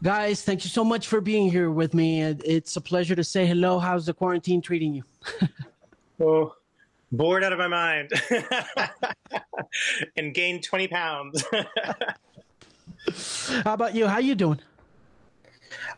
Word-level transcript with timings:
Guys, 0.00 0.42
thank 0.42 0.62
you 0.62 0.70
so 0.70 0.84
much 0.84 1.08
for 1.08 1.20
being 1.20 1.50
here 1.50 1.72
with 1.72 1.92
me. 1.92 2.22
It's 2.22 2.76
a 2.76 2.80
pleasure 2.80 3.16
to 3.16 3.24
say 3.24 3.46
hello. 3.46 3.80
How's 3.80 4.06
the 4.06 4.14
quarantine 4.14 4.62
treating 4.62 4.94
you? 4.94 5.02
oh, 6.20 6.54
bored 7.10 7.42
out 7.42 7.52
of 7.52 7.58
my 7.58 7.66
mind 7.66 8.12
and 10.16 10.32
gained 10.32 10.62
20 10.62 10.86
pounds. 10.86 11.44
How 13.64 13.72
about 13.72 13.96
you? 13.96 14.06
How 14.06 14.14
are 14.14 14.20
you 14.20 14.36
doing? 14.36 14.60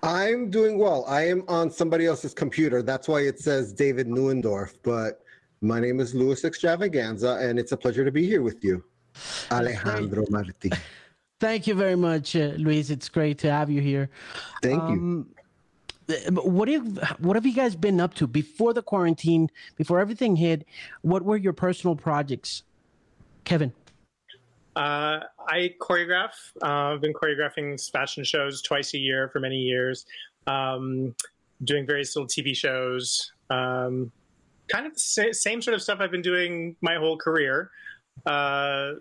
I'm 0.03 0.48
doing 0.48 0.79
well. 0.79 1.05
I 1.07 1.29
am 1.29 1.45
on 1.46 1.71
somebody 1.71 2.07
else's 2.07 2.32
computer. 2.32 2.80
That's 2.82 3.07
why 3.07 3.21
it 3.21 3.39
says 3.39 3.71
David 3.71 4.09
Neuendorf, 4.09 4.77
but 4.82 5.21
my 5.61 5.79
name 5.79 6.01
is 6.01 6.14
Luis 6.14 6.43
Xtravaganza 6.43 7.46
and 7.46 7.59
it's 7.59 7.73
a 7.73 7.77
pleasure 7.77 8.07
to 8.07 8.10
be 8.10 8.24
here 8.24 8.41
with 8.41 8.65
you. 8.65 8.82
Alejandro 9.51 10.24
Marti. 10.30 10.71
Thank 11.41 11.67
you 11.67 11.75
very 11.75 11.97
much, 11.97 12.37
uh, 12.37 12.53
Luis. 12.59 12.91
It's 12.91 13.09
great 13.09 13.39
to 13.39 13.51
have 13.51 13.71
you 13.71 13.80
here. 13.80 14.11
Thank 14.62 14.80
um, 14.80 15.27
you. 16.07 16.30
What 16.33 16.69
have 16.69 17.16
what 17.21 17.35
have 17.37 17.47
you 17.47 17.55
guys 17.55 17.75
been 17.75 18.01
up 18.01 18.15
to 18.15 18.27
before 18.27 18.75
the 18.75 18.83
quarantine? 18.83 19.49
Before 19.77 20.01
everything 20.01 20.37
hit, 20.37 20.66
what 21.03 21.23
were 21.23 21.37
your 21.37 21.53
personal 21.53 21.97
projects, 21.97 22.65
Kevin? 23.45 23.73
Uh, 24.77 25.21
I 25.49 25.75
choreograph. 25.80 26.33
Uh, 26.63 26.95
I've 26.95 27.01
been 27.01 27.15
choreographing 27.15 27.91
fashion 27.91 28.23
shows 28.23 28.61
twice 28.61 28.93
a 28.95 28.99
year 28.99 29.29
for 29.29 29.41
many 29.41 29.57
years. 29.57 30.05
Um, 30.47 31.15
doing 31.65 31.87
various 31.87 32.15
little 32.16 32.29
TV 32.29 32.55
shows. 32.55 33.33
Um, 33.49 34.13
kind 34.69 34.87
of 34.87 34.95
the 34.95 35.33
same 35.33 35.63
sort 35.63 35.75
of 35.75 35.83
stuff 35.83 36.01
I've 36.01 36.11
been 36.11 36.23
doing 36.23 36.77
my 36.83 36.97
whole 36.97 37.16
career. 37.16 37.71
Uh, 38.27 38.93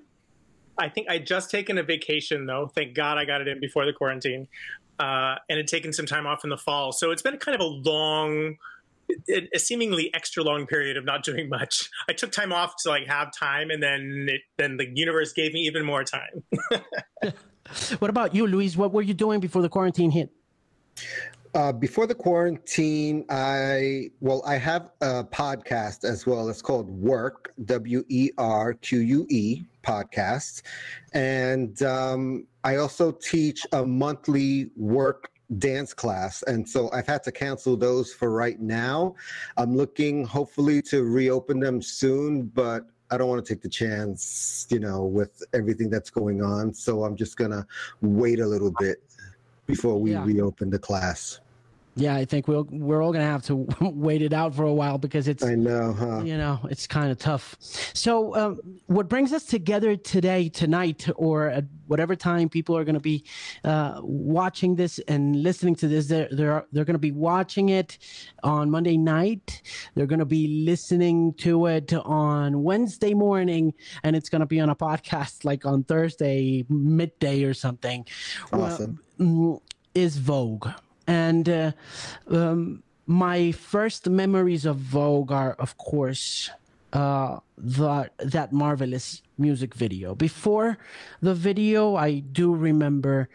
I 0.80 0.89
think 0.89 1.09
I 1.09 1.19
just 1.19 1.52
taken 1.52 1.77
a 1.77 1.83
vacation 1.83 2.45
though. 2.45 2.67
Thank 2.73 2.95
God 2.95 3.17
I 3.17 3.25
got 3.25 3.41
it 3.41 3.47
in 3.47 3.59
before 3.59 3.85
the 3.85 3.94
quarantine, 3.94 4.47
uh, 4.99 5.35
and 5.49 5.58
had 5.58 5.67
taken 5.67 5.94
some 5.94 6.05
time 6.05 6.25
off 6.25 6.44
in 6.44 6.49
the 6.49 6.58
fall. 6.58 6.91
So 6.91 7.11
it's 7.11 7.22
been 7.22 7.38
kind 7.38 7.55
of 7.55 7.61
a 7.61 7.89
long, 7.89 8.58
a 9.30 9.59
seemingly 9.59 10.13
extra 10.13 10.44
long 10.44 10.66
period 10.66 10.97
of 10.97 11.05
not 11.05 11.23
doing 11.30 11.50
much. 11.50 11.89
I 12.09 12.13
took 12.13 12.31
time 12.31 12.53
off 12.53 12.75
to 12.83 12.89
like 12.89 13.07
have 13.07 13.31
time, 13.33 13.69
and 13.69 13.83
then 13.83 14.27
it, 14.30 14.41
then 14.57 14.77
the 14.77 14.88
universe 14.94 15.33
gave 15.33 15.53
me 15.53 15.61
even 15.61 15.85
more 15.85 16.03
time. 16.03 16.44
what 18.00 18.09
about 18.09 18.35
you, 18.35 18.47
Luis? 18.47 18.75
What 18.75 18.91
were 18.91 19.02
you 19.02 19.13
doing 19.13 19.39
before 19.39 19.61
the 19.61 19.69
quarantine 19.69 20.11
hit? 20.11 20.31
Uh, 21.55 21.72
before 21.72 22.05
the 22.05 22.14
quarantine, 22.14 23.25
I 23.30 24.11
well, 24.19 24.44
I 24.45 24.55
have 24.55 24.92
a 25.02 25.23
podcast 25.23 26.03
as 26.03 26.28
well. 26.28 26.47
It's 26.47 26.61
called 26.61 27.03
Werque 27.03 27.47
W 27.66 28.03
E 28.08 28.30
R 28.38 28.73
Q 28.75 29.00
U 29.00 29.28
E 29.30 29.66
podcast, 29.81 30.61
and 31.14 31.81
um, 31.81 32.45
I 32.64 32.75
also 32.75 33.11
teach 33.11 33.66
a 33.73 33.83
monthly 33.83 34.69
work 34.75 35.31
dance 35.58 35.95
class. 35.95 36.44
And 36.44 36.67
so 36.69 36.91
i've 36.94 37.08
had 37.08 37.23
to 37.23 37.31
cancel 37.31 37.75
those 37.75 38.13
for 38.13 38.30
right 38.30 38.59
now. 38.59 39.16
I'm 39.58 39.75
looking 39.75 40.23
hopefully 40.23 40.84
to 40.84 41.03
reopen 41.03 41.59
them 41.59 41.81
soon 41.81 42.44
but 42.44 42.84
i 43.09 43.17
don't 43.17 43.28
want 43.28 43.44
to 43.44 43.53
take 43.56 43.63
the 43.63 43.69
chance 43.69 44.67
you 44.69 44.80
know 44.80 45.03
with 45.06 45.41
everything 45.53 45.89
that's 45.89 46.11
going 46.11 46.44
on. 46.44 46.72
So 46.72 47.03
i'm 47.03 47.16
just 47.16 47.36
gonna 47.36 47.66
wait 48.02 48.39
a 48.39 48.45
little 48.45 48.72
bit 48.78 49.02
before 49.70 50.02
we 50.02 50.12
yeah. 50.12 50.25
reopen 50.25 50.72
the 50.72 50.80
class 50.80 51.39
yeah, 52.00 52.16
I 52.16 52.25
think 52.25 52.48
we'll 52.48 52.67
we're 52.72 53.02
all 53.02 53.12
gonna 53.12 53.25
have 53.25 53.44
to 53.44 53.67
wait 53.81 54.22
it 54.22 54.31
out 54.31 54.56
for 54.56 54.64
a 54.64 54.73
while 54.73 54.98
because 54.98 55.28
it's 55.28 55.44
I 55.44 55.56
know, 55.56 55.94
huh? 55.94 56.22
You 56.23 56.38
know, 56.38 56.59
it's 56.70 56.88
kind 56.88 57.12
of 57.12 57.17
tough. 57.17 57.58
So, 57.59 58.36
um, 58.36 58.59
what 58.86 59.09
brings 59.09 59.34
us 59.34 59.44
together 59.44 59.95
today, 59.95 60.50
tonight, 60.50 61.08
or 61.16 61.50
at 61.50 61.66
whatever 61.88 62.16
time 62.16 62.47
people 62.47 62.78
are 62.78 62.84
gonna 62.84 63.00
be 63.00 63.25
uh, 63.64 64.00
watching 64.02 64.75
this 64.75 65.00
and 65.07 65.44
listening 65.44 65.75
to 65.75 65.88
this, 65.88 66.07
they're 66.07 66.30
they're 66.31 66.66
they're 66.72 66.86
gonna 66.86 67.00
be 67.00 67.12
watching 67.12 67.69
it 67.69 67.97
on 68.44 68.69
Monday 68.69 68.97
night. 68.97 69.62
They're 69.96 70.07
gonna 70.07 70.25
be 70.25 70.63
listening 70.66 71.34
to 71.36 71.66
it 71.66 71.94
on 71.94 72.63
Wednesday 72.63 73.13
morning, 73.13 73.74
and 74.03 74.16
it's 74.16 74.30
gonna 74.30 74.46
be 74.46 74.59
on 74.59 74.69
a 74.69 74.75
podcast 74.90 75.44
like 75.44 75.66
on 75.66 75.84
Thursday 75.84 76.66
midday 76.69 77.44
or 77.44 77.53
something. 77.53 78.06
Awesome. 78.53 78.96
Well, 78.96 79.09
is 79.94 80.18
Vogue 80.18 80.69
and 81.09 81.50
uh, 81.50 81.72
um, 82.30 82.84
my 83.07 83.52
first 83.52 84.07
memories 84.07 84.66
of 84.66 84.78
Vogue 84.78 85.31
are, 85.31 85.53
of 85.53 85.75
course, 85.80 86.52
uh, 86.94 87.40
the, 87.57 88.12
that 88.19 88.53
marvelous 88.53 89.24
music 89.40 89.74
video. 89.74 90.13
Before 90.13 90.78
the 91.19 91.34
video, 91.34 91.96
I 91.96 92.19
do 92.19 92.53
remember 92.53 93.28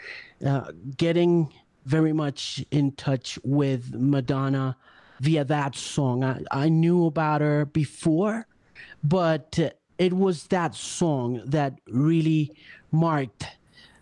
uh, 0.46 0.70
getting 0.96 1.52
very 1.84 2.12
much 2.12 2.64
in 2.70 2.92
touch 2.92 3.40
with 3.42 3.92
Madonna 3.92 4.76
via 5.20 5.44
that 5.44 5.74
song. 5.74 6.22
I, 6.22 6.42
I 6.52 6.68
knew 6.68 7.06
about 7.06 7.40
her 7.40 7.64
before, 7.64 8.46
but 9.02 9.58
it 9.98 10.12
was 10.12 10.46
that 10.48 10.76
song 10.76 11.42
that 11.44 11.80
really 11.88 12.52
marked 12.92 13.48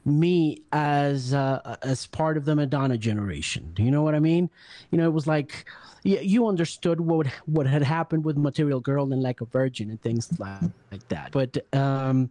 me 0.05 0.63
as 0.73 1.33
uh, 1.35 1.77
as 1.83 2.07
part 2.07 2.37
of 2.37 2.45
the 2.45 2.55
Madonna 2.55 2.99
generation. 2.99 3.71
Do 3.75 3.83
you 3.83 3.91
know 3.91 4.03
what 4.03 4.15
I 4.15 4.21
mean? 4.21 4.51
You 4.91 4.99
know, 4.99 5.05
it 5.05 5.13
was 5.13 5.27
like 5.27 5.65
you, 6.03 6.19
you 6.21 6.49
understood 6.49 7.01
what 7.01 7.27
what 7.47 7.67
had 7.67 7.83
happened 7.83 8.25
with 8.25 8.37
Material 8.37 8.81
Girl 8.81 9.13
and 9.13 9.23
Like 9.23 9.41
a 9.41 9.47
Virgin 9.47 9.91
and 9.91 10.01
things 10.01 10.29
like, 10.39 10.63
like 10.91 11.09
that. 11.09 11.33
But 11.33 11.65
um, 11.73 12.31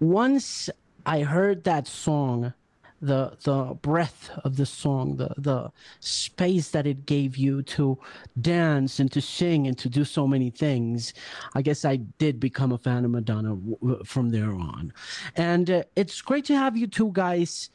once 0.00 0.70
I 1.06 1.20
heard 1.20 1.64
that 1.64 1.86
song 1.86 2.52
the 3.00 3.36
the 3.44 3.74
breadth 3.80 4.30
of 4.44 4.56
the 4.56 4.66
song, 4.66 5.16
the 5.16 5.30
the 5.36 5.70
space 6.00 6.70
that 6.70 6.86
it 6.86 7.06
gave 7.06 7.36
you 7.36 7.62
to 7.62 7.98
dance 8.40 8.98
and 8.98 9.10
to 9.12 9.20
sing 9.20 9.66
and 9.66 9.78
to 9.78 9.88
do 9.88 10.04
so 10.04 10.26
many 10.26 10.50
things. 10.50 11.14
I 11.54 11.62
guess 11.62 11.84
I 11.84 11.96
did 11.96 12.40
become 12.40 12.72
a 12.72 12.78
fan 12.78 13.04
of 13.04 13.10
Madonna 13.10 13.54
w- 13.56 14.02
from 14.04 14.30
there 14.30 14.52
on, 14.52 14.92
and 15.36 15.70
uh, 15.70 15.82
it's 15.96 16.20
great 16.20 16.44
to 16.46 16.56
have 16.56 16.76
you 16.76 16.86
two 16.86 17.10
guys 17.12 17.70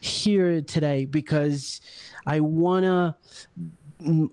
here 0.00 0.60
today 0.60 1.04
because 1.06 1.80
I 2.26 2.40
wanna 2.40 3.16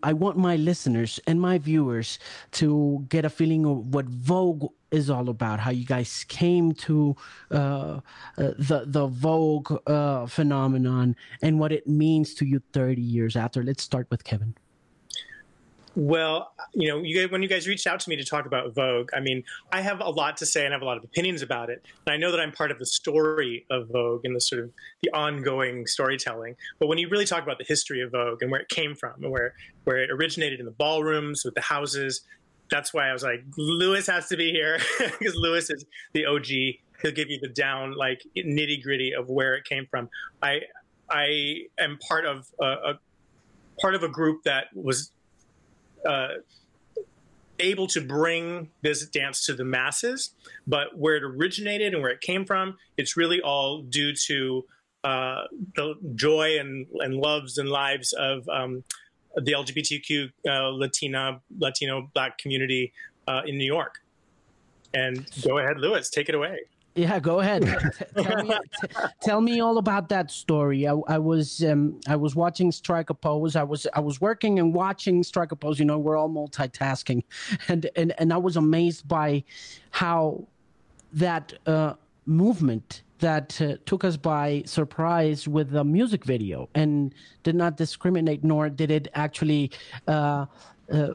I 0.03 0.13
want 0.13 0.37
my 0.37 0.57
listeners 0.57 1.19
and 1.25 1.39
my 1.39 1.57
viewers 1.57 2.19
to 2.53 3.05
get 3.07 3.23
a 3.23 3.29
feeling 3.29 3.65
of 3.65 3.93
what 3.93 4.05
Vogue 4.05 4.71
is 4.91 5.09
all 5.09 5.29
about. 5.29 5.59
How 5.59 5.71
you 5.71 5.85
guys 5.85 6.25
came 6.27 6.73
to 6.73 7.15
uh, 7.49 7.55
uh, 7.55 7.99
the 8.37 8.83
the 8.85 9.07
Vogue 9.07 9.71
uh, 9.87 10.25
phenomenon 10.25 11.15
and 11.41 11.59
what 11.59 11.71
it 11.71 11.87
means 11.87 12.33
to 12.35 12.45
you 12.45 12.61
30 12.73 13.01
years 13.01 13.35
after. 13.35 13.63
Let's 13.63 13.83
start 13.83 14.07
with 14.11 14.23
Kevin. 14.23 14.55
Well, 15.95 16.51
you 16.73 16.87
know, 16.87 17.03
you, 17.03 17.27
when 17.27 17.43
you 17.43 17.47
guys 17.49 17.67
reached 17.67 17.85
out 17.85 17.99
to 17.99 18.09
me 18.09 18.15
to 18.15 18.23
talk 18.23 18.47
about 18.47 18.73
Vogue, 18.73 19.11
I 19.15 19.19
mean, 19.19 19.43
I 19.71 19.81
have 19.81 19.99
a 20.01 20.09
lot 20.09 20.37
to 20.37 20.45
say 20.45 20.65
and 20.65 20.73
I 20.73 20.75
have 20.75 20.81
a 20.81 20.85
lot 20.85 20.97
of 20.97 21.03
opinions 21.03 21.43
about 21.43 21.69
it. 21.69 21.85
And 22.07 22.13
I 22.13 22.17
know 22.17 22.31
that 22.31 22.39
I'm 22.39 22.51
part 22.51 22.71
of 22.71 22.79
the 22.79 22.85
story 22.85 23.65
of 23.69 23.89
Vogue 23.89 24.25
and 24.25 24.35
the 24.35 24.41
sort 24.41 24.63
of 24.63 24.71
the 25.03 25.11
ongoing 25.11 25.85
storytelling. 25.85 26.55
But 26.79 26.87
when 26.87 26.97
you 26.97 27.09
really 27.09 27.25
talk 27.25 27.43
about 27.43 27.59
the 27.59 27.65
history 27.67 28.01
of 28.01 28.11
Vogue 28.11 28.41
and 28.41 28.49
where 28.49 28.61
it 28.61 28.69
came 28.69 28.95
from 28.95 29.23
and 29.23 29.31
where 29.31 29.53
where 29.83 29.97
it 29.97 30.09
originated 30.09 30.59
in 30.59 30.65
the 30.65 30.71
ballrooms 30.71 31.43
with 31.45 31.53
the 31.53 31.61
houses, 31.61 32.21
that's 32.71 32.91
why 32.91 33.09
I 33.09 33.13
was 33.13 33.21
like, 33.21 33.43
Luis 33.55 34.07
has 34.07 34.27
to 34.29 34.37
be 34.37 34.51
here 34.51 34.79
because 34.97 35.35
Luis 35.35 35.69
is 35.69 35.85
the 36.13 36.25
OG. 36.25 36.47
He'll 37.03 37.11
give 37.11 37.29
you 37.29 37.39
the 37.39 37.49
down 37.49 37.93
like 37.95 38.23
nitty 38.35 38.81
gritty 38.81 39.13
of 39.13 39.29
where 39.29 39.53
it 39.55 39.65
came 39.65 39.85
from. 39.91 40.09
I 40.41 40.61
I 41.07 41.65
am 41.79 41.99
part 42.07 42.25
of 42.25 42.47
a, 42.59 42.65
a 42.65 42.99
part 43.79 43.93
of 43.93 44.01
a 44.01 44.07
group 44.07 44.43
that 44.45 44.67
was 44.73 45.11
uh, 46.07 46.27
able 47.59 47.87
to 47.87 48.01
bring 48.01 48.69
this 48.81 49.05
dance 49.07 49.45
to 49.45 49.53
the 49.53 49.63
masses, 49.63 50.31
but 50.67 50.97
where 50.97 51.15
it 51.15 51.23
originated 51.23 51.93
and 51.93 52.01
where 52.01 52.11
it 52.11 52.21
came 52.21 52.45
from, 52.45 52.77
it's 52.97 53.15
really 53.15 53.41
all 53.41 53.81
due 53.83 54.13
to 54.13 54.65
uh, 55.03 55.43
the 55.75 55.95
joy 56.15 56.59
and, 56.59 56.87
and 56.99 57.15
loves 57.15 57.57
and 57.57 57.69
lives 57.69 58.13
of 58.13 58.47
um, 58.49 58.83
the 59.35 59.51
LGBTQ 59.51 60.31
uh, 60.47 60.69
Latina, 60.69 61.41
Latino, 61.59 62.09
Black 62.13 62.37
community 62.37 62.93
uh, 63.27 63.41
in 63.45 63.57
New 63.57 63.65
York. 63.65 63.99
And 64.93 65.25
go 65.43 65.57
ahead, 65.57 65.79
Luis, 65.79 66.09
take 66.09 66.29
it 66.29 66.35
away. 66.35 66.59
Yeah, 66.95 67.19
go 67.19 67.39
ahead. 67.39 67.63
tell, 68.17 68.43
me, 68.43 68.57
tell, 69.21 69.41
me, 69.41 69.59
all 69.61 69.79
about 69.79 70.09
that 70.09 70.29
story. 70.29 70.87
I, 70.87 70.93
I 71.07 71.17
was 71.17 71.63
um, 71.63 71.99
I 72.07 72.15
was 72.15 72.35
watching 72.35 72.71
Strike 72.71 73.09
a 73.09 73.15
Pose. 73.15 73.55
I 73.55 73.63
was 73.63 73.87
I 73.93 73.99
was 73.99 74.21
working 74.21 74.59
and 74.59 74.73
watching 74.73 75.23
Strike 75.23 75.51
a 75.51 75.55
Pose. 75.55 75.79
You 75.79 75.85
know, 75.85 75.97
we're 75.97 76.17
all 76.17 76.29
multitasking, 76.29 77.23
and 77.67 77.89
and 77.95 78.13
and 78.19 78.31
I 78.31 78.37
was 78.37 78.57
amazed 78.57 79.07
by 79.07 79.43
how 79.89 80.47
that 81.13 81.53
uh, 81.65 81.93
movement 82.27 83.01
that 83.19 83.59
uh, 83.59 83.77
took 83.85 84.03
us 84.03 84.17
by 84.17 84.61
surprise 84.65 85.47
with 85.47 85.71
the 85.71 85.83
music 85.83 86.25
video 86.25 86.69
and 86.75 87.15
did 87.41 87.55
not 87.55 87.75
discriminate, 87.75 88.43
nor 88.43 88.69
did 88.69 88.91
it 88.91 89.07
actually. 89.15 89.71
Uh, 90.07 90.45
uh 90.91 91.13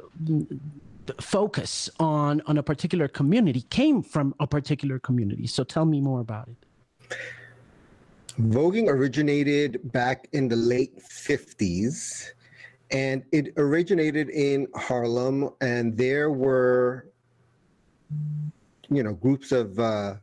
focus 1.21 1.91
on 1.99 2.43
on 2.47 2.59
a 2.59 2.63
particular 2.63 3.09
community 3.09 3.63
came 3.71 4.03
from 4.03 4.35
a 4.41 4.47
particular 4.47 4.99
community. 4.99 5.47
So 5.47 5.65
tell 5.65 5.85
me 5.85 6.01
more 6.01 6.21
about 6.21 6.49
it. 6.49 7.17
Voguing 8.41 8.89
originated 8.89 9.93
back 9.93 10.29
in 10.33 10.49
the 10.49 10.57
late 10.57 10.97
50s 10.99 12.25
and 12.91 13.25
it 13.33 13.53
originated 13.57 14.31
in 14.31 14.69
Harlem 14.75 15.51
and 15.61 15.97
there 15.97 16.31
were 16.31 17.09
you 18.89 19.03
know 19.03 19.15
groups 19.15 19.53
of 19.53 19.79
uh, 19.79 20.15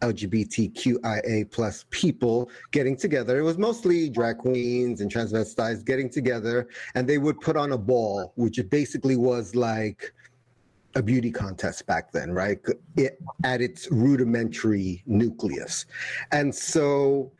LGBTQIA 0.00 1.50
plus 1.50 1.84
people 1.90 2.50
getting 2.70 2.96
together. 2.96 3.38
It 3.38 3.42
was 3.42 3.58
mostly 3.58 4.08
drag 4.08 4.38
queens 4.38 5.00
and 5.00 5.12
transvestites 5.12 5.84
getting 5.84 6.08
together, 6.08 6.68
and 6.94 7.08
they 7.08 7.18
would 7.18 7.40
put 7.40 7.56
on 7.56 7.72
a 7.72 7.78
ball, 7.78 8.32
which 8.36 8.60
basically 8.70 9.16
was 9.16 9.54
like 9.54 10.12
a 10.94 11.02
beauty 11.02 11.30
contest 11.30 11.86
back 11.86 12.12
then, 12.12 12.32
right? 12.32 12.58
It, 12.96 13.20
at 13.44 13.60
its 13.60 13.90
rudimentary 13.90 15.02
nucleus. 15.06 15.86
And 16.32 16.54
so, 16.54 17.30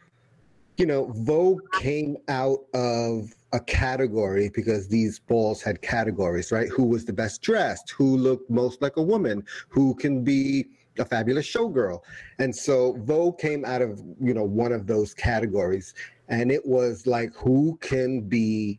you 0.77 0.87
know, 0.87 1.13
Vogue 1.15 1.63
came 1.73 2.17
out 2.29 2.61
of 2.75 3.35
a 3.53 3.61
category 3.61 4.51
because 4.55 4.89
these 4.89 5.19
balls 5.19 5.63
had 5.63 5.81
categories, 5.81 6.53
right? 6.53 6.69
Who 6.69 6.85
was 6.85 7.05
the 7.05 7.13
best 7.13 7.41
dressed? 7.43 7.91
Who 7.91 8.17
looked 8.17 8.51
most 8.51 8.83
like 8.83 8.97
a 8.97 9.03
woman? 9.03 9.45
Who 9.69 9.95
can 9.95 10.23
be 10.23 10.67
a 10.99 11.05
fabulous 11.05 11.47
showgirl? 11.47 12.01
And 12.39 12.55
so 12.55 12.95
Vogue 13.01 13.39
came 13.39 13.65
out 13.65 13.83
of, 13.83 14.03
you 14.21 14.35
know, 14.35 14.45
one 14.45 14.73
of 14.73 14.87
those 14.87 15.15
categories. 15.15 15.95
And 16.29 16.51
it 16.51 16.65
was 16.67 17.07
like, 17.07 17.33
who 17.35 17.79
can 17.81 18.21
be 18.21 18.79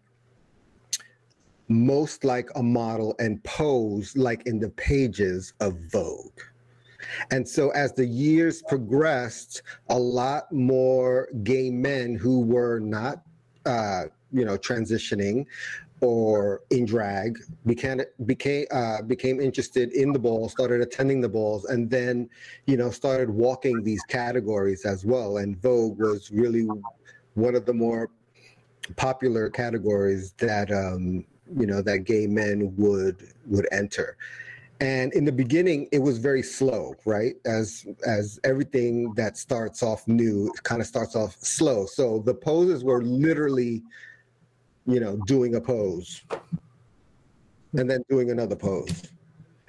most 1.68 2.24
like 2.24 2.50
a 2.56 2.64
model 2.64 3.16
and 3.20 3.44
pose 3.44 4.18
like 4.18 4.46
in 4.46 4.60
the 4.60 4.70
pages 4.70 5.54
of 5.60 5.78
Vogue? 5.92 6.40
And 7.32 7.48
so 7.48 7.70
as 7.72 7.94
the 7.94 8.06
years 8.06 8.62
progressed, 8.68 9.62
a 9.90 9.98
lot 9.98 10.52
more 10.52 11.30
gay 11.44 11.70
men 11.70 12.16
who 12.16 12.42
were 12.42 12.80
not 12.80 13.24
uh, 13.66 14.06
you 14.32 14.46
know 14.46 14.58
transitioning 14.58 15.46
or 16.02 16.62
in 16.70 16.86
drag 16.86 17.40
became 17.66 18.02
became 18.26 18.66
uh, 18.72 19.02
became 19.02 19.40
interested 19.42 19.92
in 19.92 20.14
the 20.14 20.20
balls 20.20 20.52
started 20.52 20.82
attending 20.82 21.20
the 21.20 21.30
balls 21.30 21.66
and 21.66 21.90
then 21.90 22.30
you 22.68 22.78
know 22.78 22.90
started 22.90 23.30
walking 23.30 23.84
these 23.84 24.04
categories 24.04 24.86
as 24.86 25.06
well. 25.06 25.38
And 25.38 25.62
vogue 25.62 26.00
was 26.00 26.32
really 26.32 26.68
one 27.34 27.56
of 27.56 27.66
the 27.66 27.74
more 27.74 28.10
popular 28.96 29.50
categories 29.50 30.34
that 30.38 30.72
um, 30.72 31.26
you 31.58 31.66
know 31.66 31.82
that 31.82 32.00
gay 32.00 32.28
men 32.28 32.74
would 32.78 33.34
would 33.46 33.68
enter. 33.72 34.18
And 34.82 35.12
in 35.12 35.26
the 35.26 35.34
beginning 35.34 35.90
it 35.92 36.00
was 36.00 36.20
very 36.20 36.44
slow 36.44 36.96
right? 37.04 37.36
As 37.46 37.86
as 38.08 38.40
everything 38.46 39.14
that 39.16 39.38
starts 39.38 39.84
off 39.84 40.08
new 40.08 40.54
kind 40.64 40.82
of 40.82 40.88
starts 40.88 41.18
off 41.18 41.36
slow. 41.42 41.86
So 41.86 42.20
the 42.20 42.34
poses 42.34 42.86
were 42.86 43.04
literally 43.04 43.84
you 44.86 45.00
know, 45.00 45.18
doing 45.26 45.56
a 45.56 45.62
pose 45.62 46.24
and 47.74 47.90
then 47.90 48.04
doing 48.10 48.32
another 48.32 48.56
pose. 48.56 49.04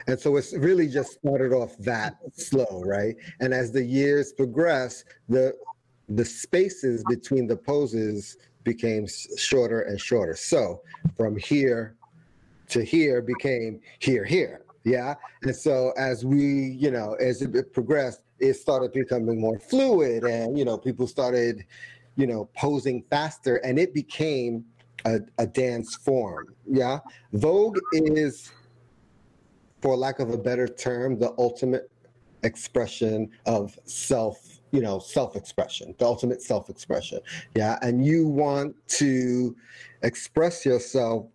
And 0.07 0.19
so 0.19 0.37
it's 0.37 0.55
really 0.55 0.89
just 0.89 1.13
started 1.15 1.53
off 1.53 1.77
that 1.79 2.17
slow, 2.35 2.83
right? 2.85 3.17
And 3.41 3.53
as 3.53 3.71
the 3.71 3.83
years 3.83 4.33
progress, 4.33 5.05
the 5.29 5.55
the 6.09 6.25
spaces 6.25 7.05
between 7.09 7.47
the 7.47 7.57
poses 7.57 8.37
became 8.65 9.07
shorter 9.37 9.83
and 9.83 10.01
shorter. 10.01 10.35
So 10.35 10.83
from 11.17 11.37
here 11.37 11.95
to 12.69 12.85
here 12.85 13.23
became 13.23 13.81
here, 14.01 14.25
here. 14.25 14.63
Yeah. 14.85 15.15
And 15.43 15.55
so 15.55 15.93
as 15.97 16.25
we, 16.25 16.77
you 16.79 16.91
know, 16.91 17.15
as 17.15 17.43
it 17.43 17.73
progressed, 17.73 18.23
it 18.39 18.55
started 18.55 18.93
becoming 18.93 19.41
more 19.41 19.59
fluid 19.59 20.25
and, 20.25 20.59
you 20.59 20.65
know, 20.65 20.79
people 20.79 21.07
started, 21.07 21.65
you 22.17 22.27
know, 22.27 22.49
posing 22.57 23.05
faster 23.11 23.57
and 23.57 23.79
it 23.79 23.93
became 23.93 24.65
a, 25.05 25.21
a 25.39 25.47
dance 25.47 25.95
form. 25.97 26.55
Yeah. 26.67 26.99
Vogue 27.33 27.79
is, 27.93 28.51
for 29.81 29.97
lack 29.97 30.19
of 30.19 30.31
a 30.31 30.39
better 30.39 30.69
term, 30.69 31.19
the 31.19 31.35
ultimate 31.39 31.91
expression 32.43 33.31
of 33.47 33.79
self, 33.85 34.61
you 34.73 34.81
know, 34.81 34.99
self 34.99 35.37
expression, 35.37 35.95
the 35.99 36.07
ultimate 36.07 36.43
self 36.43 36.71
expression. 36.71 37.21
Yeah. 37.55 37.79
And 37.83 38.05
you 38.05 38.27
want 38.27 38.75
to 38.89 39.57
express 40.03 40.65
yourself 40.65 41.27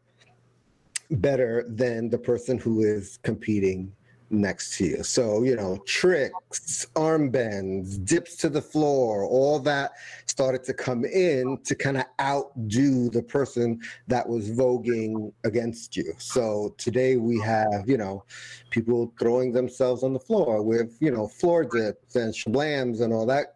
better 1.12 1.66
than 1.68 2.10
the 2.10 2.18
person 2.18 2.58
who 2.58 2.82
is 2.82 3.20
competing 3.24 3.92
next 4.30 4.78
to 4.78 4.86
you. 4.86 5.04
So, 5.04 5.44
you 5.44 5.56
know, 5.56 5.78
tricks, 5.86 6.88
armbands, 6.96 8.04
dips 8.04 8.36
to 8.38 8.50
the 8.50 8.62
floor, 8.62 9.24
all 9.24 9.60
that 9.60 9.92
started 10.36 10.66
to 10.66 10.74
come 10.74 11.06
in 11.06 11.58
to 11.64 11.74
kind 11.74 11.96
of 11.96 12.04
outdo 12.20 13.10
the 13.10 13.24
person 13.24 13.80
that 14.08 14.28
was 14.28 14.50
voguing 14.50 15.32
against 15.46 15.96
you. 15.96 16.14
So 16.18 16.76
today 16.78 17.16
we 17.16 17.40
have, 17.40 17.88
you 17.88 17.98
know, 17.98 18.26
people 18.70 19.14
throwing 19.18 19.54
themselves 19.54 20.04
on 20.04 20.12
the 20.12 20.20
floor 20.20 20.62
with, 20.62 20.98
you 21.00 21.10
know, 21.10 21.26
floor 21.26 21.64
dips 21.64 22.18
and 22.18 22.34
shablams 22.34 23.00
and 23.00 23.14
all 23.14 23.26
that 23.28 23.56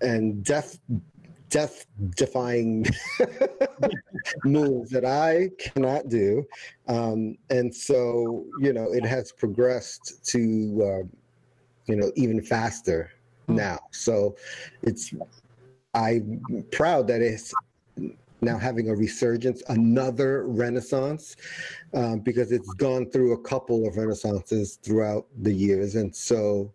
and 0.00 0.42
death 0.44 0.80
death 1.48 1.86
defying 2.16 2.84
moves 4.44 4.90
that 4.90 5.04
I 5.04 5.50
cannot 5.60 6.08
do. 6.08 6.44
Um, 6.88 7.38
and 7.50 7.72
so, 7.72 8.44
you 8.60 8.72
know, 8.72 8.92
it 8.92 9.06
has 9.06 9.30
progressed 9.30 10.24
to, 10.32 10.40
uh, 10.40 11.06
you 11.86 11.94
know, 11.94 12.10
even 12.16 12.42
faster 12.42 13.12
hmm. 13.46 13.54
now. 13.54 13.78
So 13.92 14.34
it's, 14.82 15.14
I'm 15.96 16.64
proud 16.70 17.08
that 17.08 17.22
it's 17.22 17.52
now 18.42 18.58
having 18.58 18.90
a 18.90 18.94
resurgence, 18.94 19.62
another 19.68 20.46
renaissance, 20.46 21.36
um, 21.94 22.20
because 22.20 22.52
it's 22.52 22.72
gone 22.74 23.10
through 23.10 23.32
a 23.32 23.38
couple 23.38 23.88
of 23.88 23.94
renaissances 23.94 24.78
throughout 24.82 25.26
the 25.42 25.52
years. 25.52 25.94
And 25.94 26.14
so 26.14 26.70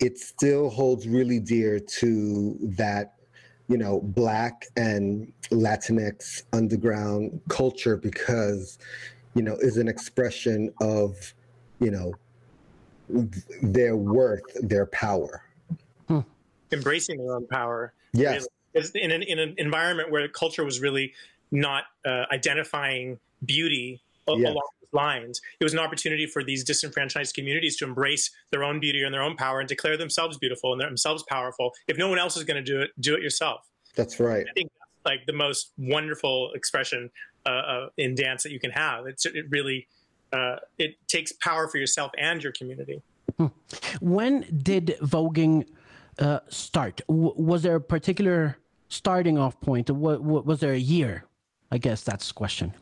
it 0.00 0.18
still 0.18 0.68
holds 0.68 1.08
really 1.08 1.40
dear 1.40 1.80
to 1.80 2.56
that 2.76 3.14
you 3.68 3.78
know, 3.78 4.00
black 4.00 4.66
and 4.76 5.32
Latinx 5.50 6.42
underground 6.52 7.40
culture 7.48 7.96
because, 7.96 8.78
you 9.34 9.42
know, 9.42 9.56
is 9.56 9.78
an 9.78 9.88
expression 9.88 10.72
of, 10.80 11.32
you 11.80 11.90
know, 11.90 12.12
their 13.62 13.96
worth, 13.96 14.44
their 14.62 14.86
power. 14.86 15.43
Embracing 16.74 17.18
their 17.18 17.34
own 17.34 17.46
power. 17.46 17.92
Yes. 18.12 18.46
in 18.94 19.10
an, 19.10 19.22
in 19.22 19.38
an 19.38 19.54
environment 19.58 20.10
where 20.10 20.26
culture 20.28 20.64
was 20.64 20.80
really 20.80 21.12
not 21.50 21.84
uh, 22.04 22.24
identifying 22.32 23.18
beauty 23.44 24.02
yes. 24.28 24.50
along 24.50 24.68
lines. 24.94 25.40
It 25.60 25.64
was 25.64 25.72
an 25.72 25.80
opportunity 25.80 26.26
for 26.26 26.44
these 26.44 26.64
disenfranchised 26.64 27.34
communities 27.34 27.76
to 27.78 27.84
embrace 27.84 28.30
their 28.50 28.64
own 28.64 28.80
beauty 28.80 29.02
and 29.02 29.12
their 29.12 29.22
own 29.22 29.36
power 29.36 29.58
and 29.58 29.68
declare 29.68 29.96
themselves 29.96 30.38
beautiful 30.38 30.72
and 30.72 30.80
themselves 30.80 31.24
powerful. 31.28 31.72
If 31.88 31.98
no 31.98 32.08
one 32.08 32.18
else 32.18 32.36
is 32.36 32.44
going 32.44 32.64
to 32.64 32.72
do 32.72 32.80
it, 32.80 32.90
do 33.00 33.14
it 33.14 33.22
yourself. 33.22 33.68
That's 33.96 34.20
right. 34.20 34.46
I 34.48 34.52
think 34.52 34.70
that's 34.78 35.04
like 35.04 35.26
the 35.26 35.32
most 35.32 35.72
wonderful 35.76 36.52
expression 36.54 37.10
uh, 37.44 37.48
uh, 37.48 37.88
in 37.98 38.14
dance 38.14 38.44
that 38.44 38.52
you 38.52 38.60
can 38.60 38.70
have. 38.70 39.06
It's, 39.06 39.26
it 39.26 39.46
really 39.50 39.88
uh, 40.32 40.56
it 40.78 40.96
takes 41.06 41.32
power 41.32 41.68
for 41.68 41.78
yourself 41.78 42.10
and 42.18 42.42
your 42.42 42.52
community. 42.52 43.02
Hmm. 43.38 43.46
When 44.00 44.46
did 44.62 44.96
voguing 45.00 45.66
uh, 46.18 46.40
start? 46.48 47.00
W- 47.08 47.34
was 47.36 47.62
there 47.62 47.76
a 47.76 47.80
particular 47.80 48.58
starting 48.88 49.38
off 49.38 49.60
point? 49.60 49.86
W- 49.86 50.20
was 50.20 50.60
there 50.60 50.72
a 50.72 50.78
year? 50.78 51.24
I 51.70 51.78
guess 51.78 52.02
that's 52.02 52.28
the 52.28 52.34
question. 52.34 52.72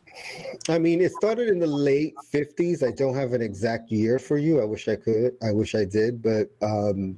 I 0.68 0.78
mean, 0.78 1.00
it 1.00 1.12
started 1.12 1.48
in 1.48 1.58
the 1.58 1.66
late 1.66 2.14
50s. 2.32 2.86
I 2.86 2.90
don't 2.90 3.14
have 3.14 3.32
an 3.32 3.40
exact 3.40 3.90
year 3.90 4.18
for 4.18 4.36
you. 4.36 4.60
I 4.60 4.64
wish 4.64 4.88
I 4.88 4.96
could. 4.96 5.34
I 5.42 5.52
wish 5.52 5.74
I 5.74 5.84
did, 5.84 6.22
but 6.22 6.50
um, 6.60 7.16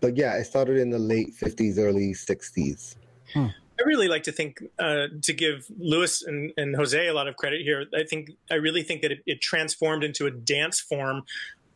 but 0.00 0.16
yeah, 0.16 0.34
it 0.34 0.44
started 0.44 0.78
in 0.78 0.90
the 0.90 0.98
late 0.98 1.34
50s, 1.34 1.78
early 1.78 2.12
60s. 2.12 2.96
Hmm. 3.32 3.46
I 3.80 3.82
really 3.86 4.08
like 4.08 4.22
to 4.24 4.32
think 4.32 4.62
uh, 4.78 5.06
to 5.22 5.32
give 5.32 5.66
Luis 5.78 6.22
and, 6.22 6.52
and, 6.56 6.76
Jose 6.76 7.08
a 7.08 7.14
lot 7.14 7.26
of 7.26 7.36
credit 7.36 7.62
here. 7.62 7.86
I 7.94 8.04
think 8.04 8.30
I 8.50 8.56
really 8.56 8.82
think 8.82 9.02
that 9.02 9.12
it, 9.12 9.22
it 9.26 9.40
transformed 9.40 10.04
into 10.04 10.26
a 10.26 10.30
dance 10.30 10.78
form 10.78 11.22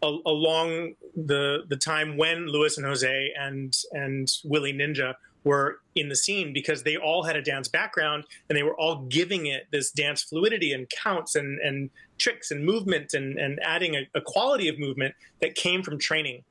a- 0.02 0.18
along 0.26 0.94
the 1.16 1.64
the 1.68 1.76
time 1.76 2.16
when 2.16 2.46
Luis 2.46 2.76
and 2.76 2.86
Jose 2.86 3.32
and 3.38 3.76
and 3.92 4.28
Willie 4.44 4.72
Ninja 4.72 5.14
were 5.44 5.80
in 5.94 6.08
the 6.08 6.16
scene 6.16 6.52
because 6.52 6.82
they 6.82 6.96
all 6.96 7.22
had 7.22 7.36
a 7.36 7.42
dance 7.42 7.68
background 7.68 8.24
and 8.48 8.58
they 8.58 8.62
were 8.62 8.74
all 8.74 9.06
giving 9.06 9.46
it 9.46 9.66
this 9.70 9.90
dance 9.90 10.22
fluidity 10.22 10.72
and 10.72 10.88
counts 10.90 11.36
and, 11.36 11.58
and 11.60 11.90
tricks 12.18 12.50
and 12.50 12.64
movement 12.64 13.14
and, 13.14 13.38
and 13.38 13.58
adding 13.62 13.94
a, 13.94 14.06
a 14.14 14.20
quality 14.20 14.68
of 14.68 14.78
movement 14.78 15.14
that 15.40 15.54
came 15.54 15.82
from 15.82 15.98
training. 15.98 16.42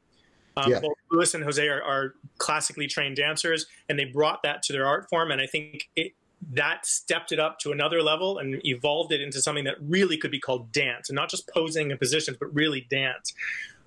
Um, 0.56 0.72
yeah. 0.72 0.80
Both 0.80 0.98
Luis 1.12 1.34
and 1.36 1.44
Jose 1.44 1.66
are, 1.68 1.84
are, 1.84 2.16
classically 2.40 2.88
trained 2.88 3.16
dancers, 3.16 3.66
and 3.90 3.98
they 3.98 4.06
brought 4.06 4.44
that 4.44 4.62
to 4.64 4.74
their 4.74 4.86
art 4.86 5.08
form. 5.10 5.32
And 5.32 5.42
I 5.42 5.48
think 5.48 5.90
it, 5.96 6.14
that 6.54 6.86
stepped 6.86 7.32
it 7.32 7.40
up 7.40 7.60
to 7.60 7.72
another 7.72 8.02
level 8.02 8.38
and 8.38 8.62
evolved 8.66 9.12
it 9.12 9.22
into 9.22 9.42
something 9.42 9.66
that 9.66 9.76
really 9.82 10.18
could 10.18 10.32
be 10.32 10.40
called 10.40 10.72
dance, 10.72 11.10
and 11.10 11.16
not 11.16 11.30
just 11.30 11.48
posing 11.50 11.92
and 11.92 12.00
positions, 12.00 12.38
but 12.40 12.54
really 12.54 12.88
dance. 12.90 13.34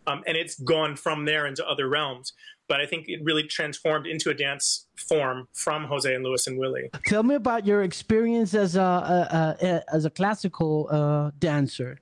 Um, 0.07 0.23
and 0.27 0.37
it's 0.37 0.59
gone 0.61 0.97
from 0.97 1.25
there 1.25 1.47
into 1.47 1.67
other 1.67 1.89
realms. 1.89 2.33
but 2.71 2.81
I 2.81 2.87
think 2.87 3.09
it 3.09 3.21
really 3.25 3.43
transformed 3.43 4.07
into 4.07 4.31
a 4.31 4.35
dance 4.35 4.87
form 4.95 5.49
from 5.53 5.87
Jose 5.87 6.15
and 6.15 6.23
Luis 6.25 6.47
and 6.47 6.57
Willie. 6.57 6.89
Tell 7.05 7.25
me 7.25 7.35
about 7.35 7.67
your 7.67 7.83
experience 7.83 8.55
as 8.55 8.77
a, 8.77 8.81
a, 8.81 9.57
a 9.61 9.83
as 9.93 10.05
a 10.05 10.11
classical 10.11 10.87
uh, 10.89 11.33
dancer. 11.41 11.99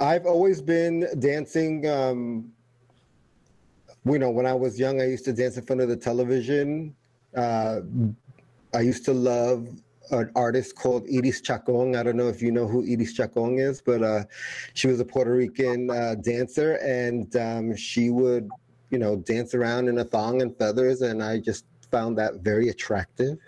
I've 0.00 0.24
always 0.24 0.62
been 0.62 1.06
dancing. 1.18 1.86
Um, 1.86 2.50
you 4.06 4.18
know, 4.18 4.30
when 4.30 4.46
I 4.46 4.54
was 4.54 4.80
young, 4.80 5.02
I 5.02 5.06
used 5.06 5.26
to 5.26 5.34
dance 5.34 5.58
in 5.58 5.66
front 5.66 5.82
of 5.82 5.90
the 5.90 5.96
television. 5.96 6.96
Uh, 7.36 7.80
I 8.74 8.80
used 8.80 9.04
to 9.06 9.12
love 9.12 9.68
an 10.10 10.30
artist 10.34 10.76
called 10.76 11.06
Iris 11.12 11.40
Chacon. 11.40 11.96
I 11.96 12.02
don't 12.02 12.16
know 12.16 12.28
if 12.28 12.42
you 12.42 12.50
know 12.50 12.66
who 12.66 12.84
Iris 12.90 13.12
Chacon 13.12 13.58
is, 13.58 13.80
but 13.80 14.02
uh, 14.02 14.24
she 14.74 14.88
was 14.88 15.00
a 15.00 15.04
Puerto 15.04 15.32
Rican 15.32 15.90
uh, 15.90 16.14
dancer, 16.16 16.74
and 16.76 17.34
um, 17.36 17.76
she 17.76 18.10
would, 18.10 18.48
you 18.90 18.98
know, 18.98 19.16
dance 19.16 19.54
around 19.54 19.88
in 19.88 19.98
a 19.98 20.04
thong 20.04 20.42
and 20.42 20.56
feathers, 20.56 21.02
and 21.02 21.22
I 21.22 21.38
just 21.38 21.64
found 21.90 22.16
that 22.18 22.36
very 22.36 22.68
attractive. 22.68 23.38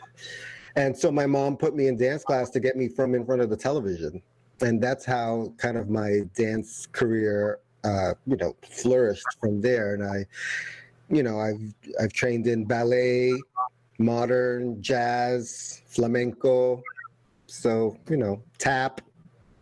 And 0.76 0.96
so 0.96 1.10
my 1.10 1.26
mom 1.26 1.56
put 1.56 1.74
me 1.74 1.88
in 1.88 1.96
dance 1.96 2.24
class 2.24 2.50
to 2.50 2.60
get 2.60 2.76
me 2.76 2.88
from 2.88 3.14
in 3.14 3.24
front 3.24 3.42
of 3.42 3.50
the 3.50 3.56
television, 3.56 4.22
and 4.60 4.82
that's 4.82 5.04
how 5.04 5.52
kind 5.56 5.76
of 5.76 5.88
my 5.88 6.20
dance 6.36 6.86
career, 6.86 7.58
uh, 7.84 8.14
you 8.26 8.36
know, 8.36 8.54
flourished 8.62 9.26
from 9.40 9.60
there. 9.60 9.94
And 9.94 10.04
I, 10.04 10.26
you 11.08 11.22
know, 11.22 11.40
I've 11.40 11.74
I've 12.00 12.12
trained 12.12 12.46
in 12.46 12.64
ballet, 12.64 13.32
modern, 14.00 14.83
jazz, 14.83 15.83
flamenco. 15.87 16.83
So, 17.47 17.97
you 18.09 18.16
know, 18.16 18.42
tap. 18.59 19.00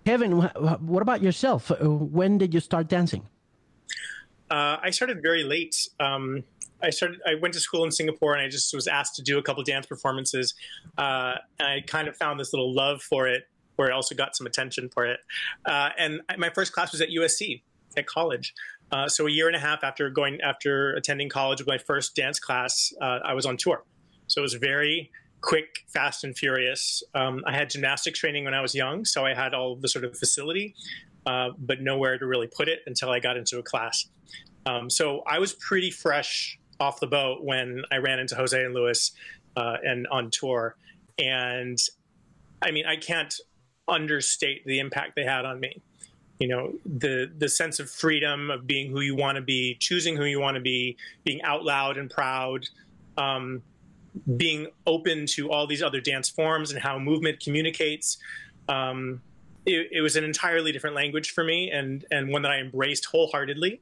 Kevin, 0.06 0.32
what 0.32 1.02
about 1.02 1.22
yourself? 1.22 1.70
Uh, 1.70 1.88
when 1.88 2.38
did 2.38 2.54
you 2.54 2.60
start 2.60 2.88
dancing? 2.88 3.28
Uh, 4.50 4.78
I 4.82 4.90
started 4.90 5.20
very 5.20 5.44
late. 5.44 5.88
Um, 6.00 6.44
I 6.82 6.90
started. 6.90 7.20
I 7.26 7.34
went 7.34 7.52
to 7.54 7.60
school 7.60 7.84
in 7.84 7.90
Singapore, 7.90 8.34
and 8.34 8.40
I 8.40 8.48
just 8.48 8.72
was 8.72 8.86
asked 8.86 9.16
to 9.16 9.22
do 9.22 9.36
a 9.36 9.42
couple 9.42 9.62
dance 9.64 9.84
performances. 9.84 10.54
Uh, 10.96 11.34
I 11.60 11.82
kind 11.86 12.08
of 12.08 12.16
found 12.16 12.40
this 12.40 12.52
little 12.54 12.72
love 12.72 13.02
for 13.02 13.28
it, 13.28 13.48
where 13.76 13.90
I 13.90 13.94
also 13.94 14.14
got 14.14 14.36
some 14.36 14.46
attention 14.46 14.88
for 14.88 15.04
it. 15.04 15.20
Uh, 15.66 15.90
and 15.98 16.20
my 16.38 16.50
first 16.50 16.72
class 16.72 16.92
was 16.92 17.00
at 17.00 17.08
USC 17.10 17.62
at 17.96 18.06
college. 18.06 18.54
Uh, 18.90 19.08
so 19.08 19.26
a 19.26 19.30
year 19.30 19.48
and 19.48 19.56
a 19.56 19.58
half 19.58 19.84
after 19.84 20.08
going 20.08 20.40
after 20.40 20.94
attending 20.94 21.28
college 21.28 21.60
with 21.60 21.68
my 21.68 21.78
first 21.78 22.16
dance 22.16 22.38
class, 22.38 22.94
uh, 23.02 23.18
I 23.24 23.34
was 23.34 23.44
on 23.44 23.58
tour. 23.58 23.82
So 24.28 24.40
it 24.40 24.42
was 24.42 24.54
very 24.54 25.10
quick, 25.40 25.84
fast, 25.88 26.24
and 26.24 26.36
furious. 26.36 27.02
Um, 27.14 27.42
I 27.46 27.52
had 27.52 27.70
gymnastics 27.70 28.18
training 28.18 28.44
when 28.44 28.54
I 28.54 28.60
was 28.60 28.74
young, 28.74 29.04
so 29.04 29.24
I 29.24 29.34
had 29.34 29.54
all 29.54 29.76
the 29.76 29.88
sort 29.88 30.04
of 30.04 30.16
facility, 30.16 30.74
uh, 31.26 31.50
but 31.58 31.80
nowhere 31.80 32.18
to 32.18 32.26
really 32.26 32.46
put 32.46 32.68
it 32.68 32.80
until 32.86 33.10
I 33.10 33.20
got 33.20 33.36
into 33.36 33.58
a 33.58 33.62
class. 33.62 34.08
Um, 34.66 34.90
so 34.90 35.22
I 35.26 35.38
was 35.38 35.52
pretty 35.54 35.90
fresh 35.90 36.58
off 36.80 37.00
the 37.00 37.06
boat 37.06 37.42
when 37.42 37.82
I 37.90 37.96
ran 37.96 38.18
into 38.18 38.34
Jose 38.34 38.62
and 38.62 38.74
Luis 38.74 39.12
uh, 39.56 39.76
and 39.82 40.06
on 40.08 40.30
tour. 40.30 40.76
And 41.18 41.78
I 42.62 42.70
mean, 42.70 42.86
I 42.86 42.96
can't 42.96 43.34
understate 43.88 44.64
the 44.64 44.78
impact 44.78 45.16
they 45.16 45.24
had 45.24 45.44
on 45.44 45.60
me. 45.60 45.82
You 46.38 46.48
know, 46.48 46.72
the 46.84 47.30
the 47.36 47.48
sense 47.48 47.80
of 47.80 47.90
freedom 47.90 48.50
of 48.50 48.66
being 48.66 48.92
who 48.92 49.00
you 49.00 49.16
want 49.16 49.36
to 49.36 49.42
be, 49.42 49.76
choosing 49.80 50.16
who 50.16 50.24
you 50.24 50.40
want 50.40 50.54
to 50.54 50.60
be, 50.60 50.96
being 51.24 51.42
out 51.42 51.64
loud 51.64 51.96
and 51.96 52.08
proud. 52.08 52.64
Um, 53.16 53.62
being 54.36 54.68
open 54.86 55.26
to 55.26 55.50
all 55.50 55.66
these 55.66 55.82
other 55.82 56.00
dance 56.00 56.28
forms 56.28 56.70
and 56.70 56.80
how 56.80 56.98
movement 56.98 57.40
communicates. 57.40 58.18
Um, 58.68 59.20
it, 59.66 59.88
it, 59.92 60.00
was 60.00 60.16
an 60.16 60.24
entirely 60.24 60.72
different 60.72 60.96
language 60.96 61.32
for 61.32 61.44
me, 61.44 61.70
and 61.70 62.04
and 62.10 62.30
one 62.30 62.42
that 62.42 62.52
I 62.52 62.58
embraced 62.58 63.06
wholeheartedly. 63.06 63.80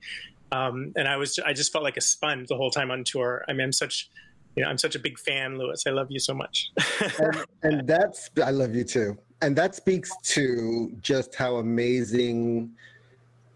Um, 0.53 0.93
and 0.97 1.09
I 1.09 1.17
was 1.17 1.39
I 1.39 1.53
just 1.53 1.73
felt 1.73 1.85
like 1.85 1.97
a 1.97 2.01
sponge 2.01 2.49
the 2.49 2.57
whole 2.57 2.71
time 2.71 2.91
on 2.91 3.05
tour. 3.05 3.45
I 3.49 3.53
mean, 3.53 3.63
I'm 3.63 3.73
such 3.73 4.11
you 4.55 4.63
know 4.63 4.71
I'm 4.71 4.79
such 4.79 4.95
a 4.95 4.99
big 4.99 5.19
fan, 5.19 5.59
Luis. 5.59 5.85
I 5.87 5.91
love 5.91 6.11
you 6.11 6.19
so 6.19 6.35
much. 6.35 6.71
and, 7.19 7.45
and 7.63 7.87
that's 7.87 8.31
I 8.45 8.51
love 8.51 8.75
you 8.75 8.85
too. 8.85 9.17
And 9.43 9.55
that 9.57 9.75
speaks 9.75 10.11
to 10.35 10.93
just 11.01 11.35
how 11.35 11.57
amazing 11.57 12.71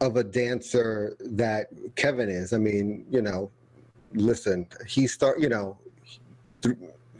of 0.00 0.16
a 0.16 0.24
dancer 0.24 1.16
that 1.20 1.68
Kevin 1.96 2.28
is. 2.28 2.52
I 2.52 2.58
mean, 2.58 3.04
you 3.10 3.22
know, 3.22 3.50
listen, 4.14 4.66
he 4.86 5.06
start, 5.06 5.40
you 5.40 5.48
know, 5.48 5.76
th- 6.62 6.76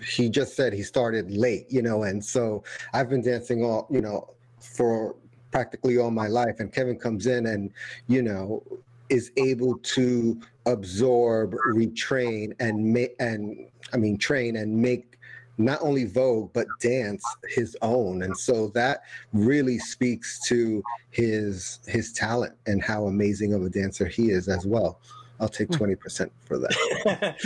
he 0.07 0.29
just 0.29 0.57
said 0.57 0.73
he 0.73 0.83
started 0.83 1.31
late, 1.31 1.67
you 1.69 1.83
know, 1.83 2.05
and 2.05 2.25
so 2.25 2.65
I've 2.95 3.09
been 3.09 3.23
dancing 3.23 3.65
all, 3.65 3.87
you 3.91 4.01
know, 4.01 4.31
for 4.59 5.15
practically 5.51 5.99
all 5.99 6.11
my 6.11 6.27
life. 6.27 6.61
And 6.61 6.73
Kevin 6.73 6.99
comes 6.99 7.27
in 7.27 7.47
and, 7.47 7.71
you 8.09 8.23
know, 8.23 8.63
is 9.09 9.33
able 9.37 9.77
to 9.79 10.41
absorb, 10.67 11.55
retrain, 11.73 12.55
and 12.61 12.93
make, 12.93 13.15
and 13.19 13.67
I 13.93 13.97
mean, 13.97 14.17
train 14.17 14.57
and 14.57 14.75
make 14.75 15.19
not 15.59 15.79
only 15.83 16.05
Vogue 16.05 16.51
but 16.53 16.67
dance 16.81 17.23
his 17.49 17.77
own, 17.83 18.23
and 18.23 18.37
so 18.37 18.69
that 18.69 19.03
really 19.33 19.79
speaks 19.79 20.41
to 20.49 20.83
his 21.11 21.81
his 21.87 22.13
talent 22.13 22.55
and 22.67 22.83
how 22.83 23.07
amazing 23.07 23.53
of 23.53 23.63
a 23.63 23.69
dancer 23.69 24.07
he 24.07 24.31
is 24.31 24.49
as 24.49 24.65
well. 24.65 25.01
I'll 25.39 25.49
take 25.49 25.69
hmm. 25.69 25.75
twenty 25.75 25.97
percent 25.97 26.33
for 26.45 26.59
that. 26.59 27.37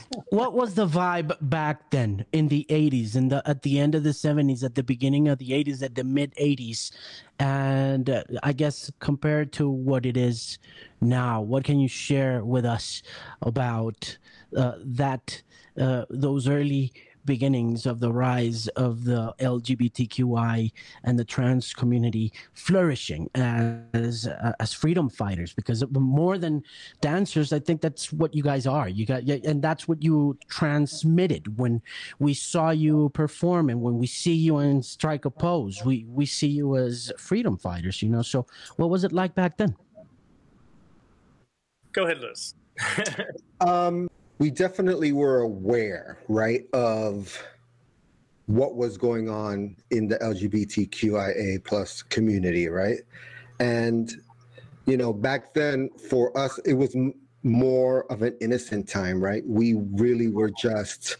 what 0.30 0.54
was 0.54 0.74
the 0.74 0.86
vibe 0.86 1.36
back 1.40 1.90
then 1.90 2.24
in 2.32 2.48
the 2.48 2.66
80s 2.68 3.16
in 3.16 3.28
the 3.28 3.42
at 3.46 3.62
the 3.62 3.78
end 3.78 3.94
of 3.94 4.02
the 4.02 4.10
70s 4.10 4.62
at 4.62 4.74
the 4.74 4.82
beginning 4.82 5.28
of 5.28 5.38
the 5.38 5.50
80s 5.50 5.82
at 5.82 5.94
the 5.94 6.04
mid 6.04 6.34
80s 6.34 6.90
and 7.38 8.10
uh, 8.10 8.22
i 8.42 8.52
guess 8.52 8.90
compared 9.00 9.52
to 9.52 9.68
what 9.68 10.06
it 10.06 10.16
is 10.16 10.58
now 11.00 11.40
what 11.40 11.64
can 11.64 11.78
you 11.78 11.88
share 11.88 12.44
with 12.44 12.64
us 12.64 13.02
about 13.42 14.18
uh, 14.56 14.72
that 14.84 15.42
uh, 15.80 16.04
those 16.10 16.48
early 16.48 16.92
beginnings 17.24 17.86
of 17.86 18.00
the 18.00 18.12
rise 18.12 18.68
of 18.68 19.04
the 19.04 19.34
LGBTQI 19.38 20.72
and 21.04 21.18
the 21.18 21.24
trans 21.24 21.72
community 21.72 22.32
flourishing 22.52 23.30
as 23.34 24.26
uh, 24.26 24.52
as 24.60 24.72
freedom 24.72 25.08
fighters 25.08 25.52
because 25.52 25.84
more 25.90 26.38
than 26.38 26.62
dancers 27.00 27.52
I 27.52 27.58
think 27.58 27.80
that's 27.80 28.12
what 28.12 28.34
you 28.34 28.42
guys 28.42 28.66
are. 28.66 28.88
You 28.88 29.06
got 29.06 29.22
and 29.22 29.62
that's 29.62 29.88
what 29.88 30.02
you 30.02 30.38
transmitted. 30.48 31.58
When 31.58 31.82
we 32.18 32.34
saw 32.34 32.70
you 32.70 33.10
perform 33.10 33.70
and 33.70 33.80
when 33.80 33.98
we 33.98 34.06
see 34.06 34.34
you 34.34 34.58
in 34.58 34.82
strike 34.82 35.24
a 35.24 35.30
pose 35.30 35.84
we 35.84 36.04
we 36.08 36.26
see 36.26 36.48
you 36.48 36.76
as 36.76 37.12
freedom 37.18 37.56
fighters 37.56 38.02
you 38.02 38.08
know? 38.08 38.22
So 38.22 38.46
what 38.76 38.90
was 38.90 39.04
it 39.04 39.12
like 39.12 39.34
back 39.34 39.56
then? 39.56 39.76
Go 41.92 42.04
ahead 42.04 42.20
Liz 42.20 42.54
um 43.60 44.08
we 44.38 44.50
definitely 44.50 45.12
were 45.12 45.40
aware, 45.40 46.18
right, 46.28 46.64
of 46.72 47.42
what 48.46 48.76
was 48.76 48.98
going 48.98 49.28
on 49.28 49.76
in 49.90 50.06
the 50.08 50.18
LGBTQIA 50.18 51.64
plus 51.64 52.02
community, 52.02 52.68
right? 52.68 52.98
And 53.60 54.12
you 54.86 54.96
know, 54.96 55.12
back 55.12 55.54
then 55.54 55.88
for 56.10 56.36
us, 56.36 56.58
it 56.66 56.74
was 56.74 56.94
m- 56.94 57.14
more 57.42 58.10
of 58.12 58.22
an 58.22 58.36
innocent 58.40 58.88
time, 58.88 59.22
right? 59.22 59.42
We 59.46 59.74
really 59.74 60.28
were 60.28 60.50
just 60.50 61.16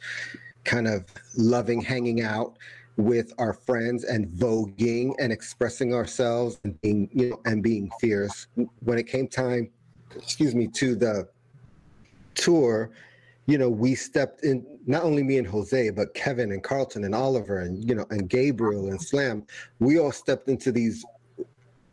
kind 0.65 0.87
of 0.87 1.07
loving 1.37 1.81
hanging 1.81 2.23
out 2.23 2.59
with 2.97 3.33
our 3.39 3.53
friends 3.53 4.05
and 4.05 4.29
voguing 4.29 5.15
and 5.19 5.33
expressing 5.33 5.95
ourselves 5.95 6.61
and 6.65 6.81
being, 6.81 7.09
you 7.13 7.31
know, 7.31 7.41
and 7.47 7.63
being 7.63 7.91
fierce. 8.01 8.47
When 8.81 8.99
it 8.99 9.07
came 9.07 9.29
time, 9.29 9.71
excuse 10.15 10.55
me, 10.55 10.69
to 10.69 10.95
the 10.95 11.29
tour, 12.35 12.91
you 13.47 13.59
know, 13.59 13.69
we 13.69 13.95
stepped 13.95 14.45
in, 14.45 14.65
not 14.87 15.03
only 15.03 15.23
me 15.23 15.39
and 15.39 15.47
Jose, 15.47 15.91
but 15.91 16.15
Kevin 16.15 16.53
and 16.53 16.63
Carlton 16.63 17.05
and 17.05 17.15
Oliver 17.15 17.61
and, 17.61 17.87
you 17.87 17.95
know, 17.95 18.07
and 18.11 18.29
Gabriel 18.29 18.89
and 18.89 19.01
Slam, 19.01 19.45
we 19.81 19.99
all 19.99 20.13
stepped 20.13 20.49
into 20.49 20.73
these 20.73 21.05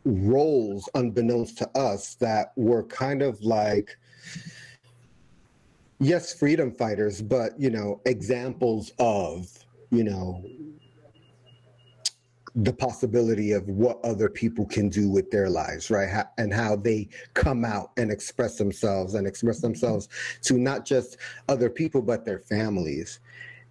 roles 0.04 0.88
unbeknownst 0.94 1.58
to 1.58 1.78
us 1.78 2.14
that 2.16 2.52
were 2.56 2.82
kind 2.84 3.22
of 3.22 3.40
like, 3.42 3.96
yes, 6.00 6.32
freedom 6.34 6.72
fighters, 6.72 7.22
but, 7.22 7.58
you 7.60 7.70
know, 7.70 8.00
examples 8.06 8.92
of, 8.98 9.46
you 9.90 10.04
know, 10.04 10.42
the 12.54 12.72
possibility 12.72 13.52
of 13.52 13.66
what 13.68 13.98
other 14.04 14.28
people 14.28 14.66
can 14.66 14.88
do 14.88 15.08
with 15.08 15.30
their 15.30 15.48
lives, 15.48 15.90
right? 15.90 16.24
and 16.38 16.52
how 16.52 16.76
they 16.76 17.08
come 17.34 17.64
out 17.64 17.92
and 17.96 18.10
express 18.10 18.56
themselves 18.58 19.14
and 19.14 19.26
express 19.26 19.60
themselves 19.60 20.08
to 20.42 20.58
not 20.58 20.84
just 20.84 21.16
other 21.48 21.70
people, 21.70 22.02
but 22.02 22.24
their 22.24 22.40
families. 22.40 23.20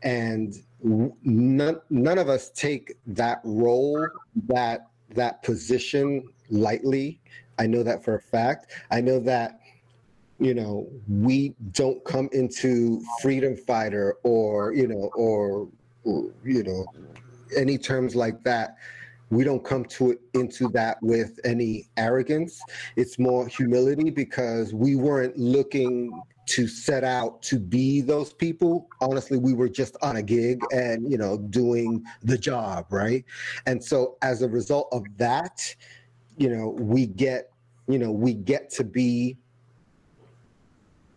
And 0.02 0.56
none, 0.82 1.80
none 1.90 2.18
of 2.18 2.28
us 2.28 2.50
take 2.52 2.96
that 3.08 3.42
role, 3.44 4.08
that 4.48 4.88
that 5.14 5.44
position 5.44 6.24
lightly. 6.50 7.20
I 7.60 7.68
know 7.68 7.84
that 7.84 8.04
for 8.04 8.16
a 8.16 8.22
fact. 8.22 8.72
I 8.90 9.02
know 9.02 9.20
that 9.20 9.60
you 10.40 10.56
know 10.56 10.88
we 11.08 11.54
don't 11.72 12.04
come 12.04 12.30
into 12.32 13.04
freedom 13.22 13.56
fighter 13.56 14.16
or 14.24 14.74
you 14.74 14.88
know 14.88 15.12
or, 15.16 15.68
or 16.04 16.32
you 16.44 16.64
know 16.64 16.86
any 17.56 17.78
terms 17.78 18.16
like 18.16 18.44
that 18.44 18.78
we 19.32 19.46
don't 19.46 19.64
come 19.64 19.86
to 19.86 20.12
it 20.12 20.20
into 20.34 20.68
that 20.70 20.98
with 21.02 21.40
any 21.46 21.88
arrogance. 21.96 22.62
It's 22.98 23.18
more 23.18 23.48
humility 23.48 24.10
because 24.10 24.74
we 24.74 24.96
weren't 24.96 25.38
looking 25.38 26.12
to 26.48 26.68
set 26.68 27.06
out 27.06 27.42
to 27.44 27.58
be 27.58 28.02
those 28.02 28.34
people. 28.34 28.90
Honestly, 29.00 29.38
we 29.38 29.54
were 29.54 29.70
just 29.70 29.96
on 30.02 30.18
a 30.18 30.22
gig 30.22 30.60
and, 30.74 31.10
you 31.10 31.18
know, 31.18 31.38
doing 31.38 32.04
the 32.24 32.38
job, 32.38 32.88
right? 32.92 33.24
And 33.66 33.82
so 33.82 34.18
as 34.22 34.42
a 34.42 34.50
result 34.50 34.90
of 34.92 35.06
that, 35.16 35.76
you 36.38 36.50
know, 36.50 36.70
we 36.78 37.06
get, 37.06 37.52
you 37.88 38.00
know, 38.00 38.12
we 38.12 38.34
get 38.34 38.70
to 38.72 38.84
be 38.84 39.38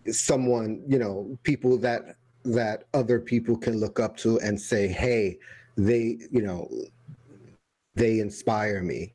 someone, 0.09 0.83
you 0.87 1.01
know, 1.01 1.37
people 1.43 1.79
that 1.79 2.17
that 2.45 2.85
other 2.95 3.21
people 3.21 3.57
can 3.57 3.79
look 3.79 4.01
up 4.01 4.17
to 4.19 4.39
and 4.41 4.61
say, 4.61 4.89
"Hey, 4.89 5.39
they, 5.77 6.19
you 6.31 6.43
know, 6.43 6.69
they 7.95 8.21
inspire 8.21 8.83
me." 8.83 9.13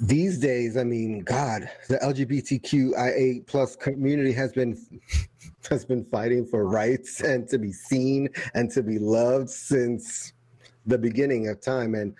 These 0.00 0.38
days, 0.38 0.76
I 0.76 0.84
mean, 0.84 1.20
God, 1.20 1.70
the 1.88 1.98
LGBTQIA 1.98 3.46
plus 3.46 3.76
community 3.76 4.32
has 4.32 4.52
been 4.52 4.76
has 5.70 5.84
been 5.84 6.04
fighting 6.06 6.46
for 6.46 6.66
rights 6.66 7.20
and 7.20 7.48
to 7.48 7.58
be 7.58 7.72
seen 7.72 8.28
and 8.54 8.70
to 8.70 8.82
be 8.82 8.98
loved 8.98 9.50
since 9.50 10.32
the 10.86 10.98
beginning 10.98 11.48
of 11.48 11.60
time. 11.60 11.94
And 11.94 12.14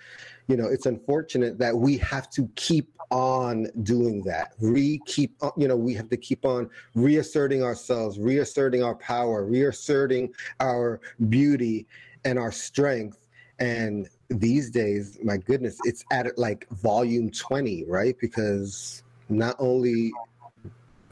you 0.47 0.57
know, 0.57 0.67
it's 0.67 0.85
unfortunate 0.85 1.57
that 1.59 1.75
we 1.75 1.97
have 1.97 2.29
to 2.31 2.49
keep 2.55 2.96
on 3.09 3.67
doing 3.83 4.21
that. 4.23 4.53
Re 4.59 4.99
keep, 5.05 5.35
you 5.55 5.67
know, 5.67 5.77
we 5.77 5.93
have 5.93 6.09
to 6.09 6.17
keep 6.17 6.45
on 6.45 6.69
reasserting 6.95 7.63
ourselves, 7.63 8.19
reasserting 8.19 8.83
our 8.83 8.95
power, 8.95 9.45
reasserting 9.45 10.33
our 10.59 10.99
beauty 11.29 11.85
and 12.25 12.37
our 12.37 12.51
strength. 12.51 13.27
And 13.59 14.07
these 14.29 14.69
days, 14.69 15.17
my 15.23 15.37
goodness, 15.37 15.77
it's 15.83 16.03
at 16.11 16.37
like 16.37 16.67
volume 16.69 17.31
20, 17.31 17.85
right? 17.85 18.15
Because 18.19 19.03
not 19.29 19.55
only 19.59 20.11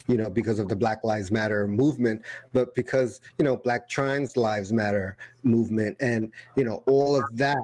you 0.08 0.18
know, 0.18 0.30
because 0.30 0.60
of 0.60 0.68
the 0.70 0.76
Black 0.76 1.04
Lives 1.04 1.32
Matter 1.32 1.68
movement, 1.68 2.22
but 2.54 2.76
because, 2.76 3.22
you 3.40 3.46
know, 3.46 3.58
Black 3.58 3.90
Trans 3.90 4.38
Lives 4.38 4.72
Matter 4.72 5.18
movement 5.44 5.98
and, 6.00 6.32
you 6.56 6.64
know, 6.64 6.84
all 6.86 7.16
of 7.16 7.24
that 7.34 7.58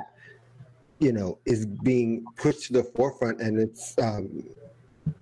you 1.02 1.12
know 1.12 1.38
is 1.46 1.66
being 1.66 2.24
pushed 2.38 2.68
to 2.68 2.74
the 2.74 2.84
forefront 2.96 3.42
and 3.42 3.60
it's 3.60 3.98
um 3.98 4.44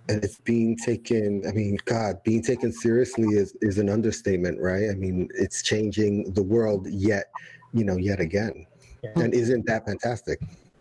and 0.09 0.23
it's 0.23 0.37
being 0.39 0.75
taken 0.75 1.41
i 1.47 1.51
mean 1.51 1.77
god 1.85 2.21
being 2.23 2.43
taken 2.43 2.71
seriously 2.71 3.29
is 3.29 3.55
is 3.61 3.77
an 3.77 3.89
understatement 3.89 4.59
right 4.59 4.89
i 4.91 4.93
mean 4.93 5.27
it's 5.33 5.63
changing 5.63 6.31
the 6.33 6.43
world 6.43 6.85
yet 6.89 7.31
you 7.73 7.85
know 7.85 7.95
yet 7.95 8.19
again 8.19 8.67
yeah. 9.01 9.11
and 9.15 9.33
isn't 9.33 9.65
that 9.65 9.85
fantastic 9.85 10.39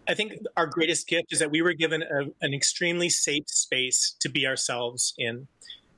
i 0.08 0.14
think 0.14 0.32
our 0.56 0.66
greatest 0.66 1.06
gift 1.06 1.32
is 1.32 1.38
that 1.38 1.50
we 1.50 1.62
were 1.62 1.72
given 1.72 2.02
a, 2.02 2.24
an 2.44 2.52
extremely 2.52 3.08
safe 3.08 3.48
space 3.48 4.16
to 4.18 4.28
be 4.28 4.46
ourselves 4.46 5.14
in 5.16 5.46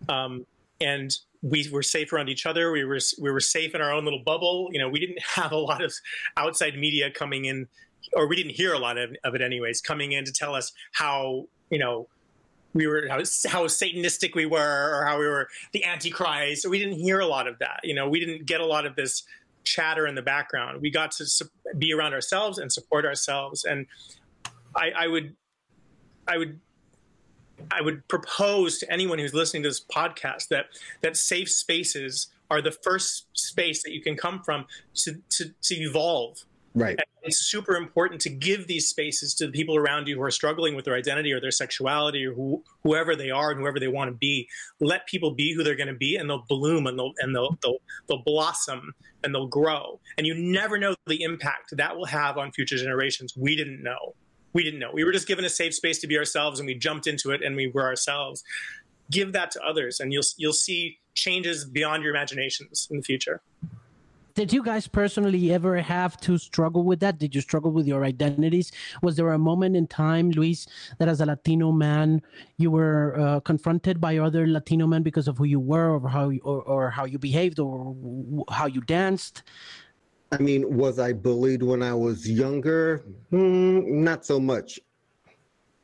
um, 0.09 0.47
and 0.81 1.17
we 1.43 1.67
were 1.73 1.83
safe 1.83 2.13
around 2.13 2.29
each 2.29 2.47
other. 2.47 2.73
We 2.73 2.85
were 2.85 2.99
we 3.21 3.31
were 3.31 3.41
safe 3.41 3.75
in 3.75 3.81
our 3.81 3.93
own 3.93 4.05
little 4.05 4.23
bubble. 4.25 4.69
You 4.73 4.79
know, 4.79 4.89
we 4.89 5.01
didn't 5.01 5.23
have 5.35 5.53
a 5.53 5.57
lot 5.57 5.83
of 5.83 5.93
outside 6.37 6.77
media 6.79 7.11
coming 7.11 7.47
in 7.47 7.69
or 8.15 8.27
we 8.27 8.37
didn't 8.37 8.53
hear 8.53 8.73
a 8.73 8.79
lot 8.79 8.99
of, 8.99 9.15
of 9.25 9.35
it 9.35 9.43
anyways, 9.43 9.81
coming 9.81 10.13
in 10.13 10.25
to 10.25 10.33
tell 10.33 10.55
us 10.55 10.73
how, 10.93 11.47
you 11.71 11.79
know, 11.79 12.09
we 12.73 12.87
were 12.87 13.09
how, 13.09 13.19
how 13.49 13.65
satanistic 13.67 14.35
we 14.35 14.47
were 14.47 15.01
or 15.01 15.05
how 15.05 15.19
we 15.19 15.27
were 15.27 15.49
the 15.73 15.85
antichrist. 15.85 16.69
We 16.69 16.79
didn't 16.79 16.99
hear 17.01 17.21
a 17.21 17.27
lot 17.27 17.47
of 17.49 17.59
that. 17.59 17.81
You 17.83 17.95
know 17.95 18.09
we 18.09 18.21
didn't 18.21 18.47
get 18.47 18.61
a 18.61 18.67
lot 18.67 18.87
of 18.87 18.95
this 18.97 19.25
chatter 19.65 20.07
in 20.07 20.15
the 20.15 20.23
background. 20.23 20.81
We 20.81 20.91
got 20.91 21.11
to 21.13 21.27
be 21.79 21.93
around 21.93 22.15
ourselves 22.15 22.59
and 22.59 22.73
support 22.73 23.05
ourselves. 23.05 23.65
And 23.65 23.87
I, 24.77 24.91
I 24.97 25.07
would 25.09 25.35
i 26.29 26.39
would 26.39 26.61
i 27.71 27.81
would 27.81 28.07
propose 28.09 28.79
to 28.79 28.93
anyone 28.93 29.19
who's 29.19 29.35
listening 29.35 29.63
to 29.63 29.69
this 29.69 29.85
podcast 29.85 30.49
that 30.49 30.67
that 31.01 31.17
safe 31.17 31.51
spaces 31.51 32.29
are 32.51 32.61
the 32.61 32.71
first 32.71 33.27
space 33.33 33.83
that 33.83 33.93
you 33.93 34.03
can 34.03 34.17
come 34.17 34.43
from 34.43 34.67
to 34.95 35.17
to, 35.29 35.53
to 35.63 35.75
evolve 35.75 36.45
Right. 36.75 36.97
And 36.99 37.07
it's 37.23 37.39
super 37.39 37.75
important 37.75 38.21
to 38.23 38.31
give 38.31 38.67
these 38.67 38.89
spaces 38.89 39.35
to 39.35 39.47
the 39.47 39.53
people 39.53 39.77
around 39.77 40.07
you 40.07 40.17
who 40.17 40.23
are 40.23 40.31
struggling 40.31 40.77
with 40.77 40.85
their 40.85 40.95
identity 40.95 41.33
or 41.33 41.41
their 41.41 41.51
sexuality 41.51 42.25
or 42.25 42.33
who, 42.33 42.63
whoever 42.85 43.17
they 43.17 43.31
are 43.31 43.51
and 43.51 43.61
whoever 43.61 43.81
they 43.81 43.89
want 43.89 44.09
to 44.09 44.17
be. 44.17 44.49
Let 44.81 45.07
people 45.07 45.33
be 45.33 45.53
who 45.53 45.65
they're 45.65 45.75
going 45.75 45.89
to 45.89 45.95
be, 45.95 46.17
and 46.17 46.31
they'll 46.31 46.45
bloom 46.49 46.87
and 46.87 46.99
they'll 46.99 47.13
and 47.19 47.35
they'll, 47.35 47.59
they'll 47.63 47.79
they'll 48.09 48.23
blossom 48.23 48.95
and 49.25 49.35
they'll 49.35 49.49
grow. 49.49 50.01
And 50.17 50.27
you 50.27 50.35
never 50.35 50.79
know 50.79 50.95
the 51.07 51.23
impact 51.23 51.77
that 51.77 51.97
will 51.97 52.07
have 52.07 52.39
on 52.39 52.53
future 52.53 52.77
generations. 52.77 53.35
We 53.37 53.57
didn't 53.57 53.83
know. 53.83 54.15
We 54.53 54.65
didn't 54.65 54.81
know. 54.81 54.91
We 54.93 55.05
were 55.05 55.13
just 55.13 55.29
given 55.29 55.45
a 55.45 55.51
safe 55.51 55.75
space 55.75 55.99
to 56.01 56.07
be 56.07 56.17
ourselves, 56.17 56.61
and 56.61 56.67
we 56.67 56.75
jumped 56.75 57.07
into 57.07 57.31
it, 57.31 57.43
and 57.43 57.57
we 57.57 57.69
were 57.69 57.85
ourselves. 57.85 58.43
Give 59.11 59.33
that 59.33 59.51
to 59.53 59.63
others, 59.63 59.99
and 59.99 60.13
you'll 60.13 60.25
you'll 60.37 60.53
see 60.53 60.99
changes 61.15 61.65
beyond 61.65 62.05
your 62.05 62.15
imaginations 62.15 62.87
in 62.91 62.99
the 62.99 63.03
future 63.03 63.43
did 64.41 64.55
you 64.55 64.63
guys 64.63 64.89
personally 64.89 65.53
ever 65.53 65.77
have 65.77 66.19
to 66.19 66.39
struggle 66.39 66.83
with 66.83 66.99
that? 67.01 67.19
Did 67.19 67.35
you 67.35 67.43
struggle 67.43 67.73
with 67.73 67.87
your 67.87 68.07
identities? 68.07 68.73
Was 69.03 69.15
there 69.17 69.29
a 69.33 69.39
moment 69.39 69.77
in 69.77 69.87
time, 69.87 70.31
Luis, 70.31 70.67
that 70.97 71.09
as 71.09 71.21
a 71.21 71.27
Latino 71.27 71.73
man, 71.73 72.23
you 72.57 72.71
were 72.71 73.21
uh, 73.21 73.41
confronted 73.41 74.01
by 74.01 74.17
other 74.17 74.47
Latino 74.47 74.87
men 74.87 75.03
because 75.03 75.29
of 75.29 75.37
who 75.37 75.45
you 75.45 75.61
were, 75.61 75.91
or 75.95 76.09
how, 76.09 76.31
you, 76.31 76.41
or, 76.43 76.63
or 76.63 76.89
how 76.89 77.05
you 77.05 77.19
behaved, 77.19 77.59
or 77.59 77.95
how 78.51 78.65
you 78.65 78.81
danced? 78.81 79.43
I 80.33 80.39
mean, 80.39 80.75
was 80.75 80.99
I 80.99 81.13
bullied 81.13 81.63
when 81.63 81.83
I 81.83 81.93
was 81.93 82.27
younger? 82.27 83.05
Mm, 83.31 83.85
not 83.89 84.25
so 84.25 84.41
much. 84.41 84.81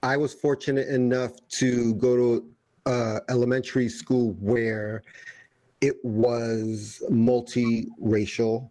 I 0.02 0.16
was 0.16 0.32
fortunate 0.32 0.88
enough 0.88 1.32
to 1.60 1.94
go 1.96 2.16
to 2.16 2.46
uh, 2.86 3.20
elementary 3.28 3.90
school 3.90 4.34
where 4.40 5.02
it 5.86 6.04
was 6.04 7.00
multiracial 7.10 8.68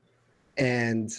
and 0.58 1.10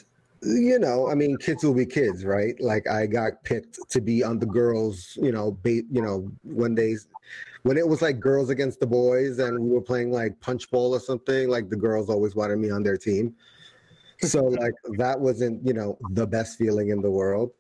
you 0.43 0.79
know 0.79 1.09
i 1.11 1.15
mean 1.15 1.39
kids 1.39 1.65
will 1.65 1.73
be 1.75 1.87
kids 1.87 2.25
right? 2.25 2.55
Like 2.61 2.87
i 2.87 3.07
got 3.07 3.43
picked 3.45 3.89
to 3.89 4.01
be 4.03 4.23
on 4.23 4.39
the 4.39 4.51
girls 4.61 5.17
you 5.23 5.33
know 5.33 5.59
you 5.65 6.03
know 6.07 6.31
when 6.43 6.75
they 6.75 6.97
when 7.63 7.79
it 7.79 7.89
was 7.89 8.03
like 8.03 8.21
girls 8.21 8.51
against 8.51 8.79
the 8.79 8.87
boys 8.87 9.39
and 9.39 9.59
we 9.59 9.71
were 9.71 9.81
playing 9.81 10.13
like 10.13 10.39
punch 10.41 10.71
bowl 10.71 10.95
or 10.95 11.01
something 11.01 11.49
like 11.49 11.71
the 11.71 11.81
girls 11.87 12.11
always 12.11 12.37
wanted 12.37 12.59
me 12.59 12.71
on 12.71 12.83
their 12.83 12.99
team. 12.99 13.35
So 14.21 14.45
like 14.45 14.75
that 14.99 15.19
wasn't 15.19 15.67
you 15.67 15.73
know 15.73 15.99
the 16.11 16.27
best 16.27 16.59
feeling 16.59 16.91
in 16.91 17.01
the 17.01 17.11
world. 17.11 17.51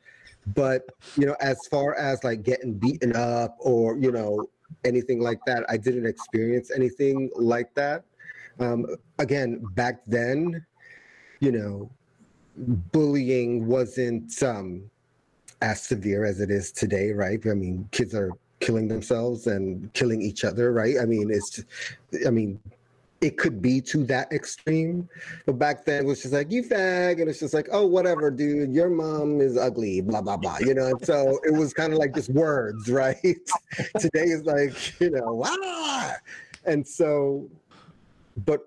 But 0.54 0.82
you 1.16 1.26
know 1.26 1.36
as 1.40 1.66
far 1.66 1.94
as 1.94 2.22
like 2.22 2.42
getting 2.42 2.74
beaten 2.74 3.16
up 3.16 3.56
or 3.58 3.96
you 3.96 4.12
know 4.12 4.48
anything 4.84 5.20
like 5.20 5.40
that 5.46 5.64
i 5.68 5.76
didn't 5.76 6.06
experience 6.06 6.70
anything 6.70 7.30
like 7.36 7.74
that 7.74 8.04
um, 8.58 8.86
again, 9.18 9.62
back 9.74 10.04
then, 10.06 10.64
you 11.40 11.52
know, 11.52 11.90
bullying 12.56 13.66
wasn't 13.66 14.42
um, 14.42 14.90
as 15.62 15.82
severe 15.82 16.24
as 16.24 16.40
it 16.40 16.50
is 16.50 16.72
today, 16.72 17.12
right? 17.12 17.44
I 17.46 17.54
mean, 17.54 17.88
kids 17.92 18.14
are 18.14 18.32
killing 18.60 18.88
themselves 18.88 19.46
and 19.46 19.92
killing 19.92 20.22
each 20.22 20.44
other, 20.44 20.72
right? 20.72 20.96
I 21.00 21.04
mean, 21.04 21.30
it's, 21.30 21.62
I 22.26 22.30
mean, 22.30 22.58
it 23.20 23.38
could 23.38 23.62
be 23.62 23.80
to 23.80 24.04
that 24.04 24.30
extreme, 24.32 25.08
but 25.46 25.58
back 25.58 25.84
then 25.84 26.04
it 26.04 26.06
was 26.06 26.22
just 26.22 26.34
like 26.34 26.50
you 26.50 26.62
fag, 26.62 27.20
and 27.20 27.30
it's 27.30 27.40
just 27.40 27.54
like, 27.54 27.68
oh, 27.72 27.86
whatever, 27.86 28.30
dude, 28.30 28.72
your 28.72 28.90
mom 28.90 29.40
is 29.40 29.56
ugly, 29.56 30.02
blah 30.02 30.20
blah 30.20 30.36
blah, 30.36 30.58
you 30.60 30.74
know. 30.74 30.86
And 30.86 31.04
so 31.04 31.38
it 31.44 31.52
was 31.52 31.72
kind 31.72 31.92
of 31.92 31.98
like 31.98 32.14
just 32.14 32.28
words, 32.30 32.90
right? 32.90 33.16
Today 33.98 34.24
is 34.24 34.44
like, 34.44 35.00
you 35.00 35.10
know, 35.10 35.42
ah, 35.44 36.14
and 36.66 36.86
so 36.86 37.48
but 38.44 38.66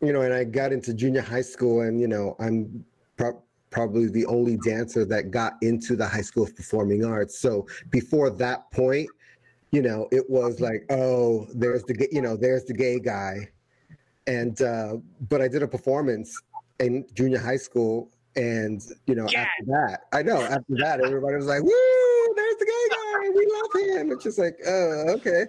you 0.00 0.12
know, 0.12 0.22
and 0.22 0.34
I 0.34 0.44
got 0.44 0.72
into 0.72 0.92
junior 0.92 1.22
high 1.22 1.42
school, 1.42 1.82
and 1.82 2.00
you 2.00 2.08
know, 2.08 2.36
I'm 2.38 2.84
pro- 3.16 3.42
probably 3.70 4.08
the 4.08 4.26
only 4.26 4.58
dancer 4.58 5.04
that 5.06 5.30
got 5.30 5.54
into 5.62 5.96
the 5.96 6.06
high 6.06 6.20
school 6.20 6.44
of 6.44 6.54
performing 6.54 7.04
arts. 7.04 7.38
So 7.38 7.66
before 7.90 8.30
that 8.30 8.70
point, 8.70 9.08
you 9.70 9.82
know, 9.82 10.08
it 10.12 10.28
was 10.28 10.60
like, 10.60 10.84
oh, 10.90 11.46
there's 11.54 11.84
the 11.84 12.08
you 12.12 12.20
know, 12.20 12.36
there's 12.36 12.64
the 12.64 12.74
gay 12.74 12.98
guy, 12.98 13.48
and 14.26 14.60
uh, 14.60 14.96
but 15.28 15.40
I 15.40 15.48
did 15.48 15.62
a 15.62 15.68
performance 15.68 16.40
in 16.80 17.06
junior 17.14 17.38
high 17.38 17.56
school, 17.56 18.10
and 18.36 18.82
you 19.06 19.14
know, 19.14 19.26
yeah. 19.30 19.42
after 19.42 19.64
that, 19.66 20.00
I 20.12 20.22
know 20.22 20.42
after 20.42 20.76
that, 20.78 21.00
everybody 21.00 21.36
was 21.36 21.46
like, 21.46 21.62
woo, 21.62 22.34
there's 22.36 22.56
the 22.56 22.66
gay 22.66 22.96
guy, 22.96 23.28
we 23.30 23.46
love 23.46 24.00
him. 24.00 24.12
It's 24.12 24.24
just 24.24 24.38
like, 24.38 24.56
oh, 24.66 25.14
okay 25.14 25.46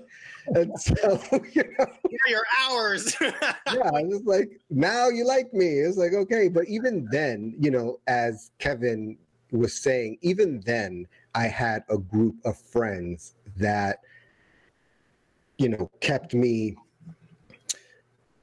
and 0.47 0.79
so 0.79 1.19
you 1.53 1.63
know, 1.77 1.87
your 2.27 2.43
hours. 2.63 3.15
yeah, 3.21 3.35
it's 3.67 4.25
like 4.25 4.59
now 4.69 5.09
you 5.09 5.25
like 5.25 5.53
me. 5.53 5.65
It's 5.65 5.97
like 5.97 6.13
okay, 6.13 6.47
but 6.47 6.67
even 6.67 7.07
then, 7.11 7.55
you 7.59 7.71
know, 7.71 7.99
as 8.07 8.51
Kevin 8.59 9.17
was 9.51 9.73
saying, 9.73 10.17
even 10.21 10.61
then, 10.65 11.07
I 11.33 11.47
had 11.47 11.83
a 11.89 11.97
group 11.97 12.35
of 12.45 12.57
friends 12.57 13.35
that, 13.57 13.99
you 15.57 15.69
know, 15.69 15.89
kept 16.01 16.33
me. 16.33 16.75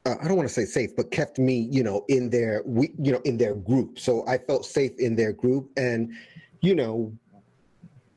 Uh, 0.04 0.16
I 0.20 0.26
don't 0.26 0.36
want 0.36 0.48
to 0.48 0.54
say 0.54 0.64
safe, 0.64 0.96
but 0.96 1.12
kept 1.12 1.38
me, 1.38 1.68
you 1.70 1.84
know, 1.84 2.04
in 2.08 2.28
their 2.28 2.62
we, 2.64 2.92
you 2.98 3.12
know, 3.12 3.20
in 3.24 3.36
their 3.36 3.54
group. 3.54 3.98
So 3.98 4.26
I 4.26 4.38
felt 4.38 4.66
safe 4.66 4.92
in 4.98 5.14
their 5.14 5.32
group, 5.32 5.70
and 5.76 6.12
you 6.60 6.74
know, 6.74 7.12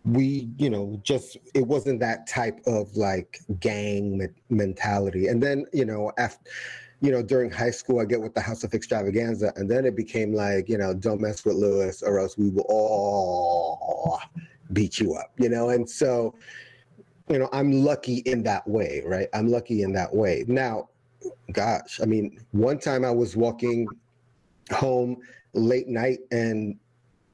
we 0.06 0.50
you 0.58 0.70
know 0.70 1.00
just 1.04 1.38
it 1.56 1.66
wasn't 1.66 2.00
that 2.00 2.28
type 2.28 2.60
of 2.68 2.96
like 2.96 3.40
gang 3.60 4.18
me- 4.20 4.28
mentality. 4.50 5.28
And 5.28 5.42
then 5.42 5.66
you 5.74 5.86
know 5.86 6.12
after 6.18 6.50
you 7.02 7.12
know 7.12 7.22
during 7.22 7.52
high 7.52 7.72
school 7.72 8.00
i 8.00 8.06
get 8.06 8.22
with 8.22 8.34
the 8.34 8.42
house 8.42 8.64
of 8.64 8.72
Xtravaganza 8.72 9.56
and 9.58 9.70
then 9.70 9.86
it 9.86 9.96
became 9.96 10.34
like 10.34 10.70
you 10.70 10.78
know 10.78 10.94
don't 10.94 11.20
mess 11.20 11.44
with 11.44 11.56
Luis 11.56 12.02
or 12.02 12.20
else 12.20 12.38
we 12.38 12.50
will 12.50 12.66
all 12.70 14.22
beat 14.74 15.00
you 15.00 15.14
up 15.16 15.32
you 15.38 15.50
know? 15.50 15.70
And 15.70 15.90
so 15.90 16.36
you 17.30 17.40
know 17.40 17.50
i'm 17.52 17.72
lucky 17.72 18.18
in 18.26 18.44
that 18.44 18.68
way 18.68 19.02
right? 19.06 19.28
I'm 19.34 19.48
lucky 19.48 19.82
in 19.82 19.92
that 19.94 20.14
way. 20.14 20.46
Now 20.48 20.90
gosh 21.52 22.00
i 22.02 22.06
mean 22.06 22.40
one 22.52 22.78
time 22.78 23.04
i 23.04 23.10
was 23.10 23.36
walking 23.36 23.88
home 24.72 25.18
late 25.54 25.88
night 25.88 26.20
and 26.32 26.78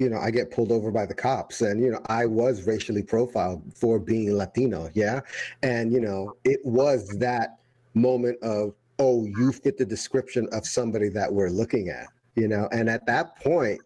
you 0.01 0.09
know, 0.09 0.17
I 0.17 0.31
get 0.31 0.49
pulled 0.49 0.71
over 0.71 0.89
by 0.89 1.05
the 1.05 1.13
cops 1.13 1.61
and, 1.61 1.79
you 1.79 1.91
know, 1.91 2.01
I 2.07 2.25
was 2.25 2.65
racially 2.65 3.03
profiled 3.03 3.61
for 3.75 3.99
being 3.99 4.35
Latino. 4.35 4.89
Yeah. 4.95 5.21
And, 5.61 5.93
you 5.93 6.01
know, 6.01 6.35
it 6.43 6.59
was 6.65 7.07
that 7.19 7.59
moment 7.93 8.41
of, 8.41 8.73
oh, 8.97 9.25
you 9.25 9.51
fit 9.51 9.77
the 9.77 9.85
description 9.85 10.47
of 10.53 10.65
somebody 10.65 11.07
that 11.09 11.31
we're 11.31 11.49
looking 11.49 11.89
at, 11.89 12.07
you 12.33 12.47
know, 12.47 12.67
and 12.71 12.89
at 12.89 13.05
that 13.05 13.35
point, 13.43 13.79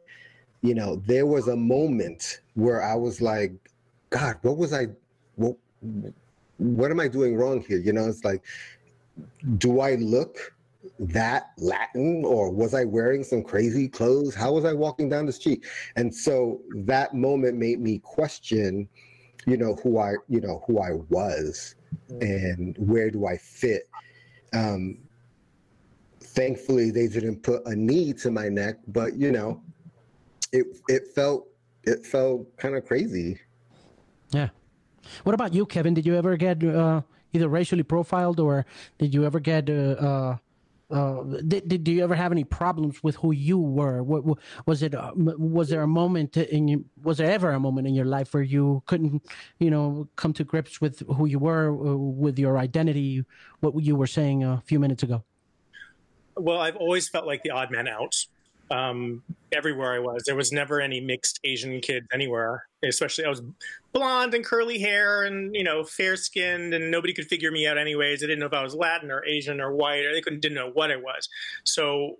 you 0.62 0.73
know, 0.73 0.95
there 1.06 1.25
was 1.25 1.49
a 1.49 1.56
moment 1.56 2.39
where 2.54 2.82
I 2.82 2.95
was 2.95 3.19
like, 3.19 3.51
God, 4.10 4.38
what 4.41 4.56
was 4.56 4.71
I, 4.71 4.88
what, 5.36 5.58
what 6.60 6.91
am 6.91 7.01
I 7.01 7.10
doing 7.10 7.36
wrong 7.36 7.60
here? 7.60 7.80
You 7.80 7.91
know, 7.91 8.08
it's 8.08 8.23
like, 8.23 8.41
do 9.58 9.82
I 9.82 9.95
look 9.95 10.54
that 10.99 11.51
Latin 11.58 12.23
or 12.25 12.49
was 12.49 12.73
I 12.73 12.86
wearing 12.86 13.23
some 13.23 13.43
crazy 13.43 13.88
clothes? 13.88 14.34
How 14.34 14.53
was 14.53 14.65
I 14.65 14.73
walking 14.73 15.10
down 15.10 15.25
the 15.25 15.34
street? 15.34 15.65
And 15.95 16.13
so 16.13 16.62
that 16.75 17.13
moment 17.13 17.58
made 17.58 17.79
me 17.79 17.99
question, 17.99 18.88
you 19.45 19.58
know, 19.58 19.75
who 19.75 19.99
I, 19.99 20.13
you 20.29 20.39
know, 20.39 20.63
who 20.67 20.79
I 20.79 20.91
was 21.10 21.75
and 22.21 22.77
where 22.77 23.10
do 23.10 23.25
I 23.25 23.38
fit? 23.38 23.89
Um, 24.53 24.97
thankfully 26.21 26.91
they 26.91 27.08
didn't 27.08 27.43
put 27.43 27.65
a 27.65 27.75
knee 27.75 28.13
to 28.13 28.31
my 28.31 28.49
neck, 28.49 28.75
but 28.88 29.15
you 29.15 29.31
know, 29.31 29.62
it 30.51 30.65
it 30.88 31.08
felt 31.13 31.47
it 31.84 32.05
felt 32.05 32.55
kind 32.58 32.75
of 32.75 32.86
crazy. 32.86 33.39
Yeah. 34.31 34.49
What 35.23 35.36
about 35.36 35.53
you, 35.53 35.65
Kevin? 35.65 35.93
Did 35.93 36.05
you 36.05 36.15
ever 36.15 36.36
get 36.36 36.63
uh, 36.63 37.01
either 37.34 37.47
racially 37.47 37.84
profiled 37.84 38.39
or 38.39 38.65
did 38.97 39.13
you 39.13 39.23
ever 39.25 39.39
get 39.39 39.69
uh, 39.69 39.73
uh, 39.73 40.38
uh, 40.91 41.23
did, 41.47 41.67
did 41.67 41.87
you 41.87 42.03
ever 42.03 42.15
have 42.15 42.31
any 42.31 42.43
problems 42.43 43.03
with 43.03 43.15
who 43.15 43.31
you 43.31 43.57
were? 43.57 44.03
What, 44.03 44.37
was 44.65 44.83
it? 44.83 44.93
Uh, 44.93 45.11
was 45.15 45.69
there 45.69 45.81
a 45.81 45.87
moment 45.87 46.37
in 46.37 46.67
you? 46.67 46.85
Was 47.03 47.17
there 47.17 47.31
ever 47.31 47.51
a 47.51 47.59
moment 47.59 47.87
in 47.87 47.95
your 47.95 48.05
life 48.05 48.33
where 48.33 48.43
you 48.43 48.83
couldn't, 48.85 49.23
you 49.59 49.71
know, 49.71 50.07
come 50.15 50.33
to 50.33 50.43
grips 50.43 50.79
with 50.81 50.99
who 51.07 51.25
you 51.25 51.39
were, 51.39 51.69
uh, 51.69 51.95
with 51.95 52.37
your 52.37 52.57
identity? 52.57 53.25
What 53.61 53.81
you 53.81 53.95
were 53.95 54.07
saying 54.07 54.43
a 54.43 54.61
few 54.65 54.79
minutes 54.79 55.03
ago. 55.03 55.23
Well, 56.35 56.59
I've 56.59 56.75
always 56.75 57.09
felt 57.09 57.25
like 57.25 57.43
the 57.43 57.51
odd 57.51 57.71
man 57.71 57.87
out 57.87 58.15
um, 58.71 59.23
everywhere 59.51 59.93
I 59.93 59.99
was. 59.99 60.23
There 60.25 60.36
was 60.36 60.51
never 60.51 60.82
any 60.82 60.99
mixed 60.99 61.39
Asian 61.43 61.80
kids 61.82 62.08
anywhere. 62.13 62.65
Especially, 62.84 63.25
I 63.25 63.30
was 63.30 63.41
blonde 63.93 64.34
and 64.34 64.45
curly 64.45 64.80
hair, 64.80 65.23
and 65.23 65.56
you 65.56 65.63
know, 65.63 65.84
fair 65.84 66.15
skinned, 66.15 66.73
and 66.73 66.91
nobody 66.91 67.13
could 67.13 67.25
figure 67.28 67.51
me 67.51 67.67
out. 67.67 67.78
Anyways, 67.78 68.21
they 68.21 68.28
didn't 68.28 68.39
know 68.39 68.47
if 68.47 68.54
I 68.54 68.63
was 68.63 68.75
Latin 68.75 69.12
or 69.12 69.25
Asian 69.25 69.60
or 69.62 69.73
white, 69.73 70.06
or 70.06 70.13
they 70.13 70.21
couldn't 70.21 70.41
didn't 70.41 70.56
know 70.56 70.71
what 70.71 70.91
I 70.91 70.97
was. 70.97 71.30
So, 71.63 72.17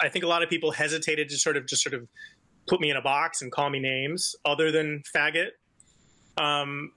I 0.00 0.08
think 0.08 0.24
a 0.24 0.28
lot 0.28 0.42
of 0.42 0.50
people 0.50 0.70
hesitated 0.70 1.28
to 1.30 1.38
sort 1.38 1.56
of 1.56 1.66
just 1.66 1.82
sort 1.82 1.94
of 1.94 2.06
put 2.66 2.80
me 2.80 2.90
in 2.90 2.96
a 2.96 3.02
box 3.02 3.42
and 3.42 3.50
call 3.50 3.70
me 3.70 3.80
names 3.80 4.36
other 4.44 4.70
than 4.70 5.02
faggot. 5.14 5.50
Um, 6.36 6.92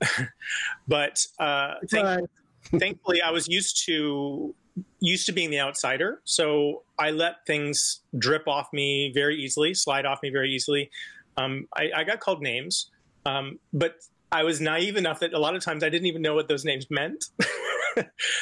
but 0.88 1.24
uh, 1.38 1.74
thank- 1.90 2.28
thankfully, 2.64 3.22
I 3.22 3.30
was 3.30 3.48
used 3.48 3.86
to 3.86 4.54
used 5.00 5.26
to 5.26 5.32
being 5.32 5.50
the 5.50 5.60
outsider. 5.60 6.20
So 6.24 6.82
I 6.98 7.10
let 7.10 7.46
things 7.46 8.00
drip 8.18 8.48
off 8.48 8.72
me 8.72 9.12
very 9.14 9.36
easily, 9.36 9.74
slide 9.74 10.06
off 10.06 10.22
me 10.22 10.30
very 10.30 10.50
easily. 10.50 10.90
Um, 11.36 11.68
I, 11.76 11.90
I, 11.96 12.04
got 12.04 12.20
called 12.20 12.42
names, 12.42 12.90
um, 13.24 13.58
but 13.72 13.96
I 14.30 14.44
was 14.44 14.60
naive 14.60 14.96
enough 14.96 15.20
that 15.20 15.32
a 15.32 15.38
lot 15.38 15.54
of 15.54 15.64
times 15.64 15.82
I 15.82 15.88
didn't 15.88 16.06
even 16.06 16.22
know 16.22 16.34
what 16.34 16.48
those 16.48 16.64
names 16.64 16.86
meant. 16.90 17.26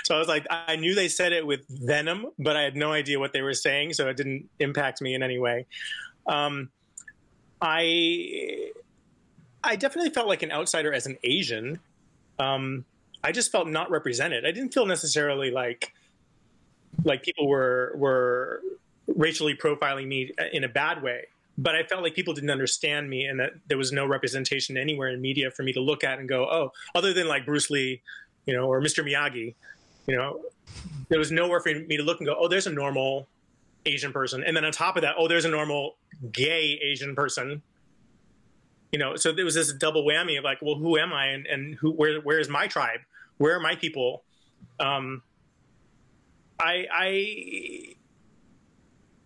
so 0.04 0.14
I 0.14 0.18
was 0.18 0.28
like, 0.28 0.46
I 0.50 0.76
knew 0.76 0.94
they 0.94 1.08
said 1.08 1.32
it 1.32 1.46
with 1.46 1.66
venom, 1.68 2.26
but 2.38 2.56
I 2.56 2.62
had 2.62 2.76
no 2.76 2.92
idea 2.92 3.18
what 3.18 3.32
they 3.32 3.42
were 3.42 3.54
saying, 3.54 3.94
so 3.94 4.08
it 4.08 4.16
didn't 4.16 4.48
impact 4.58 5.00
me 5.00 5.14
in 5.14 5.22
any 5.22 5.38
way. 5.38 5.66
Um, 6.26 6.70
I 7.60 8.70
I 9.62 9.76
definitely 9.76 10.10
felt 10.10 10.26
like 10.26 10.42
an 10.42 10.50
outsider 10.50 10.92
as 10.92 11.06
an 11.06 11.18
Asian. 11.22 11.78
Um, 12.38 12.84
I 13.22 13.32
just 13.32 13.52
felt 13.52 13.68
not 13.68 13.90
represented. 13.90 14.46
I 14.46 14.52
didn't 14.52 14.72
feel 14.72 14.86
necessarily 14.86 15.50
like 15.50 15.92
like 17.04 17.22
people 17.22 17.48
were 17.48 17.92
were 17.96 18.60
racially 19.06 19.56
profiling 19.56 20.06
me 20.06 20.32
in 20.52 20.64
a 20.64 20.68
bad 20.68 21.02
way 21.02 21.24
but 21.60 21.74
I 21.74 21.82
felt 21.82 22.02
like 22.02 22.14
people 22.14 22.32
didn't 22.32 22.50
understand 22.50 23.10
me 23.10 23.26
and 23.26 23.38
that 23.38 23.52
there 23.66 23.76
was 23.76 23.92
no 23.92 24.06
representation 24.06 24.78
anywhere 24.78 25.08
in 25.08 25.20
media 25.20 25.50
for 25.50 25.62
me 25.62 25.74
to 25.74 25.80
look 25.80 26.02
at 26.02 26.18
and 26.18 26.26
go, 26.26 26.44
oh, 26.44 26.72
other 26.94 27.12
than 27.12 27.28
like 27.28 27.44
Bruce 27.44 27.68
Lee, 27.68 28.00
you 28.46 28.56
know, 28.56 28.64
or 28.64 28.80
Mr. 28.80 29.04
Miyagi, 29.04 29.54
you 30.06 30.16
know, 30.16 30.40
there 31.10 31.18
was 31.18 31.30
nowhere 31.30 31.60
for 31.60 31.68
me 31.68 31.98
to 31.98 32.02
look 32.02 32.18
and 32.18 32.26
go, 32.26 32.34
oh, 32.38 32.48
there's 32.48 32.66
a 32.66 32.72
normal 32.72 33.28
Asian 33.84 34.10
person. 34.10 34.42
And 34.42 34.56
then 34.56 34.64
on 34.64 34.72
top 34.72 34.96
of 34.96 35.02
that, 35.02 35.16
oh, 35.18 35.28
there's 35.28 35.44
a 35.44 35.50
normal 35.50 35.96
gay 36.32 36.80
Asian 36.82 37.14
person. 37.14 37.60
You 38.90 38.98
know, 38.98 39.16
so 39.16 39.30
there 39.30 39.44
was 39.44 39.54
this 39.54 39.70
double 39.74 40.02
whammy 40.04 40.38
of 40.38 40.44
like, 40.44 40.62
well, 40.62 40.76
who 40.76 40.96
am 40.96 41.12
I 41.12 41.26
and, 41.26 41.46
and 41.46 41.74
who 41.74 41.92
where 41.92 42.20
where 42.22 42.40
is 42.40 42.48
my 42.48 42.68
tribe? 42.68 43.00
Where 43.36 43.54
are 43.54 43.60
my 43.60 43.76
people? 43.76 44.22
Um, 44.80 45.22
I, 46.60 46.86
I, 46.92 47.94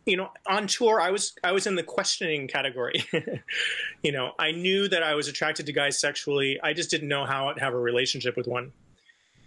you 0.07 0.17
know, 0.17 0.31
on 0.47 0.67
tour, 0.67 1.01
I 1.01 1.11
was 1.11 1.35
I 1.43 1.53
was 1.53 1.67
in 1.67 1.75
the 1.75 1.83
questioning 1.83 2.47
category. 2.47 3.05
you 4.03 4.13
know, 4.13 4.33
I 4.39 4.53
knew 4.53 4.89
that 4.89 5.03
I 5.03 5.15
was 5.15 5.29
attracted 5.29 5.67
to 5.67 5.73
guys 5.73 5.99
sexually. 5.99 6.61
I 6.63 6.73
just 6.73 6.91
didn't 6.91 7.09
know 7.09 7.25
how 7.25 7.53
to 7.53 7.61
have 7.61 7.75
a 7.75 7.79
relationship 7.79 8.37
with 8.37 8.47
one. 8.47 8.73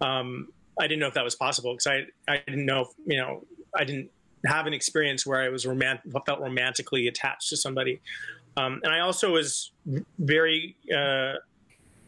Um, 0.00 0.48
I 0.78 0.86
didn't 0.86 1.00
know 1.00 1.08
if 1.08 1.14
that 1.14 1.24
was 1.24 1.34
possible 1.34 1.72
because 1.72 1.86
I 1.86 2.06
I 2.32 2.42
didn't 2.46 2.66
know 2.66 2.82
if, 2.82 2.88
you 3.06 3.18
know 3.18 3.44
I 3.74 3.84
didn't 3.84 4.10
have 4.46 4.66
an 4.66 4.72
experience 4.72 5.26
where 5.26 5.40
I 5.40 5.48
was 5.48 5.64
romant- 5.64 6.00
felt 6.26 6.40
romantically 6.40 7.08
attached 7.08 7.48
to 7.50 7.56
somebody. 7.56 8.00
Um, 8.56 8.80
and 8.82 8.92
I 8.92 9.00
also 9.00 9.32
was 9.32 9.72
very 10.18 10.76
uh, 10.94 11.34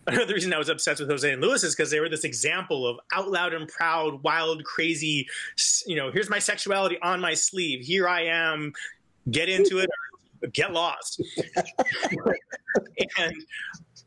another 0.07 0.35
reason 0.35 0.53
I 0.53 0.59
was 0.59 0.69
obsessed 0.69 1.01
with 1.01 1.11
Jose 1.11 1.31
and 1.31 1.43
Luis 1.43 1.63
is 1.63 1.75
because 1.75 1.91
they 1.91 2.01
were 2.01 2.09
this 2.09 2.25
example 2.25 2.87
of 2.87 2.99
out 3.13 3.31
loud 3.31 3.53
and 3.53 3.69
proud, 3.69 4.23
wild, 4.23 4.65
crazy. 4.65 5.27
You 5.87 5.97
know, 5.97 6.11
here's 6.11 6.31
my 6.31 6.39
sexuality 6.39 6.99
on 7.03 7.21
my 7.21 7.35
sleeve. 7.35 7.85
Here 7.85 8.09
I 8.09 8.23
am. 8.23 8.73
Get 9.31 9.49
into 9.49 9.79
it 9.79 9.91
get 10.53 10.73
lost. 10.73 11.23
and 13.19 13.35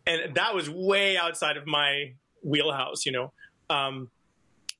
and 0.05 0.35
that 0.35 0.53
was 0.53 0.69
way 0.69 1.17
outside 1.17 1.57
of 1.57 1.65
my 1.65 2.13
wheelhouse, 2.43 3.05
you 3.05 3.11
know. 3.11 3.31
Um, 3.69 4.09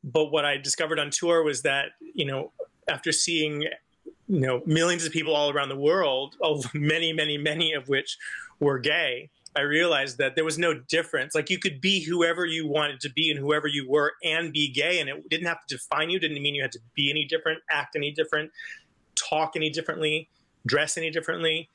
but 0.04 0.26
what 0.26 0.46
I 0.46 0.58
discovered 0.58 1.00
on 1.00 1.10
tour 1.12 1.44
was 1.44 1.62
that 1.62 1.92
you 2.02 2.26
know 2.26 2.52
after 2.90 3.12
seeing 3.12 3.62
you 3.62 4.40
know 4.40 4.62
millions 4.66 5.06
of 5.06 5.12
people 5.12 5.36
all 5.36 5.50
around 5.50 5.70
the 5.70 5.78
world, 5.78 6.36
many, 6.74 7.14
many, 7.14 7.38
many 7.38 7.74
of 7.74 7.88
which 7.88 8.18
were 8.60 8.80
gay 8.80 9.30
I 9.56 9.62
realized 9.62 10.18
that 10.18 10.36
there 10.36 10.44
was 10.44 10.58
no 10.58 10.74
difference. 10.74 11.36
Like 11.36 11.50
you 11.50 11.60
could 11.60 11.80
be 11.80 12.04
whoever 12.04 12.46
you 12.46 12.68
wanted 12.68 13.00
to 13.02 13.10
be 13.12 13.30
and 13.30 13.40
whoever 13.40 13.68
you 13.68 13.88
were 13.90 14.14
and 14.24 14.52
be 14.52 14.72
gay, 14.72 15.00
and 15.00 15.10
it 15.10 15.30
didn't 15.30 15.48
have 15.48 15.66
to 15.68 15.78
define 15.78 16.10
you. 16.10 16.20
Didn't 16.20 16.42
mean 16.42 16.56
you 16.56 16.62
had 16.62 16.72
to 16.72 16.80
be 16.96 17.10
any 17.12 17.26
different, 17.26 17.62
act 17.70 17.96
any 17.96 18.12
different, 18.12 18.52
talk 19.16 19.56
any 19.56 19.70
differently, 19.70 20.30
dress 20.66 20.98
any 20.98 21.12
differently. 21.12 21.70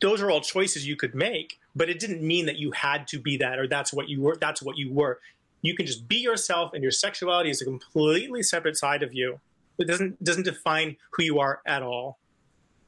Those 0.00 0.22
are 0.22 0.30
all 0.30 0.40
choices 0.40 0.86
you 0.86 0.96
could 0.96 1.14
make, 1.14 1.60
but 1.76 1.88
it 1.88 2.00
didn't 2.00 2.22
mean 2.22 2.46
that 2.46 2.56
you 2.56 2.72
had 2.72 3.06
to 3.08 3.20
be 3.20 3.36
that 3.36 3.58
or 3.58 3.68
that's 3.68 3.92
what 3.92 4.08
you 4.08 4.22
were. 4.22 4.36
That's 4.40 4.62
what 4.62 4.78
you 4.78 4.92
were. 4.92 5.20
You 5.60 5.76
can 5.76 5.86
just 5.86 6.08
be 6.08 6.16
yourself, 6.16 6.72
and 6.72 6.82
your 6.82 6.90
sexuality 6.90 7.50
is 7.50 7.62
a 7.62 7.64
completely 7.64 8.42
separate 8.42 8.76
side 8.76 9.02
of 9.02 9.14
you. 9.14 9.38
It 9.78 9.86
doesn't 9.86 10.22
doesn't 10.24 10.44
define 10.44 10.96
who 11.10 11.24
you 11.24 11.40
are 11.40 11.60
at 11.66 11.82
all, 11.82 12.18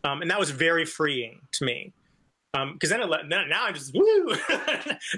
um, 0.03 0.23
and 0.23 0.31
that 0.31 0.41
was 0.41 0.51
very 0.51 0.85
freeing 0.85 1.41
to 1.53 1.65
me 1.65 1.93
because 2.55 2.93
um, 2.93 3.01
then, 3.01 3.29
then 3.29 3.49
now 3.49 3.65
I'm 3.65 3.75
just 3.75 3.93
woo. 3.95 4.27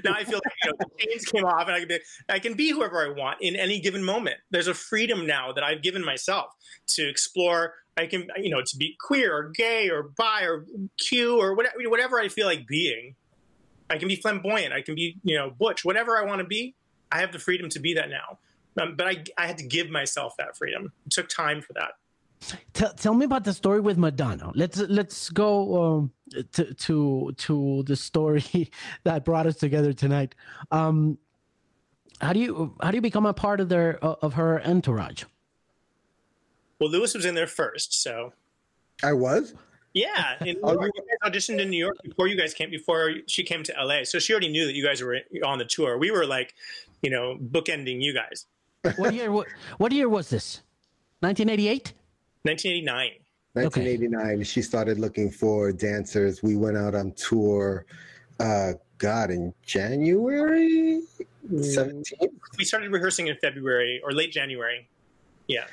now 0.05 0.15
I 0.15 0.25
feel 0.25 0.41
like 0.43 0.55
you 0.65 0.71
know, 0.71 0.77
the 0.79 0.87
chains 0.99 1.25
came 1.27 1.45
off, 1.45 1.67
and 1.67 1.73
I 1.73 1.81
can 1.81 1.89
be 1.89 1.99
I 2.31 2.39
can 2.39 2.55
be 2.55 2.71
whoever 2.71 3.05
I 3.05 3.11
want 3.11 3.39
in 3.43 3.57
any 3.57 3.79
given 3.79 4.03
moment. 4.03 4.37
There's 4.51 4.69
a 4.69 4.75
freedom 4.75 5.27
now 5.27 5.53
that 5.53 5.63
I've 5.63 5.83
given 5.83 6.05
myself 6.05 6.47
to 6.89 7.07
explore. 7.07 7.75
I 7.99 8.07
can 8.07 8.29
you 8.39 8.51
know 8.51 8.63
to 8.63 8.77
be 8.79 8.97
queer 8.99 9.37
or 9.37 9.51
gay 9.51 9.91
or 9.91 10.05
bi 10.17 10.43
or 10.45 10.65
Q 10.99 11.39
or 11.39 11.55
whatever 11.55 11.77
whatever 11.91 12.19
I 12.19 12.29
feel 12.29 12.47
like 12.47 12.67
being. 12.67 13.15
I 13.91 13.99
can 13.99 14.09
be 14.09 14.17
flamboyant. 14.17 14.73
I 14.73 14.81
can 14.81 14.95
be 14.95 15.19
you 15.23 15.37
know 15.37 15.51
butch. 15.51 15.85
Whatever 15.85 16.17
I 16.17 16.25
want 16.25 16.41
to 16.41 16.47
be, 16.47 16.75
I 17.13 17.21
have 17.21 17.33
the 17.33 17.39
freedom 17.39 17.69
to 17.71 17.81
be 17.81 17.95
that 17.95 18.09
now. 18.09 18.39
Um, 18.81 18.97
but 18.97 19.07
I 19.07 19.25
I 19.37 19.47
had 19.47 19.59
to 19.59 19.67
give 19.67 19.91
myself 19.91 20.35
that 20.39 20.57
freedom. 20.57 20.93
It 21.05 21.13
took 21.13 21.29
time 21.29 21.61
for 21.61 21.75
that. 21.75 21.93
Tell, 22.73 22.93
tell 22.93 23.15
me 23.15 23.25
about 23.25 23.45
the 23.45 23.53
story 23.53 23.81
with 23.81 23.99
Madonna. 23.99 24.53
Let's 24.55 24.79
let's 24.79 25.31
go 25.31 25.83
um, 25.83 26.13
to 26.53 26.75
to 26.75 27.33
to 27.37 27.83
the 27.87 27.97
story 27.97 28.71
that 29.05 29.25
brought 29.25 29.47
us 29.47 29.57
together 29.57 29.93
tonight. 29.93 30.35
Um, 30.71 31.19
how 32.21 32.33
do 32.33 32.41
you 32.41 32.75
how 32.83 32.91
do 32.91 32.97
you 32.97 33.03
become 33.03 33.27
a 33.27 33.35
part 33.35 33.61
of 33.61 33.69
their 33.69 33.99
of 34.05 34.35
her 34.35 34.63
entourage? 34.65 35.25
Well, 36.79 36.91
Luis 36.91 37.15
was 37.15 37.25
in 37.25 37.35
there 37.35 37.47
first, 37.47 38.03
so 38.03 38.33
I 39.03 39.13
was. 39.13 39.55
Yeah, 39.95 40.37
in 40.41 40.57
New 40.63 40.73
York, 40.73 40.91
you 40.95 41.03
guys 41.23 41.33
auditioned 41.33 41.59
in 41.59 41.71
New 41.71 41.79
York 41.79 41.97
before 42.05 42.27
you 42.27 42.37
guys 42.37 42.53
came 42.53 42.71
before 42.71 43.15
she 43.27 43.43
came 43.43 43.63
to 43.63 43.75
LA, 43.83 44.05
so 44.05 44.19
she 44.19 44.35
already 44.35 44.51
knew 44.51 44.67
that 44.67 44.75
you 44.75 44.85
guys 44.85 45.01
were 45.03 45.21
on 45.43 45.57
the 45.57 45.65
tour. 45.65 45.97
We 45.97 46.11
were 46.11 46.27
like, 46.27 46.55
you 47.01 47.09
know, 47.09 47.39
bookending 47.43 48.03
you 48.03 48.13
guys. 48.13 48.45
What 48.97 49.15
year? 49.15 49.33
What, 49.33 49.47
what 49.79 49.93
year 49.93 50.11
was 50.11 50.29
this? 50.29 50.61
1988. 51.21 51.95
1989. 52.47 53.11
1989. 53.55 54.35
Okay. 54.35 54.45
She 54.45 54.63
started 54.63 54.99
looking 54.99 55.31
for 55.31 55.73
dancers. 55.73 56.43
We 56.43 56.57
went 56.57 56.77
out 56.77 56.95
on 56.95 57.13
tour. 57.13 57.87
Uh, 58.39 58.75
God, 58.99 59.31
in 59.31 59.53
January 59.65 61.03
17. 61.51 62.03
We 62.59 62.65
started 62.65 62.91
rehearsing 62.91 63.27
in 63.27 63.37
February 63.37 64.01
or 64.03 64.13
late 64.13 64.33
January. 64.33 64.89
Yeah. 65.49 65.67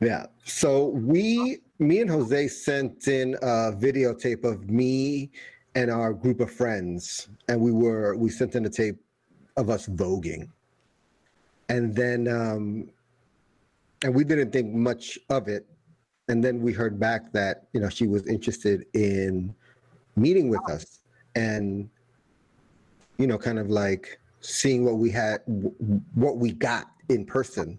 Yeah. 0.00 0.26
So 0.44 0.88
we, 0.88 1.58
me 1.78 2.00
and 2.00 2.10
Jose 2.10 2.48
sent 2.48 3.08
in 3.08 3.34
a 3.42 3.72
videotape 3.72 4.44
of 4.44 4.68
me 4.70 5.30
and 5.74 5.90
our 5.90 6.12
group 6.12 6.40
of 6.40 6.50
friends, 6.50 7.28
and 7.48 7.60
we 7.60 7.72
were 7.72 8.16
we 8.16 8.30
sent 8.30 8.54
in 8.54 8.66
a 8.66 8.70
tape 8.70 8.96
of 9.56 9.70
us 9.70 9.86
voguing, 9.86 10.48
and 11.68 11.94
then 11.94 12.26
um, 12.26 12.90
and 14.02 14.14
we 14.14 14.24
didn't 14.24 14.50
think 14.50 14.72
much 14.72 15.18
of 15.30 15.48
it, 15.48 15.66
and 16.28 16.44
then 16.44 16.60
we 16.60 16.72
heard 16.72 16.98
back 16.98 17.32
that 17.32 17.64
you 17.72 17.80
know 17.80 17.88
she 17.88 18.06
was 18.06 18.26
interested 18.26 18.86
in 18.94 19.54
meeting 20.16 20.48
with 20.48 20.68
us 20.70 21.00
and 21.34 21.88
you 23.18 23.26
know 23.26 23.38
kind 23.38 23.58
of 23.58 23.70
like 23.70 24.20
seeing 24.40 24.84
what 24.84 24.96
we 24.96 25.10
had 25.10 25.40
what 26.14 26.36
we 26.36 26.52
got 26.52 26.86
in 27.08 27.24
person 27.24 27.78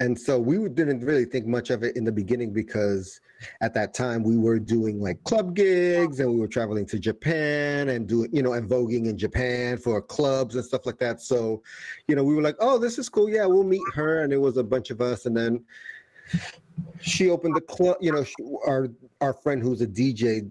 and 0.00 0.18
so 0.18 0.38
we 0.38 0.56
didn't 0.70 1.00
really 1.00 1.26
think 1.26 1.46
much 1.46 1.68
of 1.68 1.82
it 1.82 1.94
in 1.94 2.04
the 2.04 2.12
beginning 2.12 2.52
because 2.54 3.20
at 3.60 3.74
that 3.74 3.92
time 3.92 4.22
we 4.22 4.38
were 4.38 4.58
doing 4.58 4.98
like 5.00 5.22
club 5.24 5.54
gigs 5.54 6.20
and 6.20 6.32
we 6.32 6.40
were 6.40 6.48
traveling 6.48 6.86
to 6.86 6.98
Japan 6.98 7.90
and 7.90 8.08
doing, 8.08 8.30
you 8.32 8.42
know, 8.42 8.54
and 8.54 8.68
voguing 8.68 9.06
in 9.06 9.18
Japan 9.18 9.76
for 9.76 10.00
clubs 10.00 10.56
and 10.56 10.64
stuff 10.64 10.86
like 10.86 10.98
that. 10.98 11.20
So, 11.20 11.62
you 12.08 12.16
know, 12.16 12.24
we 12.24 12.34
were 12.34 12.42
like, 12.42 12.56
oh, 12.60 12.78
this 12.78 12.98
is 12.98 13.10
cool. 13.10 13.28
Yeah, 13.28 13.44
we'll 13.44 13.62
meet 13.62 13.82
her. 13.94 14.22
And 14.22 14.32
it 14.32 14.40
was 14.40 14.56
a 14.56 14.64
bunch 14.64 14.90
of 14.90 15.02
us. 15.02 15.26
And 15.26 15.36
then 15.36 15.64
she 17.00 17.30
opened 17.30 17.56
the 17.56 17.60
club, 17.60 17.96
you 18.00 18.12
know, 18.12 18.24
she, 18.24 18.34
our, 18.66 18.88
our 19.20 19.32
friend 19.32 19.62
who's 19.62 19.80
a 19.80 19.86
DJ, 19.86 20.50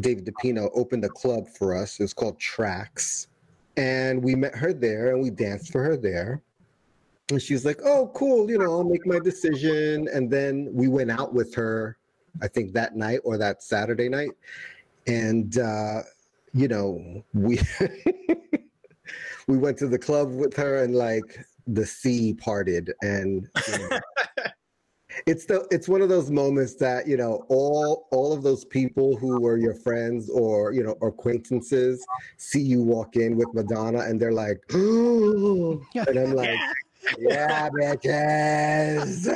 David 0.00 0.26
DePino, 0.26 0.70
opened 0.74 1.04
a 1.04 1.08
club 1.08 1.48
for 1.48 1.76
us. 1.76 1.98
It 1.98 2.04
was 2.04 2.14
called 2.14 2.38
Tracks. 2.38 3.28
And 3.76 4.22
we 4.22 4.34
met 4.34 4.54
her 4.54 4.72
there 4.72 5.12
and 5.12 5.22
we 5.22 5.30
danced 5.30 5.72
for 5.72 5.82
her 5.82 5.96
there 5.96 6.42
and 7.30 7.40
she's 7.40 7.64
like, 7.64 7.80
"Oh, 7.84 8.10
cool, 8.14 8.50
you 8.50 8.58
know, 8.58 8.72
I'll 8.72 8.84
make 8.84 9.06
my 9.06 9.18
decision." 9.18 10.08
And 10.12 10.30
then 10.30 10.68
we 10.72 10.88
went 10.88 11.10
out 11.10 11.32
with 11.32 11.54
her, 11.54 11.96
I 12.42 12.48
think 12.48 12.72
that 12.74 12.96
night 12.96 13.20
or 13.24 13.38
that 13.38 13.62
Saturday 13.62 14.08
night, 14.08 14.32
and 15.06 15.56
uh, 15.58 16.02
you 16.52 16.68
know, 16.68 17.24
we 17.32 17.60
we 19.46 19.56
went 19.56 19.78
to 19.78 19.88
the 19.88 19.98
club 19.98 20.32
with 20.32 20.54
her, 20.56 20.82
and 20.82 20.94
like 20.94 21.44
the 21.66 21.86
sea 21.86 22.34
parted, 22.34 22.92
and 23.02 23.48
you 23.68 23.78
know, 23.78 24.00
it's 25.26 25.44
the 25.44 25.66
it's 25.70 25.88
one 25.88 26.02
of 26.02 26.08
those 26.08 26.30
moments 26.30 26.74
that 26.76 27.06
you 27.06 27.16
know 27.16 27.44
all 27.48 28.08
all 28.10 28.32
of 28.32 28.42
those 28.42 28.64
people 28.64 29.16
who 29.16 29.40
were 29.40 29.56
your 29.56 29.74
friends 29.74 30.30
or 30.30 30.72
you 30.72 30.82
know 30.82 30.96
acquaintances 31.02 32.04
see 32.36 32.60
you 32.60 32.82
walk 32.82 33.16
in 33.16 33.36
with 33.36 33.48
Madonna, 33.54 34.00
and 34.00 34.20
they're 34.20 34.32
like, 34.32 34.60
"Oh," 34.72 35.82
and 35.94 36.18
I'm 36.18 36.34
like 36.34 36.58
yeah, 37.18 37.68
bitches. 37.70 39.28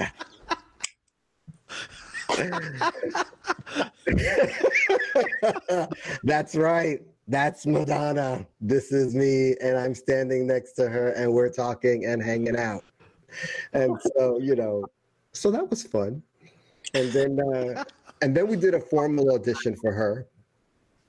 That's 6.25 6.55
right. 6.55 7.03
That's 7.27 7.67
Madonna. 7.67 8.47
This 8.61 8.93
is 8.93 9.15
me, 9.15 9.55
and 9.61 9.77
I'm 9.77 9.95
standing 9.95 10.47
next 10.47 10.73
to 10.75 10.89
her, 10.89 11.11
and 11.11 11.33
we're 11.33 11.51
talking 11.51 12.07
and 12.07 12.23
hanging 12.23 12.57
out. 12.57 12.85
And 13.75 13.99
so, 14.17 14.39
you 14.39 14.57
know, 14.57 14.85
so 15.33 15.51
that 15.51 15.69
was 15.69 15.83
fun. 15.83 16.23
And 16.95 17.13
then, 17.13 17.39
uh, 17.41 17.85
and 18.23 18.37
then 18.37 18.49
we 18.49 18.57
did 18.57 18.75
a 18.75 18.81
formal 18.81 19.35
audition 19.35 19.77
for 19.77 19.93
her 19.93 20.27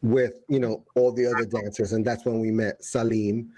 with, 0.02 0.34
you 0.48 0.60
know, 0.60 0.84
all 0.96 1.12
the 1.12 1.26
other 1.26 1.46
dancers, 1.46 1.94
and 1.94 2.06
that's 2.06 2.26
when 2.26 2.40
we 2.40 2.52
met 2.52 2.84
Salim, 2.84 3.52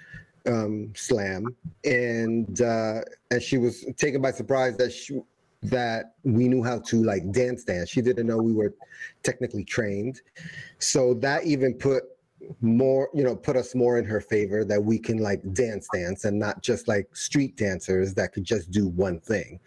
um, 0.48 0.92
slam, 0.96 1.56
and 1.84 2.62
uh, 2.62 3.02
and 3.30 3.42
she 3.42 3.58
was 3.58 3.86
taken 3.98 4.22
by 4.22 4.32
surprise 4.32 4.76
that 4.78 4.92
she 4.92 5.22
that 5.64 6.16
we 6.24 6.48
knew 6.48 6.64
how 6.64 6.80
to 6.80 7.04
like 7.04 7.32
dance 7.32 7.64
dance. 7.64 7.90
She 7.90 8.02
didn't 8.02 8.26
know 8.26 8.38
we 8.38 8.54
were 8.54 8.74
technically 9.22 9.64
trained, 9.64 10.22
so 10.80 11.14
that 11.16 11.46
even 11.46 11.76
put 11.76 12.04
more 12.62 13.10
you 13.14 13.24
know 13.24 13.36
put 13.36 13.56
us 13.56 13.76
more 13.76 14.00
in 14.00 14.06
her 14.06 14.20
favor 14.20 14.66
that 14.66 14.84
we 14.84 14.98
can 14.98 15.20
like 15.20 15.42
dance 15.54 15.88
dance 15.94 16.26
and 16.26 16.38
not 16.38 16.62
just 16.64 16.88
like 16.88 17.16
street 17.16 17.56
dancers 17.56 18.16
that 18.16 18.34
could 18.34 18.44
just 18.44 18.72
do 18.72 18.88
one 18.88 19.20
thing 19.20 19.60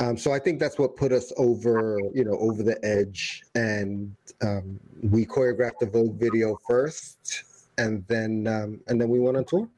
um, 0.00 0.16
so 0.16 0.32
I 0.32 0.38
think 0.38 0.60
that's 0.60 0.78
what 0.78 0.96
put 0.96 1.12
us 1.12 1.32
over, 1.36 1.98
you 2.14 2.24
know, 2.24 2.36
over 2.38 2.62
the 2.62 2.78
edge. 2.84 3.42
And 3.54 4.14
um, 4.42 4.78
we 5.02 5.24
choreographed 5.24 5.78
the 5.80 5.86
Vogue 5.86 6.18
video 6.18 6.58
first, 6.68 7.44
and 7.78 8.04
then 8.08 8.46
um, 8.46 8.80
and 8.88 9.00
then 9.00 9.08
we 9.08 9.20
went 9.20 9.36
on 9.36 9.44
tour. 9.44 9.68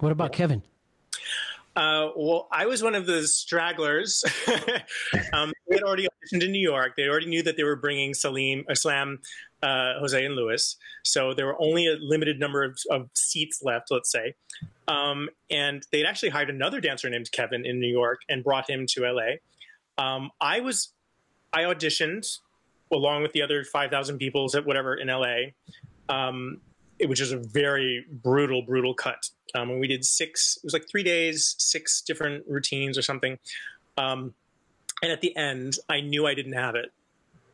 What 0.00 0.12
about 0.12 0.32
Kevin? 0.32 0.62
Uh, 1.76 2.08
well, 2.16 2.48
I 2.50 2.66
was 2.66 2.82
one 2.82 2.94
of 2.94 3.06
the 3.06 3.26
stragglers. 3.26 4.24
um, 5.32 5.52
they 5.68 5.76
had 5.76 5.82
already 5.82 6.06
auditioned 6.06 6.44
in 6.44 6.52
New 6.52 6.60
York. 6.60 6.94
They 6.96 7.06
already 7.08 7.26
knew 7.26 7.42
that 7.44 7.56
they 7.56 7.62
were 7.62 7.76
bringing 7.76 8.12
Salim, 8.12 8.64
Islam, 8.68 9.20
uh, 9.62 9.94
Jose, 10.00 10.24
and 10.24 10.34
Luis. 10.34 10.76
So 11.04 11.32
there 11.32 11.46
were 11.46 11.60
only 11.60 11.86
a 11.86 11.96
limited 12.00 12.40
number 12.40 12.64
of, 12.64 12.78
of 12.90 13.08
seats 13.14 13.60
left, 13.62 13.90
let's 13.90 14.10
say. 14.10 14.34
Um, 14.88 15.28
and 15.50 15.86
they'd 15.92 16.06
actually 16.06 16.30
hired 16.30 16.50
another 16.50 16.80
dancer 16.80 17.08
named 17.08 17.30
Kevin 17.30 17.64
in 17.64 17.78
New 17.78 17.90
York 17.90 18.22
and 18.28 18.42
brought 18.42 18.68
him 18.68 18.86
to 18.90 19.02
LA. 19.02 19.36
Um, 19.96 20.30
I 20.40 20.60
was, 20.60 20.92
I 21.52 21.62
auditioned 21.62 22.26
along 22.92 23.22
with 23.22 23.32
the 23.32 23.42
other 23.42 23.62
5,000 23.62 24.18
people, 24.18 24.48
whatever, 24.64 24.96
in 24.96 25.06
LA 25.06 25.52
um, 26.10 26.60
it, 27.00 27.08
which 27.08 27.20
is 27.20 27.32
a 27.32 27.38
very 27.38 28.04
brutal, 28.10 28.62
brutal 28.62 28.94
cut. 28.94 29.30
Um, 29.54 29.70
and 29.70 29.80
we 29.80 29.88
did 29.88 30.04
six, 30.04 30.58
it 30.58 30.64
was 30.64 30.72
like 30.72 30.88
three 30.88 31.02
days, 31.02 31.56
six 31.58 32.02
different 32.02 32.44
routines 32.46 32.96
or 32.96 33.02
something. 33.02 33.38
Um, 33.96 34.34
and 35.02 35.10
at 35.10 35.20
the 35.20 35.34
end, 35.36 35.78
I 35.88 36.00
knew 36.00 36.26
I 36.26 36.34
didn't 36.34 36.52
have 36.52 36.74
it 36.74 36.92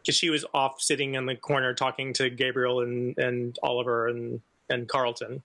because 0.01 0.17
she 0.17 0.31
was 0.31 0.45
off 0.53 0.81
sitting 0.81 1.15
in 1.15 1.27
the 1.27 1.37
corner 1.37 1.75
talking 1.75 2.13
to 2.15 2.29
Gabriel 2.29 2.81
and, 2.81 3.17
and 3.19 3.59
Oliver 3.63 4.09
and, 4.09 4.41
and 4.69 4.89
Carlton 4.89 5.43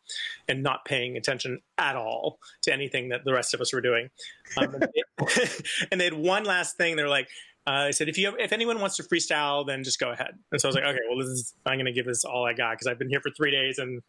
and 0.48 0.64
not 0.64 0.84
paying 0.86 1.16
attention 1.16 1.62
at 1.78 1.96
all 1.96 2.40
to 2.64 2.74
anything 2.74 3.10
that 3.10 3.24
the 3.24 3.34
rest 3.34 3.54
of 3.54 3.62
us 3.62 3.72
were 3.72 3.82
doing. 3.82 4.10
Um, 4.58 4.74
and, 4.74 4.82
they, 4.82 5.48
and, 5.92 6.02
they, 6.02 6.06
had 6.06 6.14
one 6.14 6.44
last 6.44 6.76
thing. 6.76 6.96
They're 6.96 7.08
like, 7.08 7.30
uh, 7.68 7.86
I 7.88 7.92
said, 7.92 8.10
if 8.10 8.18
you 8.18 8.26
have, 8.26 8.36
if 8.40 8.52
anyone 8.54 8.80
wants 8.80 8.96
to 8.98 9.04
freestyle, 9.04 9.66
then 9.66 9.84
just 9.84 10.00
go 10.00 10.12
ahead. 10.12 10.32
And 10.52 10.60
so 10.60 10.68
I 10.68 10.70
was 10.70 10.76
like, 10.76 10.86
okay, 10.86 11.00
well, 11.08 11.20
this 11.20 11.28
is 11.28 11.54
I'm 11.66 11.76
going 11.76 11.86
to 11.86 11.92
give 11.92 12.06
this 12.06 12.26
all 12.26 12.46
I 12.46 12.54
got 12.54 12.72
because 12.72 12.88
I've 12.88 12.98
been 12.98 13.10
here 13.10 13.22
for 13.22 13.30
three 13.32 13.52
days 13.52 13.78
and 13.78 14.02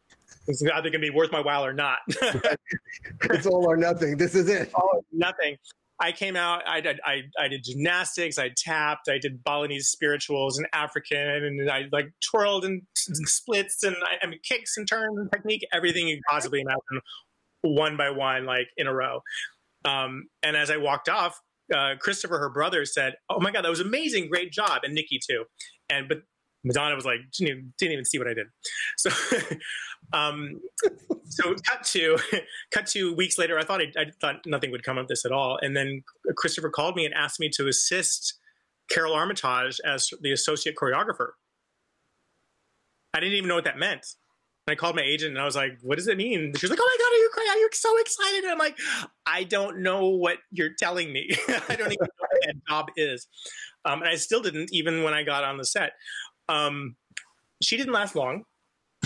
it's 0.48 0.62
either 0.62 0.88
going 0.88 0.92
to 0.92 0.98
be 0.98 1.10
worth 1.10 1.30
my 1.30 1.40
while 1.40 1.64
or 1.64 1.74
not. 1.74 1.98
it's 2.08 3.46
all 3.46 3.66
or 3.66 3.76
nothing. 3.76 4.16
This 4.16 4.34
is 4.34 4.48
it. 4.48 4.72
All 4.74 5.04
nothing. 5.12 5.56
I 6.00 6.12
came 6.12 6.34
out. 6.34 6.66
I 6.66 6.80
did. 6.80 6.98
I, 7.04 7.22
I 7.38 7.48
did 7.48 7.62
gymnastics. 7.62 8.38
I 8.38 8.50
tapped. 8.56 9.08
I 9.08 9.18
did 9.18 9.44
Balinese 9.44 9.88
spirituals 9.88 10.58
and 10.58 10.66
African, 10.72 11.18
and 11.44 11.70
I 11.70 11.84
like 11.92 12.06
twirled 12.20 12.64
and, 12.64 12.82
and 13.06 13.28
splits 13.28 13.82
and 13.82 13.94
I, 14.02 14.24
I 14.24 14.28
mean 14.28 14.40
kicks 14.42 14.76
and 14.78 14.88
turns 14.88 15.18
and 15.18 15.30
technique, 15.30 15.64
everything 15.72 16.08
you 16.08 16.20
possibly 16.28 16.62
imagine, 16.62 17.02
one 17.60 17.96
by 17.96 18.10
one, 18.10 18.46
like 18.46 18.68
in 18.78 18.86
a 18.86 18.94
row. 18.94 19.20
Um, 19.84 20.24
and 20.42 20.56
as 20.56 20.70
I 20.70 20.78
walked 20.78 21.08
off, 21.08 21.40
uh, 21.74 21.94
Christopher, 22.00 22.38
her 22.38 22.50
brother, 22.50 22.84
said, 22.84 23.14
"Oh 23.28 23.40
my 23.40 23.50
god, 23.50 23.64
that 23.64 23.70
was 23.70 23.80
amazing, 23.80 24.28
great 24.28 24.52
job," 24.52 24.82
and 24.84 24.94
Nikki 24.94 25.20
too. 25.26 25.44
And 25.90 26.08
but 26.08 26.22
Madonna 26.64 26.94
was 26.94 27.04
like, 27.04 27.20
didn't 27.36 27.50
even, 27.50 27.72
didn't 27.78 27.92
even 27.92 28.04
see 28.04 28.18
what 28.18 28.28
I 28.28 28.34
did. 28.34 28.46
So, 28.96 29.10
um, 30.12 30.60
so 31.24 31.54
cut 31.68 31.82
to 31.84 32.18
cut 32.70 32.86
to 32.88 33.14
weeks 33.14 33.38
later. 33.38 33.58
I 33.58 33.64
thought 33.64 33.80
I, 33.80 33.86
I, 33.98 34.04
thought 34.20 34.36
nothing 34.46 34.70
would 34.70 34.84
come 34.84 34.98
of 34.98 35.08
this 35.08 35.24
at 35.24 35.32
all, 35.32 35.58
and 35.60 35.76
then 35.76 36.02
Christopher 36.36 36.70
called 36.70 36.96
me 36.96 37.04
and 37.04 37.14
asked 37.14 37.40
me 37.40 37.50
to 37.54 37.68
assist 37.68 38.38
Karole 38.92 39.16
Armitage 39.16 39.80
as 39.84 40.10
the 40.20 40.32
associate 40.32 40.76
choreographer. 40.76 41.30
I 43.14 43.20
didn't 43.20 43.34
even 43.34 43.48
know 43.48 43.56
what 43.56 43.64
that 43.64 43.78
meant. 43.78 44.06
I 44.68 44.76
called 44.76 44.94
my 44.94 45.02
agent 45.02 45.32
and 45.32 45.40
I 45.40 45.44
was 45.44 45.56
like, 45.56 45.78
what 45.82 45.96
does 45.96 46.06
it 46.06 46.16
mean? 46.16 46.52
She 46.56 46.64
was 46.64 46.70
like, 46.70 46.78
oh 46.80 46.88
my 46.88 47.04
God, 47.04 47.12
are 47.12 47.18
you 47.18 47.30
crazy? 47.32 47.50
Are 47.50 47.58
you 47.58 47.68
so 47.72 47.98
excited? 47.98 48.44
And 48.44 48.52
I'm 48.52 48.58
like, 48.58 48.78
I 49.26 49.42
don't 49.44 49.78
know 49.78 50.08
what 50.08 50.38
you're 50.52 50.74
telling 50.78 51.12
me. 51.12 51.30
I 51.68 51.74
don't 51.74 51.92
even 51.92 51.96
know 52.00 52.18
what 52.18 52.30
that 52.46 52.54
job 52.68 52.86
is. 52.96 53.26
Um, 53.84 54.02
and 54.02 54.08
I 54.08 54.14
still 54.14 54.40
didn't, 54.40 54.72
even 54.72 55.02
when 55.02 55.14
I 55.14 55.24
got 55.24 55.42
on 55.42 55.56
the 55.56 55.64
set. 55.64 55.94
Um, 56.48 56.94
she 57.60 57.76
didn't 57.76 57.92
last 57.92 58.14
long. 58.14 58.44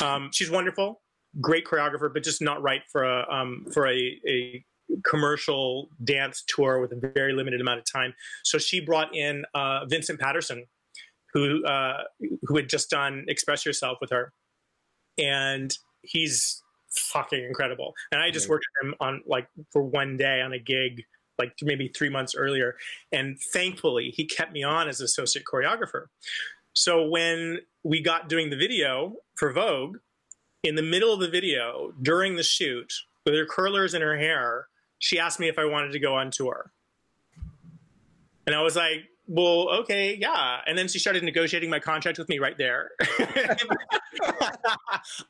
Um, 0.03 0.29
she's 0.31 0.51
wonderful, 0.51 1.01
great 1.40 1.64
choreographer, 1.64 2.12
but 2.12 2.23
just 2.23 2.42
not 2.42 2.62
right 2.62 2.83
for 2.92 3.05
a, 3.05 3.27
um, 3.31 3.64
for 3.73 3.88
a, 3.88 4.21
a 4.29 4.62
commercial 5.05 5.88
dance 6.05 6.45
tour 6.47 6.81
with 6.81 6.92
a 6.92 7.12
very 7.14 7.33
limited 7.33 7.62
amount 7.62 7.79
of 7.79 7.87
time. 7.90 8.12
So 8.45 8.59
she 8.59 8.81
brought 8.81 9.16
in 9.16 9.47
uh, 9.55 9.87
Vincent 9.87 10.21
Paterson, 10.21 10.66
who 11.33 11.64
uh, 11.64 12.03
who 12.42 12.57
had 12.57 12.69
just 12.69 12.88
done 12.88 13.25
Express 13.29 13.66
Yourself 13.66 13.99
with 14.01 14.11
her 14.11 14.33
and 15.19 15.77
he's 16.03 16.63
fucking 16.91 17.43
incredible. 17.45 17.95
And 18.13 18.21
I 18.21 18.31
just 18.31 18.49
worked 18.49 18.65
with 18.83 18.89
him 18.89 18.95
on 19.01 19.23
like 19.27 19.49
for 19.73 19.83
one 19.83 20.17
day 20.17 20.41
on 20.41 20.53
a 20.53 20.59
gig, 20.59 21.03
like 21.39 21.53
maybe 21.63 21.89
three 21.89 22.09
months 22.09 22.35
earlier. 22.35 22.77
And 23.13 23.39
thankfully, 23.53 24.13
he 24.15 24.25
kept 24.25 24.53
me 24.53 24.63
on 24.63 24.89
as 24.89 25.01
associate 25.01 25.45
choreographer. 25.45 26.07
So 26.73 27.07
when 27.09 27.61
we 27.83 28.03
got 28.03 28.29
doing 28.29 28.51
the 28.51 28.57
video 28.57 29.15
for 29.35 29.53
Vogue, 29.53 29.97
in 30.63 30.75
the 30.75 30.83
middle 30.83 31.13
of 31.13 31.21
the 31.21 31.29
video 31.29 31.93
during 32.03 32.37
the 32.37 32.43
shoot, 32.43 32.93
with 33.25 33.35
her 33.35 33.47
curlers 33.47 33.95
in 33.95 34.03
her 34.03 34.17
hair, 34.17 34.69
she 34.99 35.19
asked 35.19 35.41
me 35.41 35.49
if 35.49 35.59
I 35.59 35.65
wanted 35.65 35.93
to 35.93 35.99
go 35.99 36.15
on 36.15 36.31
tour. 36.31 36.73
And 38.47 38.55
I 38.55 38.63
was 38.63 38.77
like, 38.77 39.05
well, 39.29 39.69
okay, 39.81 40.17
yeah. 40.21 40.61
And 40.67 40.79
then 40.79 40.89
she 40.89 40.99
started 40.99 41.25
negotiating 41.25 41.69
my 41.69 41.81
contract 41.81 42.19
with 42.19 42.29
me 42.29 42.39
right 42.39 42.57
there. 42.57 42.91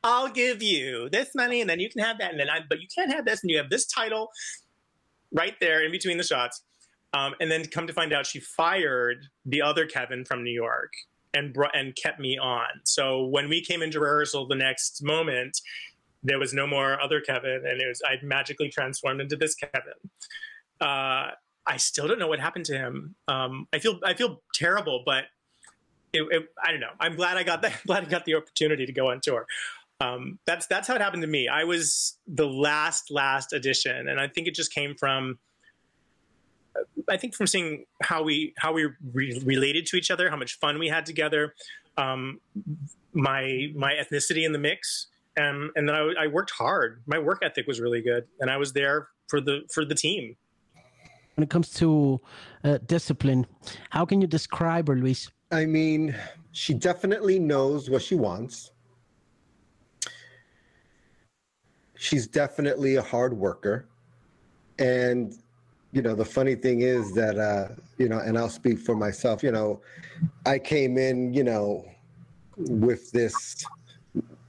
I'll 0.04 0.28
give 0.28 0.62
you 0.62 1.09
this 1.11 1.30
money 1.35 1.61
and 1.61 1.70
then 1.70 1.80
you 1.80 1.88
can 1.88 2.02
have 2.02 2.18
that. 2.18 2.30
And 2.30 2.38
then 2.38 2.50
I, 2.50 2.61
but 2.68 2.80
you 2.80 2.88
can't 2.94 3.12
have 3.12 3.24
this 3.24 3.42
and 3.42 3.50
you 3.50 3.56
have 3.56 3.70
this 3.70 3.87
title 3.87 4.30
right 5.32 5.54
there 5.61 5.85
in 5.85 5.90
between 5.90 6.18
the 6.18 6.24
shots. 6.24 6.62
Um, 7.14 7.35
and 7.40 7.50
then 7.50 7.64
come 7.64 7.87
to 7.87 7.92
find 7.92 8.12
out 8.12 8.26
she 8.26 8.40
fired 8.40 9.26
the 9.46 9.62
other 9.62 9.87
Kevin 9.87 10.24
from 10.24 10.44
New 10.44 10.52
York 10.52 10.92
and 11.32 11.54
brought 11.54 11.74
and 11.74 11.96
kept 11.96 12.20
me 12.20 12.37
on. 12.38 12.66
So 12.85 13.24
when 13.24 13.48
we 13.48 13.62
came 13.62 13.80
into 13.80 14.00
rehearsal 14.00 14.46
the 14.46 14.56
next 14.56 15.02
moment, 15.02 15.59
there 16.22 16.38
was 16.38 16.52
no 16.52 16.66
more 16.66 17.00
other 17.00 17.20
Kevin 17.20 17.62
and 17.64 17.80
it 17.80 17.87
was 17.88 18.02
I'd 18.06 18.22
magically 18.22 18.68
transformed 18.68 19.22
into 19.22 19.37
this 19.37 19.54
Kevin. 19.54 19.94
Uh, 20.80 21.30
I 21.66 21.76
still 21.79 22.07
don't 22.07 22.18
know 22.18 22.29
what 22.29 22.40
happened 22.40 22.66
to 22.66 22.79
him. 22.79 23.14
Um, 23.29 23.66
I 23.72 23.79
feel 23.79 23.98
I 24.05 24.14
feel 24.14 24.42
terrible, 24.55 25.02
but 25.05 25.24
it, 26.12 26.22
it, 26.31 26.48
I 26.62 26.70
don't 26.70 26.81
know. 26.81 26.92
I'm 27.00 27.16
glad 27.16 27.37
I 27.37 27.42
got 27.42 27.62
that. 27.62 27.72
Glad 27.87 28.05
I 28.05 28.09
got 28.09 28.24
the 28.24 28.35
opportunity 28.35 28.87
to 28.87 28.92
go 28.92 29.11
on 29.11 29.20
tour. 29.20 29.46
Um, 30.00 30.38
that's 30.46 30.66
that's 30.66 30.87
how 30.88 30.94
it 30.94 31.00
happened 31.00 31.22
to 31.22 31.29
me. 31.29 31.48
I 31.48 31.64
was 31.64 32.18
the 32.26 32.46
last 32.46 33.11
last 33.11 33.52
edition, 33.52 34.09
and 34.09 34.20
I 34.20 34.29
think 34.29 34.46
it 34.46 34.55
just 34.55 34.72
came 34.72 34.94
from. 34.94 35.38
I 37.09 37.16
think 37.16 37.35
from 37.35 37.46
seeing 37.46 37.87
how 38.02 38.22
we 38.22 38.52
how 38.59 38.72
we 38.72 38.88
re- 39.12 39.40
related 39.44 39.87
to 39.87 39.96
each 39.96 40.11
other, 40.11 40.29
how 40.29 40.37
much 40.37 40.59
fun 40.59 40.79
we 40.79 40.88
had 40.88 41.07
together, 41.07 41.55
um, 41.96 42.40
my 43.12 43.72
my 43.74 43.94
ethnicity 43.94 44.44
in 44.44 44.52
the 44.52 44.59
mix, 44.59 45.07
and 45.37 45.70
and 45.74 45.88
then 45.88 45.96
I, 45.96 46.24
I 46.24 46.26
worked 46.26 46.50
hard. 46.50 47.02
My 47.07 47.18
work 47.18 47.38
ethic 47.42 47.66
was 47.66 47.81
really 47.81 48.02
good, 48.02 48.26
and 48.38 48.50
I 48.50 48.59
was 48.59 48.74
there 48.74 49.09
for 49.29 49.40
the 49.40 49.62
for 49.72 49.85
the 49.85 49.94
team 49.94 50.37
when 51.37 51.44
it 51.44 51.51
comes 51.51 51.70
to 51.75 52.20
uh, 52.64 52.79
discipline. 52.87 53.46
How 53.90 54.05
can 54.05 54.20
you 54.20 54.27
describe 54.27 54.88
her, 54.88 54.96
Luis? 54.96 55.31
I 55.53 55.66
mean, 55.66 56.14
she 56.53 56.75
definitely 56.75 57.38
knows 57.38 57.88
what 57.88 58.03
she 58.03 58.14
wants. 58.14 58.72
She's 61.96 62.27
definitely 62.27 62.96
a 62.96 63.03
hard 63.03 63.33
worker. 63.37 63.87
And, 64.79 65.37
you 65.92 66.03
know, 66.03 66.14
the 66.14 66.25
funny 66.25 66.55
thing 66.55 66.81
is 66.81 67.14
that, 67.14 67.38
uh, 67.38 67.68
you 67.99 68.09
know, 68.09 68.18
and 68.18 68.37
I'll 68.37 68.51
speak 68.51 68.79
for 68.79 68.94
myself, 68.94 69.42
you 69.42 69.53
know, 69.53 69.81
I 70.44 70.59
came 70.59 70.99
in, 70.99 71.33
you 71.33 71.44
know, 71.44 71.87
with 72.57 73.11
this, 73.12 73.64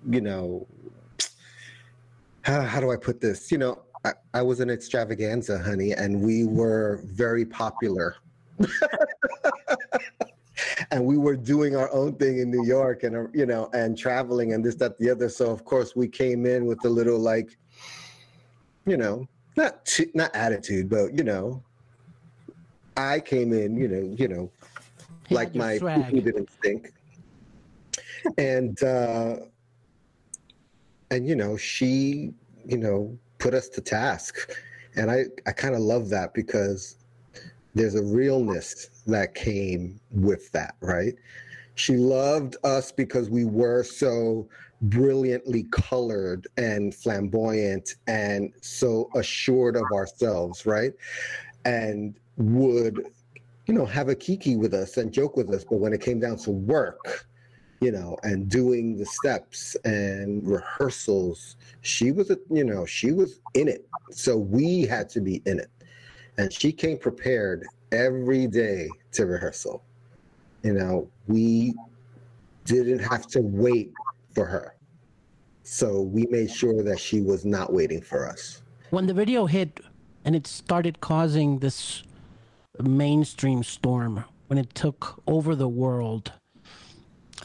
you 0.09 0.21
know, 0.21 0.67
how, 2.41 2.61
how 2.61 2.79
do 2.79 2.91
I 2.91 2.95
put 2.95 3.19
this? 3.19 3.51
You 3.51 3.57
know, 3.57 3.81
I, 4.07 4.13
I 4.39 4.41
was 4.41 4.59
an 4.61 4.69
Xtravaganza, 4.69 5.63
honey, 5.63 5.91
and 5.91 6.21
we 6.21 6.45
were 6.45 7.01
very 7.03 7.45
popular. 7.45 8.15
and 10.91 11.05
we 11.05 11.17
were 11.17 11.35
doing 11.35 11.75
our 11.75 11.91
own 11.91 12.13
thing 12.15 12.39
in 12.39 12.49
New 12.49 12.65
York 12.65 13.03
and 13.03 13.15
uh, 13.15 13.27
you 13.33 13.45
know 13.45 13.69
and 13.73 13.97
traveling 13.97 14.53
and 14.53 14.63
this 14.63 14.75
that 14.75 14.97
the 14.97 15.09
other. 15.09 15.29
So 15.29 15.51
of 15.51 15.65
course 15.65 15.95
we 15.95 16.07
came 16.07 16.45
in 16.45 16.65
with 16.65 16.83
a 16.85 16.89
little 16.89 17.19
like 17.19 17.57
you 18.85 18.97
know 18.97 19.27
not 19.55 19.85
t- 19.85 20.11
not 20.13 20.33
attitude 20.35 20.89
but 20.89 21.13
you 21.13 21.23
know 21.23 21.61
I 22.95 23.19
came 23.19 23.53
in 23.53 23.75
you 23.75 23.87
know 23.87 24.15
you 24.17 24.27
know 24.27 24.51
like 25.29 25.53
my 25.53 25.77
people 25.77 26.21
didn't 26.21 26.49
stink. 26.59 26.93
And 28.37 28.81
uh 28.81 29.35
and 31.11 31.27
you 31.27 31.35
know 31.35 31.57
she 31.57 32.33
you 32.65 32.77
know 32.77 33.17
put 33.37 33.53
us 33.53 33.69
to 33.69 33.81
task. 33.81 34.51
And 34.95 35.11
I, 35.11 35.25
I 35.45 35.51
kind 35.51 35.75
of 35.75 35.81
love 35.81 36.09
that 36.09 36.33
because 36.33 36.97
there's 37.75 37.95
a 37.95 38.03
realness 38.03 38.89
that 39.05 39.35
came 39.35 39.99
with 40.11 40.51
that, 40.51 40.75
right? 40.81 41.13
She 41.75 41.95
loved 41.95 42.57
us 42.63 42.91
because 42.91 43.29
we 43.29 43.45
were 43.45 43.83
so 43.83 44.49
brilliantly 44.81 45.63
colored 45.71 46.47
and 46.57 46.93
flamboyant 46.93 47.95
and 48.07 48.51
so 48.61 49.09
assured 49.15 49.75
of 49.75 49.83
ourselves, 49.93 50.65
right? 50.65 50.93
And 51.65 52.15
would, 52.37 53.05
you 53.67 53.73
know, 53.73 53.85
have 53.85 54.09
a 54.09 54.15
kiki 54.15 54.55
with 54.55 54.73
us 54.73 54.97
and 54.97 55.11
joke 55.11 55.37
with 55.37 55.49
us. 55.53 55.63
But 55.63 55.77
when 55.77 55.93
it 55.93 56.01
came 56.01 56.19
down 56.19 56.37
to 56.37 56.51
work, 56.51 57.27
you 57.79 57.91
know, 57.91 58.17
and 58.23 58.49
doing 58.49 58.97
the 58.97 59.05
steps 59.05 59.75
and 59.85 60.47
rehearsals. 60.47 61.57
She 61.81 62.11
was, 62.11 62.31
a, 62.31 62.37
you 62.49 62.63
know, 62.63 62.85
she 62.85 63.11
was 63.11 63.39
in 63.53 63.67
it. 63.67 63.87
So 64.11 64.37
we 64.37 64.81
had 64.81 65.09
to 65.09 65.21
be 65.21 65.41
in 65.45 65.59
it. 65.59 65.69
And 66.37 66.51
she 66.51 66.71
came 66.71 66.97
prepared 66.97 67.65
every 67.91 68.47
day 68.47 68.89
to 69.13 69.25
rehearsal. 69.25 69.83
You 70.63 70.73
know, 70.73 71.09
we 71.27 71.73
didn't 72.65 72.99
have 72.99 73.27
to 73.27 73.41
wait 73.41 73.91
for 74.33 74.45
her. 74.45 74.75
So 75.63 76.01
we 76.01 76.25
made 76.29 76.49
sure 76.49 76.81
that 76.83 76.99
she 76.99 77.21
was 77.21 77.45
not 77.45 77.73
waiting 77.73 78.01
for 78.01 78.27
us. 78.27 78.61
When 78.89 79.05
the 79.05 79.13
video 79.13 79.45
hit 79.45 79.81
and 80.25 80.35
it 80.35 80.47
started 80.47 80.99
causing 81.01 81.59
this 81.59 82.03
mainstream 82.81 83.63
storm, 83.63 84.23
when 84.47 84.57
it 84.57 84.73
took 84.73 85.21
over 85.27 85.55
the 85.55 85.67
world, 85.67 86.31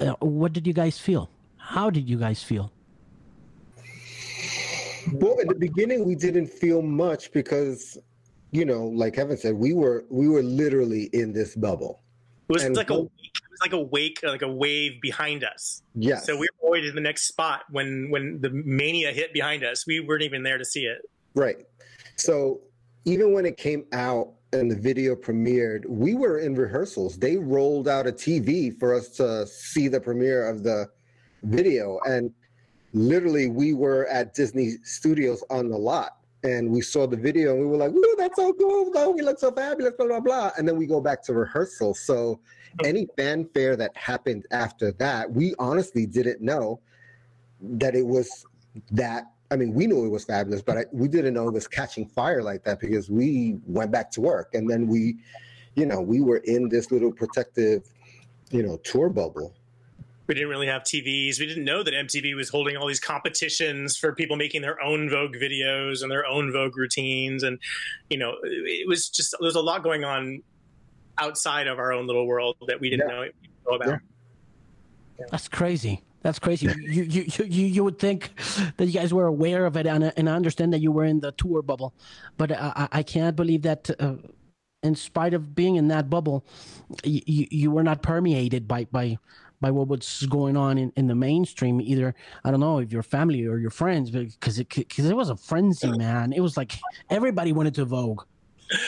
uh, 0.02 0.14
what 0.20 0.52
did 0.52 0.66
you 0.66 0.72
guys 0.72 0.98
feel? 0.98 1.30
How 1.56 1.90
did 1.90 2.08
you 2.08 2.18
guys 2.18 2.42
feel? 2.42 2.72
Well, 5.12 5.40
at 5.40 5.48
the 5.48 5.56
beginning, 5.58 6.04
we 6.04 6.14
didn't 6.14 6.48
feel 6.48 6.82
much 6.82 7.32
because, 7.32 7.98
you 8.50 8.64
know, 8.64 8.86
like 8.86 9.14
Kevin 9.14 9.36
said, 9.36 9.54
we 9.54 9.72
were 9.72 10.04
we 10.10 10.28
were 10.28 10.42
literally 10.42 11.04
in 11.12 11.32
this 11.32 11.54
bubble. 11.54 12.02
It 12.48 12.52
was 12.52 12.64
and 12.64 12.76
like 12.76 12.90
a 12.90 12.94
it 12.94 13.10
was 13.50 13.60
like 13.60 13.72
a 13.72 13.80
wake, 13.80 14.20
like 14.22 14.42
a 14.42 14.52
wave 14.52 15.00
behind 15.00 15.44
us. 15.44 15.82
Yeah. 15.94 16.18
So 16.18 16.36
we 16.36 16.48
were 16.60 16.66
always 16.66 16.88
in 16.88 16.94
the 16.94 17.00
next 17.00 17.26
spot 17.26 17.62
when 17.70 18.10
when 18.10 18.40
the 18.40 18.50
mania 18.50 19.12
hit 19.12 19.32
behind 19.32 19.64
us. 19.64 19.86
We 19.86 20.00
weren't 20.00 20.22
even 20.22 20.42
there 20.42 20.58
to 20.58 20.64
see 20.64 20.84
it. 20.84 20.98
Right. 21.34 21.56
So 22.16 22.60
even 23.04 23.32
when 23.32 23.46
it 23.46 23.56
came 23.56 23.84
out 23.92 24.34
and 24.52 24.70
the 24.70 24.76
video 24.76 25.14
premiered, 25.14 25.86
we 25.86 26.14
were 26.14 26.38
in 26.38 26.54
rehearsals. 26.54 27.18
They 27.18 27.36
rolled 27.36 27.88
out 27.88 28.06
a 28.06 28.12
TV 28.12 28.78
for 28.78 28.94
us 28.94 29.08
to 29.16 29.46
see 29.46 29.88
the 29.88 30.00
premiere 30.00 30.48
of 30.48 30.62
the 30.62 30.90
video. 31.42 31.98
And 32.04 32.32
literally, 32.92 33.48
we 33.48 33.72
were 33.72 34.06
at 34.08 34.34
Disney 34.34 34.74
Studios 34.82 35.42
on 35.50 35.68
the 35.70 35.78
lot. 35.78 36.18
And 36.44 36.70
we 36.70 36.80
saw 36.80 37.06
the 37.06 37.16
video 37.16 37.52
and 37.52 37.60
we 37.60 37.66
were 37.66 37.76
like, 37.76 37.92
"Ooh, 37.92 38.14
that's 38.18 38.34
so 38.34 38.52
cool! 38.54 39.14
We 39.14 39.22
look 39.22 39.38
so 39.38 39.52
fabulous!" 39.52 39.94
Blah 39.96 40.08
blah 40.08 40.20
blah. 40.20 40.50
And 40.58 40.66
then 40.66 40.76
we 40.76 40.86
go 40.86 41.00
back 41.00 41.22
to 41.24 41.34
rehearsal. 41.34 41.94
So, 41.94 42.40
any 42.84 43.06
fanfare 43.16 43.76
that 43.76 43.96
happened 43.96 44.46
after 44.50 44.90
that, 44.92 45.30
we 45.30 45.54
honestly 45.60 46.04
didn't 46.04 46.40
know 46.40 46.80
that 47.60 47.94
it 47.94 48.04
was 48.04 48.44
that 48.90 49.30
I 49.52 49.56
mean, 49.56 49.74
we 49.74 49.86
knew 49.86 50.06
it 50.06 50.08
was 50.08 50.24
fabulous, 50.24 50.62
but 50.62 50.78
I, 50.78 50.84
we 50.92 51.08
didn't 51.08 51.34
know 51.34 51.46
it 51.46 51.52
was 51.52 51.68
catching 51.68 52.06
fire 52.06 52.42
like 52.42 52.64
that 52.64 52.80
because 52.80 53.10
we 53.10 53.58
went 53.66 53.90
back 53.90 54.10
to 54.12 54.22
work 54.22 54.54
and 54.54 54.68
then 54.68 54.88
we, 54.88 55.18
you 55.74 55.84
know, 55.84 56.00
we 56.00 56.22
were 56.22 56.38
in 56.38 56.70
this 56.70 56.90
little 56.90 57.12
protective, 57.12 57.86
you 58.50 58.62
know, 58.62 58.78
tour 58.78 59.10
bubble. 59.10 59.54
We 60.26 60.34
didn't 60.34 60.48
really 60.48 60.68
have 60.68 60.84
TVs. 60.84 61.38
We 61.38 61.46
didn't 61.46 61.64
know 61.64 61.82
that 61.82 61.92
MTV 61.92 62.34
was 62.34 62.48
holding 62.48 62.78
all 62.78 62.86
these 62.86 63.00
competitions 63.00 63.98
for 63.98 64.14
people 64.14 64.36
making 64.36 64.62
their 64.62 64.82
own 64.82 65.10
Vogue 65.10 65.34
videos 65.34 66.02
and 66.02 66.10
their 66.10 66.24
own 66.24 66.50
Vogue 66.50 66.76
routines. 66.78 67.42
And, 67.42 67.58
you 68.08 68.16
know, 68.16 68.36
it 68.42 68.88
was 68.88 69.10
just, 69.10 69.34
there 69.38 69.44
was 69.44 69.56
a 69.56 69.60
lot 69.60 69.82
going 69.82 70.02
on 70.02 70.42
outside 71.18 71.66
of 71.66 71.78
our 71.78 71.92
own 71.92 72.06
little 72.06 72.26
world 72.26 72.56
that 72.68 72.80
we 72.80 72.88
didn't 72.88 73.10
yeah. 73.10 73.14
know, 73.14 73.24
know, 73.68 73.76
about. 73.76 74.00
Yeah. 75.18 75.26
That's 75.30 75.48
crazy. 75.48 76.02
That's 76.22 76.38
crazy. 76.38 76.66
you, 76.80 77.02
you, 77.02 77.24
you, 77.44 77.66
you 77.66 77.84
would 77.84 77.98
think 77.98 78.30
that 78.76 78.86
you 78.86 78.92
guys 78.92 79.12
were 79.12 79.26
aware 79.26 79.66
of 79.66 79.76
it, 79.76 79.86
and, 79.86 80.12
and 80.16 80.30
I 80.30 80.34
understand 80.34 80.72
that 80.72 80.80
you 80.80 80.92
were 80.92 81.04
in 81.04 81.20
the 81.20 81.32
tour 81.32 81.62
bubble, 81.62 81.94
but 82.36 82.52
I, 82.52 82.88
I 82.92 83.02
can't 83.02 83.36
believe 83.36 83.62
that. 83.62 83.90
Uh, 83.98 84.14
in 84.84 84.96
spite 84.96 85.32
of 85.32 85.54
being 85.54 85.76
in 85.76 85.86
that 85.88 86.10
bubble, 86.10 86.44
you, 87.04 87.46
you 87.50 87.70
were 87.70 87.84
not 87.84 88.02
permeated 88.02 88.66
by 88.66 88.84
by 88.90 89.16
by 89.60 89.70
what 89.70 89.86
was 89.86 90.26
going 90.28 90.56
on 90.56 90.76
in, 90.76 90.92
in 90.96 91.06
the 91.06 91.14
mainstream. 91.14 91.80
Either 91.80 92.14
I 92.44 92.50
don't 92.50 92.60
know 92.60 92.78
if 92.78 92.92
your 92.92 93.04
family 93.04 93.46
or 93.46 93.58
your 93.58 93.70
friends, 93.70 94.10
because 94.10 94.58
it 94.58 94.68
because 94.68 95.08
it 95.08 95.16
was 95.16 95.30
a 95.30 95.36
frenzy, 95.36 95.96
man. 95.96 96.32
It 96.32 96.40
was 96.40 96.56
like 96.56 96.72
everybody 97.10 97.52
wanted 97.52 97.76
to 97.76 97.84
Vogue. 97.84 98.24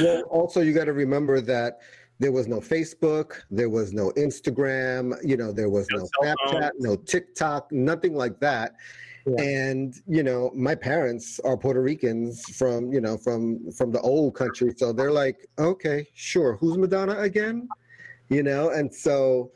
Well, 0.00 0.22
also 0.22 0.60
you 0.60 0.72
got 0.72 0.86
to 0.86 0.92
remember 0.92 1.40
that 1.42 1.80
there 2.20 2.32
was 2.32 2.46
no 2.46 2.60
Facebook, 2.60 3.42
there 3.50 3.68
was 3.68 3.92
no 3.92 4.10
Instagram, 4.12 5.14
you 5.24 5.36
know, 5.36 5.52
there 5.52 5.68
was 5.68 5.86
no, 5.90 5.98
no 5.98 6.08
Snapchat, 6.22 6.70
no 6.78 6.96
TikTok, 6.96 7.72
nothing 7.72 8.14
like 8.14 8.38
that. 8.40 8.74
Yeah. 9.26 9.42
And 9.42 9.94
you 10.06 10.22
know, 10.22 10.50
my 10.54 10.74
parents 10.74 11.40
are 11.44 11.56
Puerto 11.56 11.80
Ricans 11.80 12.44
from 12.56 12.92
you 12.92 13.00
know 13.00 13.16
from 13.16 13.70
from 13.72 13.90
the 13.90 14.00
old 14.00 14.34
country, 14.34 14.74
so 14.76 14.92
they're 14.92 15.10
like, 15.10 15.48
okay, 15.58 16.06
sure, 16.14 16.56
who's 16.56 16.76
Madonna 16.76 17.18
again? 17.18 17.66
You 18.28 18.42
know, 18.42 18.68
and 18.70 18.94
so, 18.94 19.50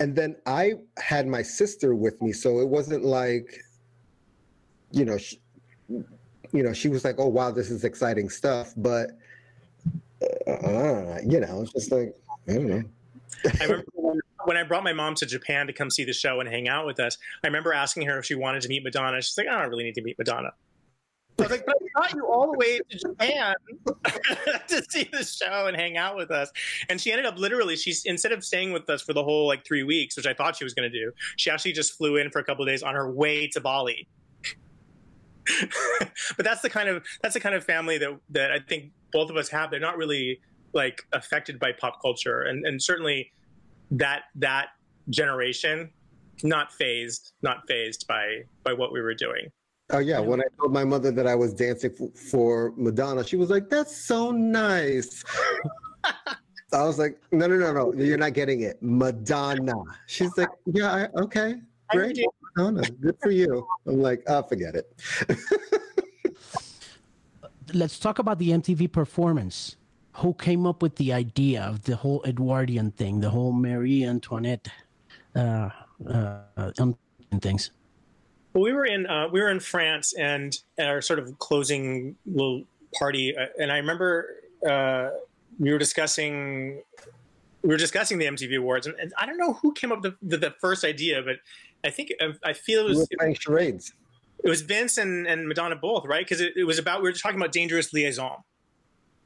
and 0.00 0.16
then 0.16 0.36
I 0.46 0.74
had 0.98 1.28
my 1.28 1.42
sister 1.42 1.94
with 1.94 2.20
me, 2.20 2.32
so 2.32 2.58
it 2.58 2.68
wasn't 2.68 3.04
like, 3.04 3.62
you 4.90 5.04
know, 5.04 5.16
she, 5.16 5.40
you 5.88 6.62
know, 6.64 6.72
she 6.72 6.88
was 6.88 7.04
like, 7.04 7.16
oh 7.18 7.28
wow, 7.28 7.52
this 7.52 7.70
is 7.70 7.84
exciting 7.84 8.28
stuff, 8.28 8.74
but 8.76 9.12
uh, 10.46 11.18
you 11.26 11.40
know, 11.40 11.62
it's 11.62 11.72
just 11.72 11.92
like 11.92 12.14
I 12.48 12.54
don't 12.54 12.68
know. 12.68 12.82
I 13.60 13.64
remember 13.64 13.84
when 14.44 14.56
I 14.56 14.62
brought 14.62 14.84
my 14.84 14.92
mom 14.92 15.14
to 15.16 15.26
Japan 15.26 15.66
to 15.66 15.72
come 15.72 15.90
see 15.90 16.04
the 16.04 16.12
show 16.12 16.40
and 16.40 16.48
hang 16.48 16.68
out 16.68 16.86
with 16.86 17.00
us. 17.00 17.18
I 17.42 17.48
remember 17.48 17.72
asking 17.72 18.06
her 18.06 18.18
if 18.18 18.24
she 18.24 18.34
wanted 18.34 18.62
to 18.62 18.68
meet 18.68 18.84
Madonna. 18.84 19.20
She's 19.20 19.36
like, 19.36 19.48
I 19.48 19.60
don't 19.60 19.70
really 19.70 19.84
need 19.84 19.96
to 19.96 20.02
meet 20.02 20.16
Madonna. 20.18 20.52
I 21.38 21.42
was 21.42 21.50
like, 21.50 21.66
but 21.66 21.74
I 21.74 21.86
brought 21.94 22.14
you 22.14 22.26
all 22.26 22.52
the 22.52 22.58
way 22.58 22.78
to 22.78 22.98
Japan 22.98 23.54
to 24.68 24.82
see 24.88 25.08
the 25.12 25.22
show 25.22 25.66
and 25.66 25.76
hang 25.76 25.98
out 25.98 26.16
with 26.16 26.30
us. 26.30 26.50
And 26.88 26.98
she 26.98 27.12
ended 27.12 27.26
up 27.26 27.36
literally, 27.36 27.76
she's 27.76 28.04
instead 28.06 28.32
of 28.32 28.42
staying 28.42 28.72
with 28.72 28.88
us 28.88 29.02
for 29.02 29.12
the 29.12 29.22
whole 29.22 29.46
like 29.46 29.64
three 29.64 29.82
weeks, 29.82 30.16
which 30.16 30.26
I 30.26 30.32
thought 30.32 30.56
she 30.56 30.64
was 30.64 30.72
going 30.72 30.90
to 30.90 30.98
do, 30.98 31.12
she 31.36 31.50
actually 31.50 31.72
just 31.72 31.92
flew 31.98 32.16
in 32.16 32.30
for 32.30 32.38
a 32.38 32.44
couple 32.44 32.64
of 32.64 32.68
days 32.68 32.82
on 32.82 32.94
her 32.94 33.10
way 33.10 33.48
to 33.48 33.60
Bali. 33.60 34.08
but 36.36 36.44
that's 36.44 36.62
the 36.62 36.70
kind 36.70 36.88
of 36.88 37.04
that's 37.22 37.34
the 37.34 37.40
kind 37.40 37.54
of 37.54 37.64
family 37.64 37.98
that 37.98 38.18
that 38.30 38.50
I 38.50 38.58
think 38.58 38.90
both 39.12 39.30
of 39.30 39.36
us 39.36 39.48
have. 39.48 39.70
They're 39.70 39.80
not 39.80 39.96
really 39.96 40.40
like 40.72 41.02
affected 41.12 41.58
by 41.58 41.72
pop 41.72 42.00
culture, 42.02 42.42
and 42.42 42.66
and 42.66 42.82
certainly 42.82 43.32
that 43.90 44.22
that 44.36 44.68
generation 45.10 45.90
not 46.42 46.72
phased, 46.72 47.32
not 47.42 47.66
phased 47.68 48.06
by 48.06 48.42
by 48.62 48.72
what 48.72 48.92
we 48.92 49.00
were 49.00 49.14
doing. 49.14 49.50
Oh 49.90 49.98
yeah, 49.98 50.18
when 50.18 50.40
I 50.40 50.44
told 50.58 50.72
my 50.72 50.84
mother 50.84 51.12
that 51.12 51.26
I 51.26 51.34
was 51.34 51.54
dancing 51.54 51.92
for 52.14 52.72
Madonna, 52.76 53.24
she 53.24 53.36
was 53.36 53.50
like, 53.50 53.68
"That's 53.68 53.96
so 53.96 54.32
nice." 54.32 55.24
I 56.72 56.82
was 56.82 56.98
like, 56.98 57.20
"No, 57.30 57.46
no, 57.46 57.56
no, 57.56 57.72
no, 57.72 57.92
you're 57.94 58.18
not 58.18 58.32
getting 58.32 58.62
it, 58.62 58.82
Madonna." 58.82 59.74
She's 60.06 60.36
like, 60.36 60.48
"Yeah, 60.66 60.92
I, 60.92 61.20
okay, 61.20 61.56
great, 61.90 62.18
Madonna, 62.56 62.82
good 63.00 63.16
for 63.22 63.30
you." 63.30 63.66
I'm 63.86 64.02
like, 64.02 64.24
"Oh, 64.26 64.42
forget 64.42 64.74
it." 64.74 64.92
Let's 67.76 67.98
talk 67.98 68.18
about 68.18 68.38
the 68.38 68.50
MTV 68.50 68.90
performance 68.90 69.76
who 70.14 70.32
came 70.32 70.66
up 70.66 70.80
with 70.80 70.96
the 70.96 71.12
idea 71.12 71.62
of 71.62 71.82
the 71.82 71.94
whole 71.94 72.22
Edwardian 72.24 72.90
thing, 72.92 73.20
the 73.20 73.28
whole 73.28 73.52
Marie 73.52 74.02
Antoinette 74.02 74.68
uh, 75.34 75.68
uh, 76.08 76.40
um, 76.78 76.96
things? 77.40 77.70
Well, 78.54 78.62
we 78.62 78.72
were 78.72 78.86
in 78.86 79.06
uh, 79.06 79.28
we 79.30 79.42
were 79.42 79.50
in 79.50 79.60
France 79.60 80.14
and 80.14 80.58
our 80.78 81.02
sort 81.02 81.18
of 81.18 81.38
closing 81.38 82.16
little 82.24 82.64
party, 82.98 83.36
uh, 83.36 83.48
and 83.60 83.70
I 83.70 83.76
remember 83.76 84.36
uh, 84.66 85.10
we 85.58 85.70
were 85.70 85.78
discussing 85.78 86.82
we 87.60 87.68
were 87.68 87.76
discussing 87.76 88.16
the 88.16 88.24
MTV 88.24 88.56
Awards, 88.56 88.86
and, 88.86 88.98
and 88.98 89.12
I 89.18 89.26
don't 89.26 89.36
know 89.36 89.52
who 89.52 89.74
came 89.74 89.92
up 89.92 90.02
with 90.02 90.14
the, 90.22 90.36
the, 90.36 90.48
the, 90.48 90.54
first 90.62 90.82
idea, 90.82 91.20
but 91.22 91.36
I 91.84 91.90
think 91.90 92.12
I 92.42 92.54
feel 92.54 92.86
it 92.86 92.88
was 92.88 92.96
we 92.96 93.02
were 93.02 93.18
playing 93.18 93.34
charades. 93.34 93.90
It 93.90 94.05
was 94.44 94.62
Vince 94.62 94.98
and, 94.98 95.26
and 95.26 95.48
Madonna 95.48 95.76
both, 95.76 96.04
right? 96.04 96.24
Because 96.24 96.40
it, 96.40 96.52
it 96.56 96.64
was 96.64 96.78
about 96.78 97.02
we 97.02 97.08
were 97.08 97.12
talking 97.12 97.40
about 97.40 97.52
dangerous 97.52 97.92
liaison 97.92 98.42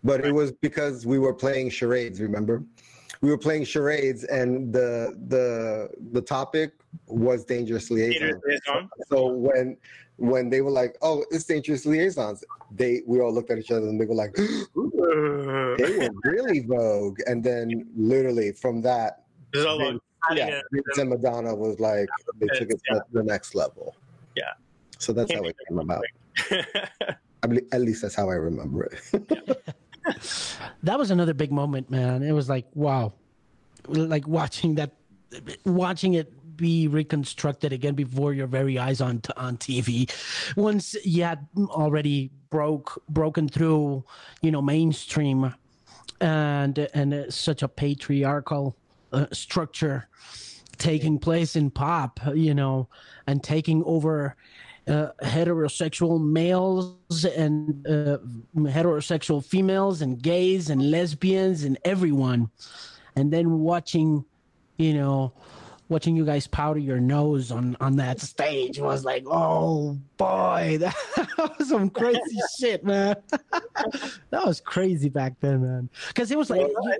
but 0.02 0.24
it 0.24 0.32
was 0.32 0.52
because 0.52 1.06
we 1.06 1.18
were 1.18 1.34
playing 1.34 1.70
charades. 1.70 2.20
Remember, 2.20 2.64
we 3.20 3.30
were 3.30 3.38
playing 3.38 3.64
charades, 3.64 4.24
and 4.24 4.72
the 4.72 5.16
the 5.28 5.90
the 6.12 6.22
topic 6.22 6.72
was 7.06 7.44
dangerous 7.44 7.90
liaisons. 7.90 8.42
So 9.08 9.28
when 9.28 9.76
when 10.16 10.48
they 10.48 10.62
were 10.62 10.70
like, 10.70 10.96
"Oh, 11.02 11.24
it's 11.30 11.44
dangerous 11.44 11.84
liaisons," 11.84 12.44
they 12.70 13.02
we 13.06 13.20
all 13.20 13.32
looked 13.32 13.50
at 13.50 13.58
each 13.58 13.70
other 13.70 13.88
and 13.88 14.00
they 14.00 14.06
were 14.06 14.14
like, 14.14 14.34
"They 14.34 14.48
were 14.74 16.10
really 16.24 16.60
Vogue." 16.60 17.18
And 17.26 17.44
then 17.44 17.86
literally 17.94 18.52
from 18.52 18.80
that, 18.82 19.24
Vince, 19.52 20.00
yeah, 20.32 20.60
Vince 20.72 20.98
and 20.98 21.10
Madonna 21.10 21.54
was 21.54 21.78
like 21.78 22.08
they 22.38 22.46
took 22.58 22.70
it 22.70 22.80
to 22.90 23.02
the 23.12 23.22
next 23.22 23.54
level. 23.54 23.96
Yeah. 24.34 24.52
So 25.00 25.12
that's 25.14 25.32
how 25.32 25.42
it 25.42 25.56
came 25.66 25.78
about. 25.78 26.04
I 27.42 27.46
mean, 27.48 27.66
at 27.72 27.80
least 27.80 28.02
that's 28.02 28.14
how 28.14 28.28
I 28.28 28.34
remember 28.34 28.84
it. 28.84 29.64
that 30.82 30.98
was 30.98 31.10
another 31.10 31.34
big 31.34 31.50
moment, 31.50 31.90
man. 31.90 32.22
It 32.22 32.32
was 32.32 32.48
like 32.48 32.66
wow, 32.74 33.14
like 33.88 34.28
watching 34.28 34.74
that, 34.76 34.92
watching 35.64 36.14
it 36.14 36.32
be 36.56 36.86
reconstructed 36.86 37.72
again 37.72 37.94
before 37.94 38.34
your 38.34 38.46
very 38.46 38.78
eyes 38.78 39.00
on 39.00 39.22
on 39.38 39.56
TV. 39.56 40.10
Once 40.54 40.94
you 41.02 41.22
had 41.22 41.48
already 41.56 42.30
broke 42.50 43.02
broken 43.08 43.48
through, 43.48 44.04
you 44.42 44.50
know, 44.50 44.60
mainstream, 44.60 45.54
and 46.20 46.78
and 46.92 47.32
such 47.32 47.62
a 47.62 47.68
patriarchal 47.68 48.76
uh, 49.14 49.26
structure 49.32 50.08
taking 50.80 51.18
place 51.18 51.54
in 51.54 51.70
pop, 51.70 52.18
you 52.34 52.54
know, 52.54 52.88
and 53.26 53.44
taking 53.44 53.84
over 53.84 54.34
uh, 54.90 55.12
heterosexual 55.22 56.20
males 56.20 57.24
and 57.24 57.86
uh, 57.86 58.18
heterosexual 58.56 59.44
females 59.44 60.02
and 60.02 60.20
gays 60.20 60.68
and 60.68 60.90
lesbians 60.90 61.62
and 61.62 61.78
everyone, 61.84 62.50
and 63.14 63.32
then 63.32 63.60
watching, 63.60 64.24
you 64.78 64.94
know, 64.94 65.32
watching 65.88 66.16
you 66.16 66.24
guys 66.24 66.46
powder 66.48 66.80
your 66.80 66.98
nose 66.98 67.52
on 67.52 67.76
on 67.80 67.96
that 67.96 68.20
stage 68.20 68.80
was 68.80 69.04
like, 69.04 69.22
oh 69.26 69.96
boy, 70.16 70.76
that 70.80 71.54
was 71.58 71.68
some 71.68 71.88
crazy 71.88 72.40
shit, 72.58 72.84
man. 72.84 73.14
that 74.30 74.44
was 74.44 74.60
crazy 74.60 75.08
back 75.08 75.38
then, 75.40 75.62
man. 75.62 75.90
Because 76.08 76.32
it 76.32 76.38
was 76.38 76.50
like, 76.50 76.60
you, 76.62 76.94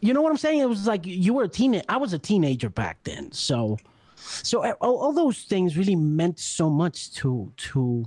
you 0.00 0.14
know 0.14 0.20
what 0.20 0.30
I'm 0.30 0.36
saying? 0.36 0.58
It 0.58 0.68
was 0.68 0.88
like 0.88 1.06
you 1.06 1.32
were 1.34 1.44
a 1.44 1.48
teen. 1.48 1.80
I 1.88 1.96
was 1.96 2.12
a 2.12 2.18
teenager 2.18 2.70
back 2.70 2.98
then, 3.04 3.30
so 3.30 3.78
so 4.26 4.64
all, 4.80 4.96
all 4.98 5.12
those 5.12 5.42
things 5.42 5.76
really 5.76 5.96
meant 5.96 6.38
so 6.38 6.68
much 6.68 7.12
to 7.14 7.52
to 7.56 8.04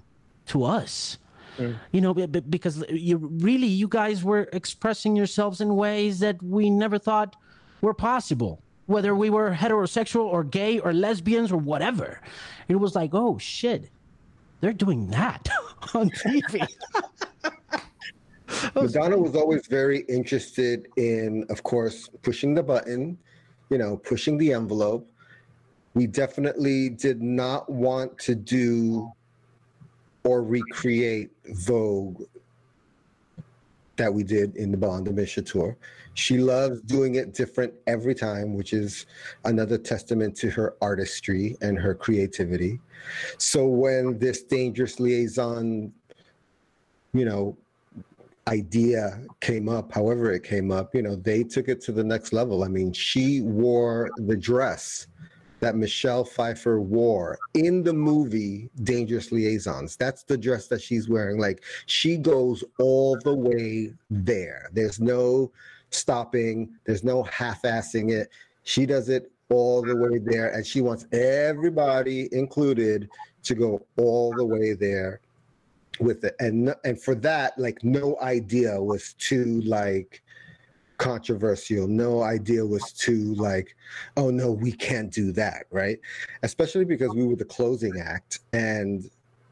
to 0.48 0.64
us. 0.64 1.18
Mm. 1.58 1.78
You 1.92 2.02
know, 2.02 2.14
because 2.14 2.86
you 2.90 3.18
really, 3.18 3.68
you 3.68 3.88
guys 3.88 4.24
were 4.24 4.48
expressing 4.54 5.16
yourselves 5.16 5.60
in 5.60 5.76
ways 5.76 6.20
that 6.20 6.42
we 6.42 6.70
never 6.70 6.98
thought 6.98 7.36
were 7.82 7.94
possible 7.94 8.62
whether 8.90 9.14
we 9.14 9.30
were 9.30 9.52
heterosexual 9.52 10.26
or 10.26 10.44
gay 10.44 10.80
or 10.80 10.92
lesbians 10.92 11.52
or 11.52 11.58
whatever. 11.58 12.20
It 12.68 12.78
was 12.78 12.96
like, 12.96 13.12
oh 13.14 13.38
shit, 13.38 13.88
they're 14.62 14.74
doing 14.74 15.08
that 15.12 15.48
on 15.94 16.10
TV. 16.10 16.66
Madonna 18.76 19.16
was 19.16 19.36
always 19.36 19.68
very 19.68 20.00
interested 20.10 20.88
in, 20.98 21.46
of 21.52 21.62
course, 21.62 22.10
pushing 22.24 22.56
the 22.56 22.64
button, 22.64 23.16
you 23.70 23.78
know, 23.78 23.98
pushing 23.98 24.40
the 24.40 24.54
envelope, 24.54 25.08
we 26.00 26.08
definitely 26.08 26.88
did 26.88 27.22
not 27.22 27.70
want 27.70 28.18
to 28.18 28.34
do 28.34 29.12
or 30.24 30.42
recreate 30.42 31.30
Vogue 31.48 32.22
that 33.98 34.14
we 34.14 34.24
did 34.24 34.56
in 34.56 34.72
the 34.72 34.78
Blond 34.78 35.10
Ambition 35.10 35.44
tour. 35.44 35.76
She 36.14 36.38
loves 36.38 36.80
doing 36.84 37.16
it 37.16 37.34
different 37.34 37.74
every 37.86 38.16
time, 38.16 38.54
which 38.54 38.72
is 38.72 39.08
another 39.44 39.78
testament 39.78 40.38
to 40.38 40.50
her 40.52 40.76
artistry 40.82 41.58
and 41.60 41.78
her 41.78 41.94
creativity. 41.94 42.80
So 43.38 43.68
when 43.68 44.18
this 44.20 44.44
dangerous 44.44 45.02
liaison, 45.02 45.92
you 47.12 47.26
know, 47.26 47.58
idea 48.48 49.20
came 49.42 49.68
up, 49.68 49.92
however 49.92 50.32
it 50.32 50.46
came 50.46 50.72
up, 50.72 50.96
you 50.96 51.02
know, 51.02 51.18
they 51.18 51.44
took 51.44 51.68
it 51.68 51.82
to 51.82 51.92
the 51.92 52.06
next 52.06 52.32
level. 52.32 52.64
I 52.64 52.70
mean, 52.70 52.94
she 52.94 53.42
wore 53.42 54.10
the 54.16 54.38
dress 54.38 55.08
that 55.60 55.76
Michelle 55.76 56.24
Pfeiffer 56.24 56.80
wore 56.80 57.38
in 57.54 57.84
the 57.84 57.94
movie 57.94 58.70
Dangerous 58.84 59.32
Liaisons. 59.32 59.96
That's 59.96 60.24
the 60.24 60.38
dress 60.38 60.68
that 60.68 60.82
she's 60.82 61.10
wearing. 61.10 61.40
Like 61.40 61.64
she 61.86 62.18
goes 62.18 62.64
all 62.80 63.18
the 63.24 63.36
way 63.36 63.94
there. 64.10 64.70
There's 64.74 65.00
no 65.00 65.52
stopping, 65.92 66.70
there's 66.86 67.04
no 67.04 67.24
half 67.24 67.64
assing 67.64 68.12
it. 68.12 68.30
She 68.64 68.86
does 68.86 69.10
it 69.10 69.32
all 69.50 69.82
the 69.82 69.96
way 69.96 70.20
there, 70.20 70.54
and 70.54 70.66
she 70.66 70.82
wants 70.82 71.06
everybody 71.12 72.30
included 72.32 73.10
to 73.44 73.56
go 73.56 73.86
all 73.98 74.34
the 74.36 74.46
way 74.46 74.74
there 74.74 75.22
with 76.00 76.24
it. 76.24 76.36
And 76.40 76.76
and 76.84 77.02
for 77.02 77.16
that, 77.16 77.58
like 77.58 77.84
no 77.84 78.18
idea 78.22 78.82
was 78.82 79.14
too 79.14 79.62
like 79.62 80.22
controversial. 81.00 81.88
No 81.88 82.22
idea 82.22 82.64
was 82.64 82.94
too 82.94 83.34
like, 83.36 83.76
oh 84.18 84.30
no, 84.30 84.52
we 84.52 84.72
can't 84.72 85.12
do 85.12 85.32
that, 85.32 85.66
right? 85.72 86.00
Especially 86.44 86.86
because 86.86 87.10
we 87.16 87.26
were 87.26 87.36
the 87.36 87.46
closing 87.46 88.00
act, 88.00 88.40
and 88.54 89.10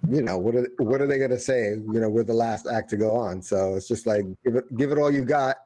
you 0.07 0.21
know 0.21 0.37
what 0.37 0.55
are 0.55 0.67
what 0.77 1.01
are 1.01 1.07
they 1.07 1.17
going 1.17 1.31
to 1.31 1.39
say? 1.39 1.69
You 1.69 1.99
know, 1.99 2.09
we're 2.09 2.23
the 2.23 2.33
last 2.33 2.67
act 2.67 2.91
to 2.91 2.97
go 2.97 3.11
on, 3.15 3.41
so 3.41 3.75
it's 3.75 3.87
just 3.87 4.05
like 4.05 4.25
give 4.45 4.55
it 4.55 4.77
give 4.77 4.91
it 4.91 4.99
all 4.99 5.11
you 5.11 5.25
got. 5.25 5.57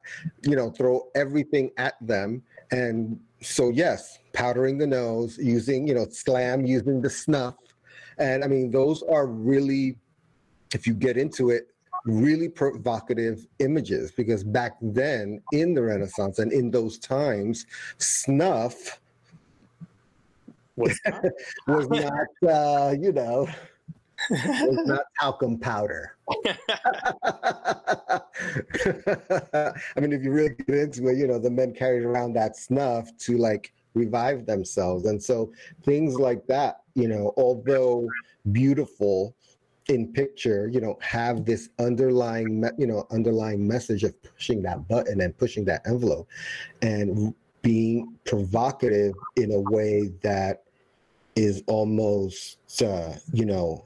You 0.44 0.56
know, 0.56 0.70
throw 0.70 1.10
everything 1.16 1.72
at 1.78 1.96
them, 2.00 2.44
and 2.72 3.20
so 3.42 3.70
yes, 3.70 4.20
powdering 4.34 4.78
the 4.78 4.88
nose, 4.88 5.38
using 5.38 5.88
you 5.88 5.96
know 5.96 6.08
slam, 6.10 6.66
using 6.66 7.02
the 7.02 7.10
snuff, 7.10 7.56
and 8.18 8.44
I 8.44 8.48
mean 8.48 8.72
those 8.72 9.04
are 9.04 9.26
really, 9.26 9.98
if 10.74 10.86
you 10.86 10.94
get 10.94 11.18
into 11.18 11.50
it, 11.50 11.71
really 12.06 12.50
provocative 12.50 13.46
images 13.60 14.12
because 14.12 14.44
back 14.44 14.74
then 14.82 15.42
in 15.52 15.74
the 15.74 15.82
Renaissance 15.82 16.40
and 16.40 16.52
in 16.52 16.72
those 16.72 16.98
times, 16.98 17.66
snuff 17.98 19.00
was 20.76 21.00
not, 21.06 21.24
was 21.68 21.90
not 21.90 22.28
uh, 22.50 22.96
you 23.00 23.12
know, 23.12 23.48
was 24.30 24.88
not 24.88 25.04
talcum 25.20 25.58
powder. 25.60 26.16
I 26.46 28.22
mean, 30.00 30.14
if 30.14 30.24
you 30.24 30.32
really 30.32 30.56
get 30.68 30.76
into 30.76 31.08
it, 31.08 31.18
you 31.18 31.28
know, 31.28 31.40
the 31.40 31.50
men 31.50 31.74
carried 31.74 32.04
around 32.04 32.34
that 32.34 32.56
snuff 32.56 33.16
to 33.20 33.38
like 33.38 33.74
revive 33.94 34.46
themselves. 34.46 35.06
And 35.06 35.22
so 35.22 35.52
things 35.84 36.16
like 36.16 36.46
that, 36.48 36.82
you 36.96 37.08
know, 37.08 37.34
although 37.38 38.08
beautiful, 38.52 39.36
in 39.88 40.12
picture 40.14 40.70
you 40.72 40.80
know 40.80 40.98
have 41.02 41.44
this 41.46 41.70
underlying 41.80 42.64
you 42.78 42.86
know 42.86 43.06
underlying 43.12 43.68
message 43.68 44.04
of 44.04 44.14
pushing 44.24 44.62
that 44.62 44.88
button 44.88 45.22
and 45.22 45.36
pushing 45.38 45.66
that 45.66 45.82
envelope 45.88 46.28
and 46.82 47.34
being 47.62 48.14
provocative 48.26 49.14
in 49.36 49.52
a 49.52 49.60
way 49.60 50.12
that 50.22 50.64
is 51.36 51.64
almost 51.68 52.58
uh, 52.82 53.14
you 53.34 53.46
know 53.46 53.84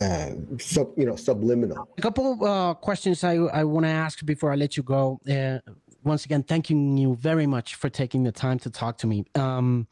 uh, 0.00 0.30
sub 0.58 0.92
you 0.96 1.06
know 1.06 1.16
subliminal. 1.16 1.88
A 1.96 2.02
couple 2.02 2.44
uh, 2.44 2.74
questions 2.74 3.24
i 3.24 3.34
i 3.34 3.64
want 3.64 3.86
to 3.86 3.90
ask 3.90 4.24
before 4.24 4.52
i 4.52 4.56
let 4.56 4.76
you 4.76 4.82
go. 4.82 5.18
Uh, 5.28 5.58
once 6.04 6.24
again 6.24 6.42
thanking 6.42 6.96
you 6.96 7.16
very 7.16 7.46
much 7.46 7.74
for 7.74 7.88
taking 7.88 8.22
the 8.22 8.32
time 8.32 8.58
to 8.58 8.70
talk 8.70 8.98
to 8.98 9.06
me. 9.06 9.24
Um, 9.34 9.86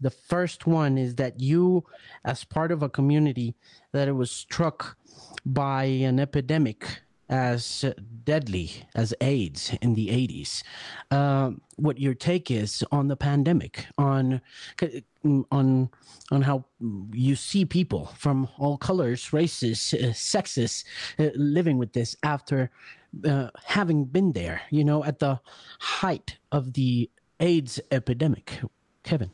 the 0.00 0.10
first 0.10 0.66
one 0.66 0.96
is 0.98 1.16
that 1.16 1.40
you, 1.40 1.84
as 2.24 2.44
part 2.44 2.72
of 2.72 2.82
a 2.82 2.88
community 2.88 3.54
that 3.92 4.08
it 4.08 4.12
was 4.12 4.30
struck 4.30 4.96
by 5.44 5.84
an 5.84 6.20
epidemic 6.20 7.02
as 7.28 7.84
deadly 8.24 8.70
as 8.94 9.12
AIDS 9.20 9.76
in 9.82 9.94
the 9.94 10.08
80s. 10.08 10.62
Uh, 11.10 11.50
what 11.76 11.98
your 11.98 12.14
take 12.14 12.50
is 12.50 12.82
on 12.90 13.08
the 13.08 13.16
pandemic, 13.16 13.86
on 13.98 14.40
on 15.50 15.90
on 16.30 16.42
how 16.42 16.64
you 17.12 17.36
see 17.36 17.64
people 17.64 18.06
from 18.16 18.48
all 18.58 18.78
colors, 18.78 19.32
races, 19.32 19.94
uh, 19.94 20.12
sexes 20.12 20.84
uh, 21.18 21.28
living 21.34 21.76
with 21.78 21.92
this 21.92 22.16
after 22.22 22.70
uh, 23.24 23.48
having 23.64 24.04
been 24.04 24.32
there, 24.32 24.62
you 24.70 24.84
know, 24.84 25.04
at 25.04 25.18
the 25.18 25.40
height 25.80 26.38
of 26.50 26.72
the 26.72 27.10
AIDS 27.40 27.80
epidemic. 27.90 28.60
Kevin. 29.02 29.30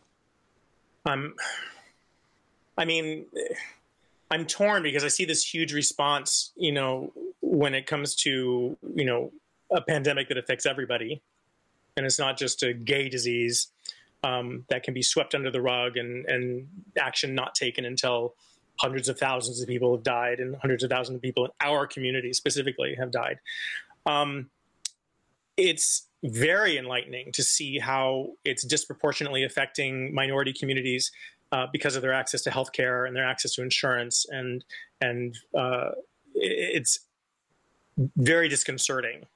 I'm, 1.07 1.35
I 2.77 2.85
mean, 2.85 3.27
I'm 4.31 4.47
torn 4.47 4.83
because 4.83 5.05
I 5.05 5.09
see 5.09 5.25
this 5.25 5.45
huge 5.45 5.73
response, 5.73 6.53
you 6.57 6.73
know, 6.73 7.13
when 7.41 7.75
it 7.75 7.87
comes 7.87 8.15
to, 8.17 8.77
you 8.95 9.05
know, 9.05 9.33
a 9.71 9.81
pandemic 9.81 10.29
that 10.29 10.39
affects 10.39 10.67
everybody. 10.67 11.23
And 11.97 12.05
it's 12.05 12.19
not 12.19 12.37
just 12.37 12.63
a 12.63 12.73
gay 12.73 13.09
disease 13.09 13.69
um, 14.25 14.65
that 14.69 14.83
can 14.83 14.95
be 14.95 15.03
swept 15.03 15.35
under 15.35 15.51
the 15.51 15.61
rug 15.61 15.97
and, 15.97 16.27
and 16.27 16.67
action 16.99 17.35
not 17.35 17.55
taken 17.55 17.85
until 17.85 18.35
hundreds 18.81 19.09
of 19.09 19.19
thousands 19.19 19.61
of 19.61 19.69
people 19.69 19.95
have 19.95 20.03
died 20.03 20.41
and 20.41 20.57
hundreds 20.57 20.83
of 20.83 20.91
thousands 20.91 21.17
of 21.17 21.23
people 21.23 21.45
in 21.45 21.51
our 21.61 21.87
community 21.87 22.33
specifically 22.33 22.97
have 22.99 23.13
died. 23.13 23.39
Um, 24.07 24.51
it's 25.57 26.09
very 26.25 26.79
enlightening 26.79 27.31
to 27.33 27.43
see 27.43 27.79
how 27.79 28.31
it's 28.45 28.65
disproportionately 28.65 29.45
affecting 29.45 30.15
minority 30.15 30.53
communities 30.53 31.13
uh, 31.53 31.67
because 31.71 31.97
of 31.97 32.03
their 32.03 32.13
access 32.13 32.43
to 32.43 32.51
healthcare 32.51 33.07
and 33.07 33.15
their 33.15 33.27
access 33.27 33.53
to 33.55 33.63
insurance, 33.63 34.27
and 34.31 34.65
and 35.01 35.37
uh, 35.57 35.91
it's 36.35 37.01
very 38.17 38.49
disconcerting. 38.49 39.27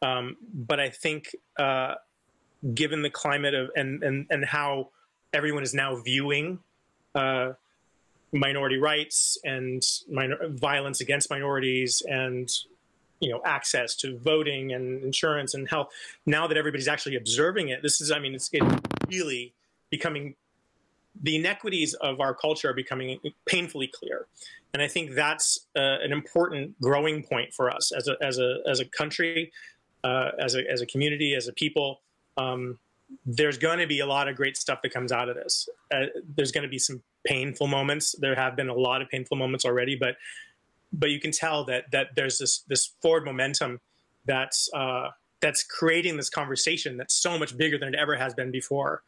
Um, 0.00 0.36
but 0.54 0.78
I 0.78 0.88
think, 0.90 1.34
uh, 1.58 1.96
given 2.72 3.02
the 3.02 3.10
climate 3.10 3.54
of 3.54 3.70
and 3.76 4.02
and 4.02 4.26
and 4.30 4.44
how 4.44 4.90
everyone 5.34 5.64
is 5.64 5.74
now 5.74 5.96
viewing 5.96 6.60
uh, 7.14 7.52
minority 8.32 8.78
rights 8.78 9.38
and 9.44 9.82
minor- 10.08 10.48
violence 10.48 11.00
against 11.00 11.30
minorities 11.30 12.02
and 12.08 12.48
you 13.20 13.30
know 13.30 13.40
access 13.44 13.94
to 13.96 14.18
voting 14.18 14.72
and 14.72 15.02
insurance 15.02 15.54
and 15.54 15.68
health. 15.68 15.88
Now 16.26 16.46
that 16.46 16.56
everybody's 16.56 16.88
actually 16.88 17.16
observing 17.16 17.68
it 17.68 17.82
this 17.82 18.00
is 18.00 18.10
i 18.10 18.18
mean 18.18 18.34
it's, 18.34 18.50
really 19.08 19.54
becoming 19.90 20.34
the 21.22 21.34
inequities 21.34 21.94
of 21.94 22.20
our 22.20 22.34
culture 22.34 22.70
are 22.70 22.74
becoming 22.74 23.18
painfully 23.46 23.86
clear. 23.88 24.26
And 24.72 24.82
i 24.82 24.88
think 24.88 25.14
that's 25.14 25.66
uh, 25.76 25.98
an 26.02 26.12
important 26.12 26.80
growing 26.80 27.22
point 27.22 27.54
for 27.54 27.70
us 27.70 27.92
as 27.92 28.08
a 28.08 28.16
as 28.22 28.38
a 28.38 28.58
as 28.66 28.80
a 28.80 28.84
country 28.84 29.52
uh, 30.04 30.30
as 30.38 30.54
a 30.54 30.70
as 30.70 30.80
a 30.80 30.86
community 30.86 31.34
as 31.34 31.48
a 31.48 31.52
people. 31.52 32.00
Um, 32.36 32.78
there's 33.24 33.56
going 33.56 33.78
to 33.78 33.86
be 33.86 34.00
a 34.00 34.06
lot 34.06 34.28
of 34.28 34.36
great 34.36 34.56
stuff 34.56 34.82
that 34.82 34.92
comes 34.92 35.12
out 35.12 35.30
of 35.30 35.34
this. 35.34 35.66
Uh, 35.90 36.06
there's 36.36 36.52
going 36.52 36.62
to 36.62 36.68
be 36.68 36.78
some 36.78 37.02
painful 37.24 37.66
moments. 37.66 38.14
There 38.18 38.34
have 38.34 38.54
been 38.54 38.68
a 38.68 38.74
lot 38.74 39.00
of 39.00 39.08
painful 39.08 39.38
moments 39.38 39.64
already 39.64 39.96
but 39.96 40.16
but 40.92 41.10
you 41.10 41.20
can 41.20 41.32
tell 41.32 41.64
that 41.64 41.90
that 41.92 42.08
there's 42.16 42.38
this 42.38 42.64
this 42.68 42.92
forward 43.00 43.24
momentum 43.24 43.80
that's 44.24 44.68
uh, 44.74 45.08
that's 45.40 45.62
creating 45.62 46.16
this 46.16 46.30
conversation 46.30 46.96
that's 46.96 47.14
so 47.14 47.38
much 47.38 47.56
bigger 47.56 47.78
than 47.78 47.88
it 47.88 47.94
ever 47.98 48.16
has 48.16 48.34
been 48.34 48.50
before. 48.50 49.02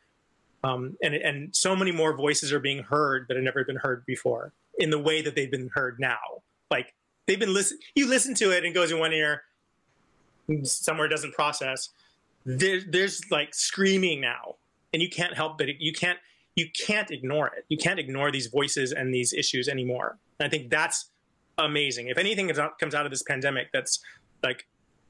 Um, 0.63 0.97
and 1.03 1.15
and 1.15 1.55
so 1.55 1.75
many 1.75 1.93
more 1.93 2.17
voices 2.17 2.53
are 2.53 2.61
being 2.61 2.83
heard 2.83 3.27
that 3.29 3.37
have 3.37 3.45
never 3.45 3.65
been 3.65 3.77
heard 3.77 4.05
before 4.07 4.53
in 4.79 4.91
the 4.91 4.99
way 4.99 5.23
that 5.23 5.35
they've 5.35 5.51
been 5.51 5.71
heard 5.75 5.99
now. 5.99 6.19
Like 6.71 6.95
they've 7.27 7.41
been 7.41 7.55
listen, 7.55 7.79
you 7.95 8.09
listen 8.09 8.35
to 8.35 8.51
it 8.51 8.59
and 8.59 8.67
it 8.67 8.75
goes 8.75 8.91
in 8.91 8.99
one 8.99 9.13
ear, 9.13 9.43
somewhere 10.65 11.07
it 11.07 11.11
doesn't 11.11 11.35
process. 11.35 11.91
There, 12.45 12.81
there's 12.87 13.23
like 13.31 13.55
screaming 13.55 14.21
now, 14.21 14.57
and 14.93 15.03
you 15.03 15.09
can't 15.09 15.35
help 15.35 15.59
but 15.59 15.69
it, 15.69 15.77
you 15.79 15.93
can't 15.93 16.19
you 16.57 16.69
can't 16.71 17.11
ignore 17.11 17.47
it. 17.49 17.65
You 17.69 17.79
can't 17.79 17.99
ignore 17.99 18.31
these 18.31 18.49
voices 18.49 18.93
and 18.93 19.15
these 19.15 19.33
issues 19.33 19.69
anymore. 19.69 20.19
And 20.39 20.47
I 20.47 20.51
think 20.51 20.71
that's 20.71 21.10
amazing. 21.67 22.09
If 22.09 22.19
anything 22.19 22.49
comes 22.79 22.95
out 22.95 23.05
of 23.05 23.11
this 23.11 23.23
pandemic 23.23 23.69
that's 23.73 24.01
like 24.43 24.67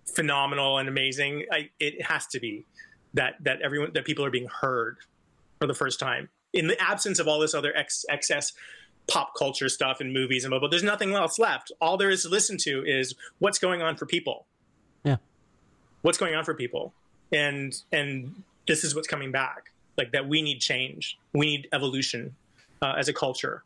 phenomenal 0.06 0.78
and 0.78 0.88
amazing, 0.88 1.44
I, 1.50 1.70
it 1.78 2.02
has 2.02 2.26
to 2.28 2.40
be 2.40 2.66
that 3.14 3.34
that 3.40 3.60
everyone 3.62 3.92
that 3.94 4.04
people 4.04 4.24
are 4.24 4.30
being 4.30 4.48
heard 4.48 4.98
for 5.60 5.66
the 5.66 5.74
first 5.74 5.98
time 5.98 6.28
in 6.52 6.66
the 6.66 6.80
absence 6.80 7.18
of 7.18 7.28
all 7.28 7.38
this 7.38 7.54
other 7.54 7.74
ex- 7.76 8.04
excess 8.08 8.52
pop 9.08 9.34
culture 9.36 9.68
stuff 9.68 10.00
and 10.00 10.12
movies 10.12 10.44
and 10.44 10.50
blah, 10.50 10.58
blah. 10.58 10.68
There's 10.68 10.82
nothing 10.82 11.12
else 11.14 11.38
left. 11.38 11.72
All 11.80 11.96
there 11.96 12.10
is 12.10 12.22
to 12.22 12.28
listen 12.28 12.56
to 12.58 12.84
is 12.86 13.14
what's 13.38 13.58
going 13.58 13.82
on 13.82 13.96
for 13.96 14.06
people. 14.06 14.46
Yeah, 15.04 15.16
what's 16.02 16.18
going 16.18 16.34
on 16.34 16.44
for 16.44 16.54
people, 16.54 16.92
and 17.32 17.74
and 17.92 18.42
this 18.66 18.84
is 18.84 18.94
what's 18.94 19.08
coming 19.08 19.32
back. 19.32 19.72
Like 19.96 20.12
that, 20.12 20.28
we 20.28 20.42
need 20.42 20.60
change. 20.60 21.18
We 21.32 21.46
need 21.46 21.68
evolution 21.72 22.34
uh, 22.82 22.94
as 22.96 23.08
a 23.08 23.12
culture 23.12 23.64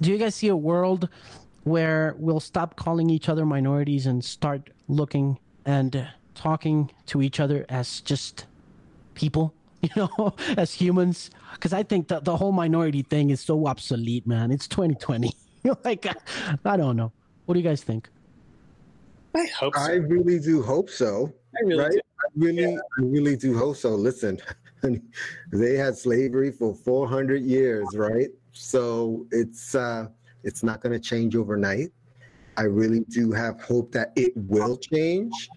do 0.00 0.10
you 0.10 0.18
guys 0.18 0.34
see 0.34 0.48
a 0.48 0.56
world 0.56 1.08
where 1.64 2.14
we'll 2.18 2.40
stop 2.40 2.76
calling 2.76 3.10
each 3.10 3.28
other 3.28 3.44
minorities 3.44 4.06
and 4.06 4.24
start 4.24 4.70
looking 4.88 5.38
and 5.64 6.08
talking 6.34 6.90
to 7.06 7.22
each 7.22 7.40
other 7.40 7.66
as 7.68 8.00
just 8.02 8.46
people, 9.14 9.52
you 9.82 9.90
know, 9.96 10.34
as 10.56 10.72
humans? 10.72 11.30
Because 11.54 11.72
I 11.72 11.82
think 11.82 12.08
that 12.08 12.24
the 12.24 12.36
whole 12.36 12.52
minority 12.52 13.02
thing 13.02 13.30
is 13.30 13.40
so 13.40 13.66
obsolete, 13.66 14.26
man. 14.26 14.50
It's 14.50 14.68
2020. 14.68 15.32
like, 15.84 16.06
I 16.64 16.76
don't 16.76 16.96
know. 16.96 17.12
What 17.46 17.54
do 17.54 17.60
you 17.60 17.68
guys 17.68 17.82
think? 17.82 18.08
I 19.34 19.46
hope 19.58 19.74
so. 19.74 19.80
I 19.80 19.94
really 19.94 20.38
do 20.38 20.62
hope 20.62 20.88
so. 20.88 21.32
I 21.56 21.64
really 21.64 21.82
right? 21.82 21.92
do. 21.92 22.00
I 22.00 22.28
really, 22.36 22.72
yeah. 22.72 22.78
I 22.98 23.02
really 23.02 23.36
do 23.36 23.56
hope 23.56 23.76
so. 23.76 23.90
Listen, 23.90 24.40
they 25.52 25.76
had 25.76 25.96
slavery 25.96 26.50
for 26.50 26.74
400 26.74 27.42
years, 27.42 27.86
right? 27.94 28.28
So 28.56 29.26
it's 29.30 29.74
uh, 29.74 30.08
it's 30.42 30.62
not 30.62 30.80
going 30.80 30.92
to 30.92 30.98
change 30.98 31.36
overnight. 31.36 31.90
I 32.56 32.62
really 32.62 33.00
do 33.10 33.32
have 33.32 33.60
hope 33.60 33.92
that 33.92 34.12
it 34.16 34.32
will 34.34 34.78
change. 34.78 35.50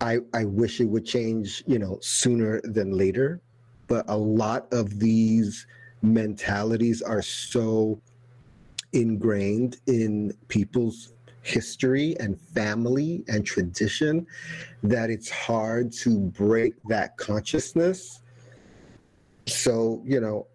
I, 0.00 0.18
I 0.32 0.44
wish 0.44 0.80
it 0.80 0.84
would 0.84 1.04
change, 1.04 1.64
you 1.66 1.78
know, 1.78 1.98
sooner 2.00 2.60
than 2.62 2.96
later. 2.96 3.40
But 3.88 4.04
a 4.08 4.16
lot 4.16 4.72
of 4.72 5.00
these 5.00 5.66
mentalities 6.02 7.02
are 7.02 7.22
so 7.22 8.00
ingrained 8.92 9.78
in 9.86 10.32
people's 10.48 11.14
history 11.42 12.16
and 12.20 12.40
family 12.40 13.24
and 13.26 13.44
tradition 13.44 14.24
that 14.84 15.10
it's 15.10 15.30
hard 15.30 15.92
to 15.92 16.18
break 16.18 16.74
that 16.88 17.16
consciousness. 17.16 18.22
So, 19.46 20.00
you 20.04 20.20
know, 20.20 20.46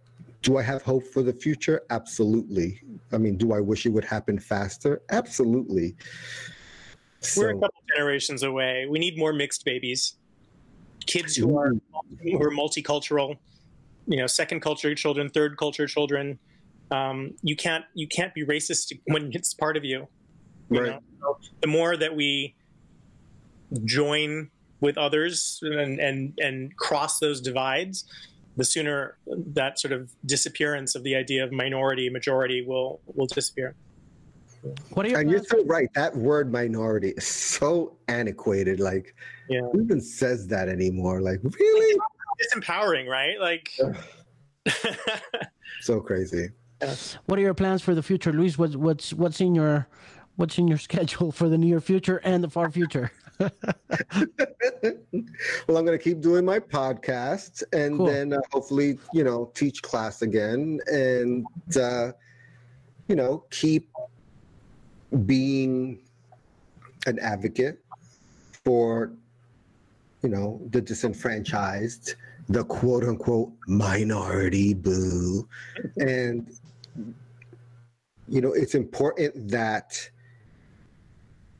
do 0.41 0.57
I 0.57 0.61
have 0.61 0.81
hope 0.81 1.05
for 1.07 1.23
the 1.23 1.33
future? 1.33 1.81
Absolutely. 1.89 2.81
I 3.11 3.17
mean, 3.17 3.37
do 3.37 3.53
I 3.53 3.59
wish 3.59 3.85
it 3.85 3.89
would 3.89 4.05
happen 4.05 4.39
faster? 4.39 5.01
Absolutely. 5.09 5.95
So, 7.19 7.41
We're 7.41 7.49
a 7.49 7.53
couple 7.53 7.81
generations 7.95 8.43
away. 8.43 8.85
We 8.89 8.99
need 8.99 9.17
more 9.17 9.33
mixed 9.33 9.65
babies, 9.65 10.15
kids 11.05 11.35
who 11.35 11.57
are 11.57 11.73
who 12.21 12.41
are 12.41 12.51
multicultural. 12.51 13.37
You 14.07 14.17
know, 14.17 14.27
second 14.27 14.61
culture 14.61 14.93
children, 14.95 15.29
third 15.29 15.57
culture 15.57 15.87
children. 15.87 16.39
Um, 16.91 17.33
you 17.41 17.55
can't 17.55 17.83
you 17.95 18.07
can't 18.07 18.33
be 18.33 18.45
racist 18.45 18.97
when 19.05 19.31
it's 19.33 19.53
part 19.53 19.75
of 19.75 19.83
you. 19.83 20.07
you 20.69 20.81
right. 20.81 20.99
So 21.19 21.39
the 21.61 21.67
more 21.67 21.97
that 21.97 22.15
we 22.15 22.55
join 23.83 24.49
with 24.79 24.97
others 24.97 25.59
and 25.63 25.99
and 25.99 26.39
and 26.39 26.77
cross 26.77 27.19
those 27.19 27.41
divides, 27.41 28.05
the 28.57 28.65
sooner 28.65 29.17
that 29.27 29.79
sort 29.79 29.91
of 29.93 30.11
disappearance 30.25 30.95
of 30.95 31.03
the 31.03 31.15
idea 31.15 31.43
of 31.43 31.51
minority 31.51 32.09
majority 32.09 32.63
will 32.65 32.99
will 33.15 33.27
disappear. 33.27 33.75
What 34.89 35.05
are 35.05 35.09
your 35.09 35.19
and 35.19 35.29
you're 35.29 35.43
so 35.43 35.63
right. 35.65 35.87
That 35.93 36.15
word 36.15 36.51
minority 36.51 37.13
is 37.15 37.25
so 37.25 37.95
antiquated. 38.07 38.79
Like, 38.79 39.15
yeah. 39.47 39.61
who 39.71 39.81
even 39.81 40.01
says 40.01 40.47
that 40.47 40.67
anymore? 40.67 41.21
Like, 41.21 41.39
really? 41.43 41.99
It's 42.39 42.55
empowering, 42.55 43.07
right? 43.07 43.39
Like, 43.39 43.71
so 45.81 46.01
crazy. 46.01 46.49
What 47.25 47.39
are 47.39 47.41
your 47.41 47.53
plans 47.53 47.81
for 47.81 47.95
the 47.95 48.03
future, 48.03 48.33
Luis? 48.33 48.57
What's 48.57 48.75
what's 48.75 49.13
what's 49.13 49.39
in 49.39 49.55
your 49.55 49.87
what's 50.35 50.57
in 50.57 50.67
your 50.67 50.77
schedule 50.89 51.31
for 51.31 51.47
the 51.47 51.57
near 51.57 51.79
future 51.79 52.17
and 52.23 52.43
the 52.43 52.49
far 52.49 52.71
future? 52.71 53.11
well, 53.39 55.77
I'm 55.77 55.85
going 55.85 55.97
to 55.97 55.97
keep 55.97 56.21
doing 56.21 56.45
my 56.45 56.59
podcast 56.59 57.63
and 57.71 57.97
cool. 57.97 58.07
then 58.07 58.33
uh, 58.33 58.39
hopefully, 58.51 58.97
you 59.13 59.23
know, 59.23 59.51
teach 59.53 59.81
class 59.81 60.21
again 60.21 60.79
and, 60.87 61.45
uh, 61.79 62.11
you 63.07 63.15
know, 63.15 63.45
keep 63.51 63.89
being 65.25 65.99
an 67.05 67.19
advocate 67.19 67.79
for, 68.65 69.11
you 70.23 70.29
know, 70.29 70.59
the 70.71 70.81
disenfranchised, 70.81 72.15
the 72.49 72.63
quote 72.63 73.03
unquote 73.03 73.51
minority 73.67 74.73
boo. 74.73 75.47
And, 75.97 76.49
you 78.27 78.41
know, 78.41 78.53
it's 78.53 78.75
important 78.75 79.49
that 79.49 80.09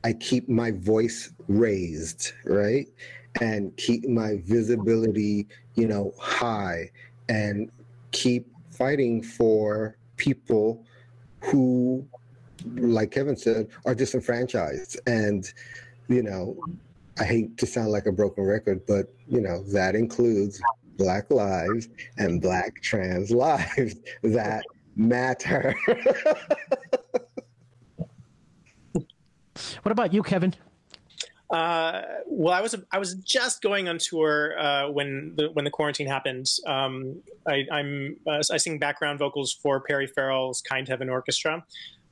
I 0.04 0.12
keep 0.12 0.48
my 0.48 0.70
voice 0.70 1.32
raised, 1.48 2.32
right? 2.44 2.86
And 3.40 3.76
keep 3.76 4.08
my 4.08 4.40
visibility, 4.44 5.46
you 5.74 5.86
know, 5.86 6.14
high 6.18 6.90
and 7.28 7.70
keep 8.12 8.46
fighting 8.70 9.22
for 9.22 9.96
people 10.16 10.84
who, 11.40 12.06
like 12.74 13.10
Kevin 13.10 13.36
said, 13.36 13.68
are 13.84 13.94
disenfranchised. 13.94 14.98
And, 15.06 15.52
you 16.08 16.22
know, 16.22 16.56
I 17.18 17.24
hate 17.24 17.56
to 17.58 17.66
sound 17.66 17.90
like 17.90 18.06
a 18.06 18.12
broken 18.12 18.44
record, 18.44 18.86
but, 18.86 19.12
you 19.28 19.40
know, 19.40 19.62
that 19.64 19.94
includes 19.94 20.60
Black 20.96 21.30
lives 21.30 21.88
and 22.16 22.40
Black 22.40 22.80
trans 22.82 23.30
lives 23.32 23.96
that 24.22 24.64
matter. 24.96 25.74
What 29.82 29.92
about 29.92 30.12
you, 30.12 30.22
Kevin? 30.22 30.54
Uh, 31.50 32.02
well, 32.26 32.52
I 32.52 32.60
was 32.60 32.74
I 32.92 32.98
was 32.98 33.14
just 33.14 33.62
going 33.62 33.88
on 33.88 33.98
tour 33.98 34.58
uh, 34.58 34.90
when 34.90 35.32
the 35.36 35.48
when 35.52 35.64
the 35.64 35.70
quarantine 35.70 36.06
happened. 36.06 36.50
Um, 36.66 37.22
I, 37.46 37.64
am 37.70 38.16
uh, 38.26 38.42
I 38.52 38.58
sing 38.58 38.78
background 38.78 39.18
vocals 39.18 39.54
for 39.54 39.80
Perry 39.80 40.06
Farrell's 40.06 40.60
Kind 40.60 40.88
Heaven 40.88 41.08
Orchestra, 41.08 41.64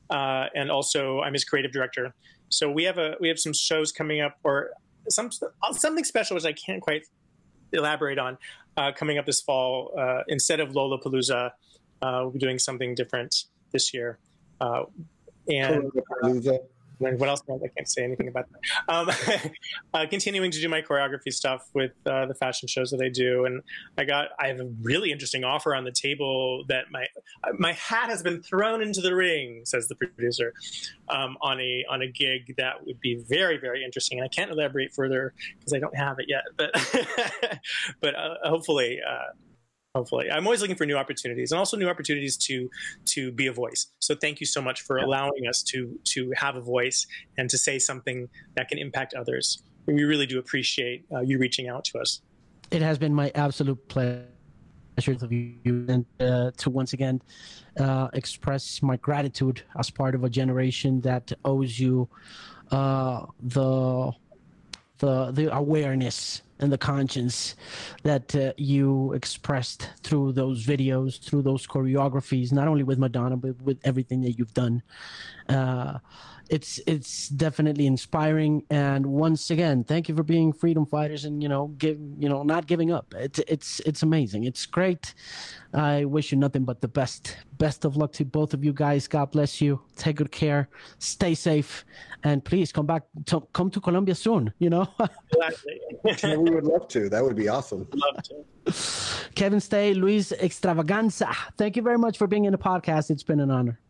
uh, 0.08 0.46
and 0.54 0.70
also 0.70 1.20
I'm 1.20 1.34
his 1.34 1.44
creative 1.44 1.70
director. 1.70 2.14
So 2.48 2.70
we 2.70 2.84
have 2.84 2.96
a 2.96 3.16
we 3.20 3.28
have 3.28 3.38
some 3.38 3.52
shows 3.52 3.92
coming 3.92 4.22
up, 4.22 4.38
or 4.42 4.70
some 5.10 5.30
something 5.72 6.04
special 6.04 6.34
which 6.36 6.46
I 6.46 6.54
can't 6.54 6.80
quite 6.80 7.02
elaborate 7.72 8.18
on 8.18 8.38
uh, 8.78 8.92
coming 8.92 9.18
up 9.18 9.26
this 9.26 9.42
fall. 9.42 9.92
Uh, 9.98 10.22
instead 10.28 10.60
of 10.60 10.70
Lollapalooza, 10.70 11.50
we'll 12.02 12.30
be 12.30 12.38
doing 12.38 12.58
something 12.58 12.94
different 12.94 13.44
this 13.70 13.92
year. 13.92 14.18
and 15.48 15.92
what 16.98 17.28
else? 17.28 17.42
I 17.48 17.68
can't 17.76 17.88
say 17.88 18.04
anything 18.04 18.28
about 18.28 18.46
that. 18.50 18.94
Um, 18.94 19.10
uh, 19.94 20.06
continuing 20.08 20.50
to 20.50 20.60
do 20.60 20.68
my 20.68 20.82
choreography 20.82 21.32
stuff 21.32 21.68
with 21.74 21.92
uh, 22.06 22.26
the 22.26 22.34
fashion 22.34 22.68
shows 22.68 22.90
that 22.90 23.02
I 23.02 23.08
do, 23.08 23.44
and 23.44 23.62
I 23.98 24.04
got 24.04 24.28
I 24.38 24.48
have 24.48 24.60
a 24.60 24.68
really 24.82 25.12
interesting 25.12 25.44
offer 25.44 25.74
on 25.74 25.84
the 25.84 25.92
table 25.92 26.64
that 26.68 26.84
my 26.90 27.06
my 27.58 27.72
hat 27.72 28.08
has 28.08 28.22
been 28.22 28.42
thrown 28.42 28.82
into 28.82 29.00
the 29.00 29.14
ring, 29.14 29.62
says 29.64 29.88
the 29.88 29.94
producer, 29.94 30.52
um, 31.08 31.36
on 31.42 31.60
a 31.60 31.84
on 31.90 32.02
a 32.02 32.08
gig 32.08 32.54
that 32.56 32.86
would 32.86 33.00
be 33.00 33.22
very 33.28 33.58
very 33.58 33.84
interesting. 33.84 34.18
And 34.18 34.24
I 34.24 34.28
can't 34.28 34.50
elaborate 34.50 34.94
further 34.94 35.34
because 35.58 35.72
I 35.72 35.78
don't 35.78 35.96
have 35.96 36.18
it 36.18 36.26
yet, 36.28 36.44
but 36.56 37.60
but 38.00 38.14
uh, 38.14 38.36
hopefully 38.44 39.00
uh, 39.06 39.32
hopefully. 39.96 40.30
I'm 40.30 40.46
always 40.46 40.60
looking 40.60 40.76
for 40.76 40.86
new 40.86 40.96
opportunities 40.96 41.52
and 41.52 41.58
also 41.58 41.76
new 41.76 41.88
opportunities 41.88 42.36
to 42.48 42.68
to 43.06 43.32
be 43.32 43.46
a 43.46 43.52
voice. 43.52 43.86
So 43.98 44.14
thank 44.14 44.40
you 44.40 44.46
so 44.46 44.60
much 44.60 44.82
for 44.82 44.98
allowing 44.98 45.46
us 45.48 45.62
to 45.70 45.78
to 46.14 46.32
have 46.36 46.54
a 46.56 46.60
voice 46.60 47.06
and 47.38 47.48
to 47.50 47.58
say 47.58 47.78
something 47.78 48.28
that 48.56 48.68
can 48.68 48.78
impact 48.78 49.14
others. 49.14 49.62
We 49.86 50.04
really 50.04 50.26
do 50.26 50.38
appreciate 50.38 51.04
uh, 51.14 51.20
you 51.20 51.38
reaching 51.38 51.68
out 51.68 51.84
to 51.90 51.98
us. 51.98 52.20
It 52.70 52.82
has 52.82 52.98
been 52.98 53.14
my 53.14 53.30
absolute 53.34 53.80
pleasure 53.88 54.26
of 55.26 55.30
you 55.32 55.86
and 55.94 56.04
uh, 56.20 56.50
to 56.56 56.70
once 56.70 56.92
again 56.92 57.22
uh, 57.78 58.08
express 58.12 58.82
my 58.82 58.96
gratitude 58.96 59.62
as 59.78 59.90
part 59.90 60.14
of 60.14 60.24
a 60.24 60.30
generation 60.30 61.00
that 61.02 61.32
owes 61.44 61.78
you 61.78 62.08
uh, 62.70 63.26
the 63.56 64.12
the 64.98 65.30
the 65.38 65.46
awareness 65.54 66.42
and 66.58 66.72
the 66.72 66.78
conscience 66.78 67.56
that 68.02 68.34
uh, 68.34 68.52
you 68.56 69.12
expressed 69.12 69.90
through 70.02 70.32
those 70.32 70.64
videos, 70.64 71.20
through 71.20 71.42
those 71.42 71.66
choreographies, 71.66 72.52
not 72.52 72.68
only 72.68 72.82
with 72.82 72.98
Madonna 72.98 73.36
but 73.36 73.60
with 73.62 73.78
everything 73.84 74.22
that 74.22 74.32
you've 74.32 74.54
done. 74.54 74.82
Uh, 75.48 75.98
it's 76.48 76.80
it's 76.86 77.28
definitely 77.28 77.86
inspiring, 77.86 78.64
and 78.70 79.04
once 79.04 79.50
again, 79.50 79.84
thank 79.84 80.08
you 80.08 80.14
for 80.14 80.22
being 80.22 80.52
freedom 80.52 80.86
fighters 80.86 81.24
and 81.24 81.42
you 81.42 81.48
know 81.48 81.68
give 81.78 81.98
you 82.18 82.28
know 82.28 82.42
not 82.42 82.66
giving 82.66 82.92
up. 82.92 83.14
It's 83.16 83.40
it's 83.48 83.80
it's 83.80 84.02
amazing. 84.02 84.44
It's 84.44 84.64
great. 84.66 85.14
I 85.74 86.04
wish 86.04 86.32
you 86.32 86.38
nothing 86.38 86.64
but 86.64 86.80
the 86.80 86.88
best. 86.88 87.36
Best 87.58 87.84
of 87.84 87.96
luck 87.96 88.12
to 88.12 88.24
both 88.24 88.54
of 88.54 88.64
you 88.64 88.72
guys. 88.72 89.08
God 89.08 89.30
bless 89.30 89.60
you. 89.60 89.80
Take 89.96 90.16
good 90.16 90.30
care. 90.30 90.68
Stay 90.98 91.34
safe, 91.34 91.84
and 92.22 92.44
please 92.44 92.70
come 92.70 92.86
back 92.86 93.02
to 93.26 93.40
come 93.52 93.70
to 93.70 93.80
Colombia 93.80 94.14
soon. 94.14 94.52
You 94.58 94.70
know. 94.70 94.88
yeah, 96.22 96.36
we 96.36 96.50
would 96.50 96.64
love 96.64 96.86
to. 96.88 97.08
That 97.08 97.24
would 97.24 97.36
be 97.36 97.48
awesome. 97.48 97.88
Love 97.94 98.22
to. 98.24 99.32
Kevin 99.34 99.60
Stea, 99.60 99.94
Luis 99.94 100.32
Xtravaganza. 100.32 101.34
Thank 101.56 101.76
you 101.76 101.82
very 101.82 101.98
much 101.98 102.18
for 102.18 102.26
being 102.26 102.44
in 102.44 102.52
the 102.52 102.58
podcast. 102.58 103.10
It's 103.10 103.22
been 103.22 103.40
an 103.40 103.50
honor. 103.50 103.80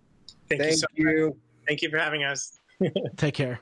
Thank, 0.49 0.63
Thank 0.63 0.73
you. 0.73 0.77
So 0.79 0.87
you. 0.95 1.37
Thank 1.67 1.83
you 1.83 1.91
for 1.91 1.99
having 1.99 2.25
us. 2.25 2.59
Take 3.17 3.35
care. 3.35 3.61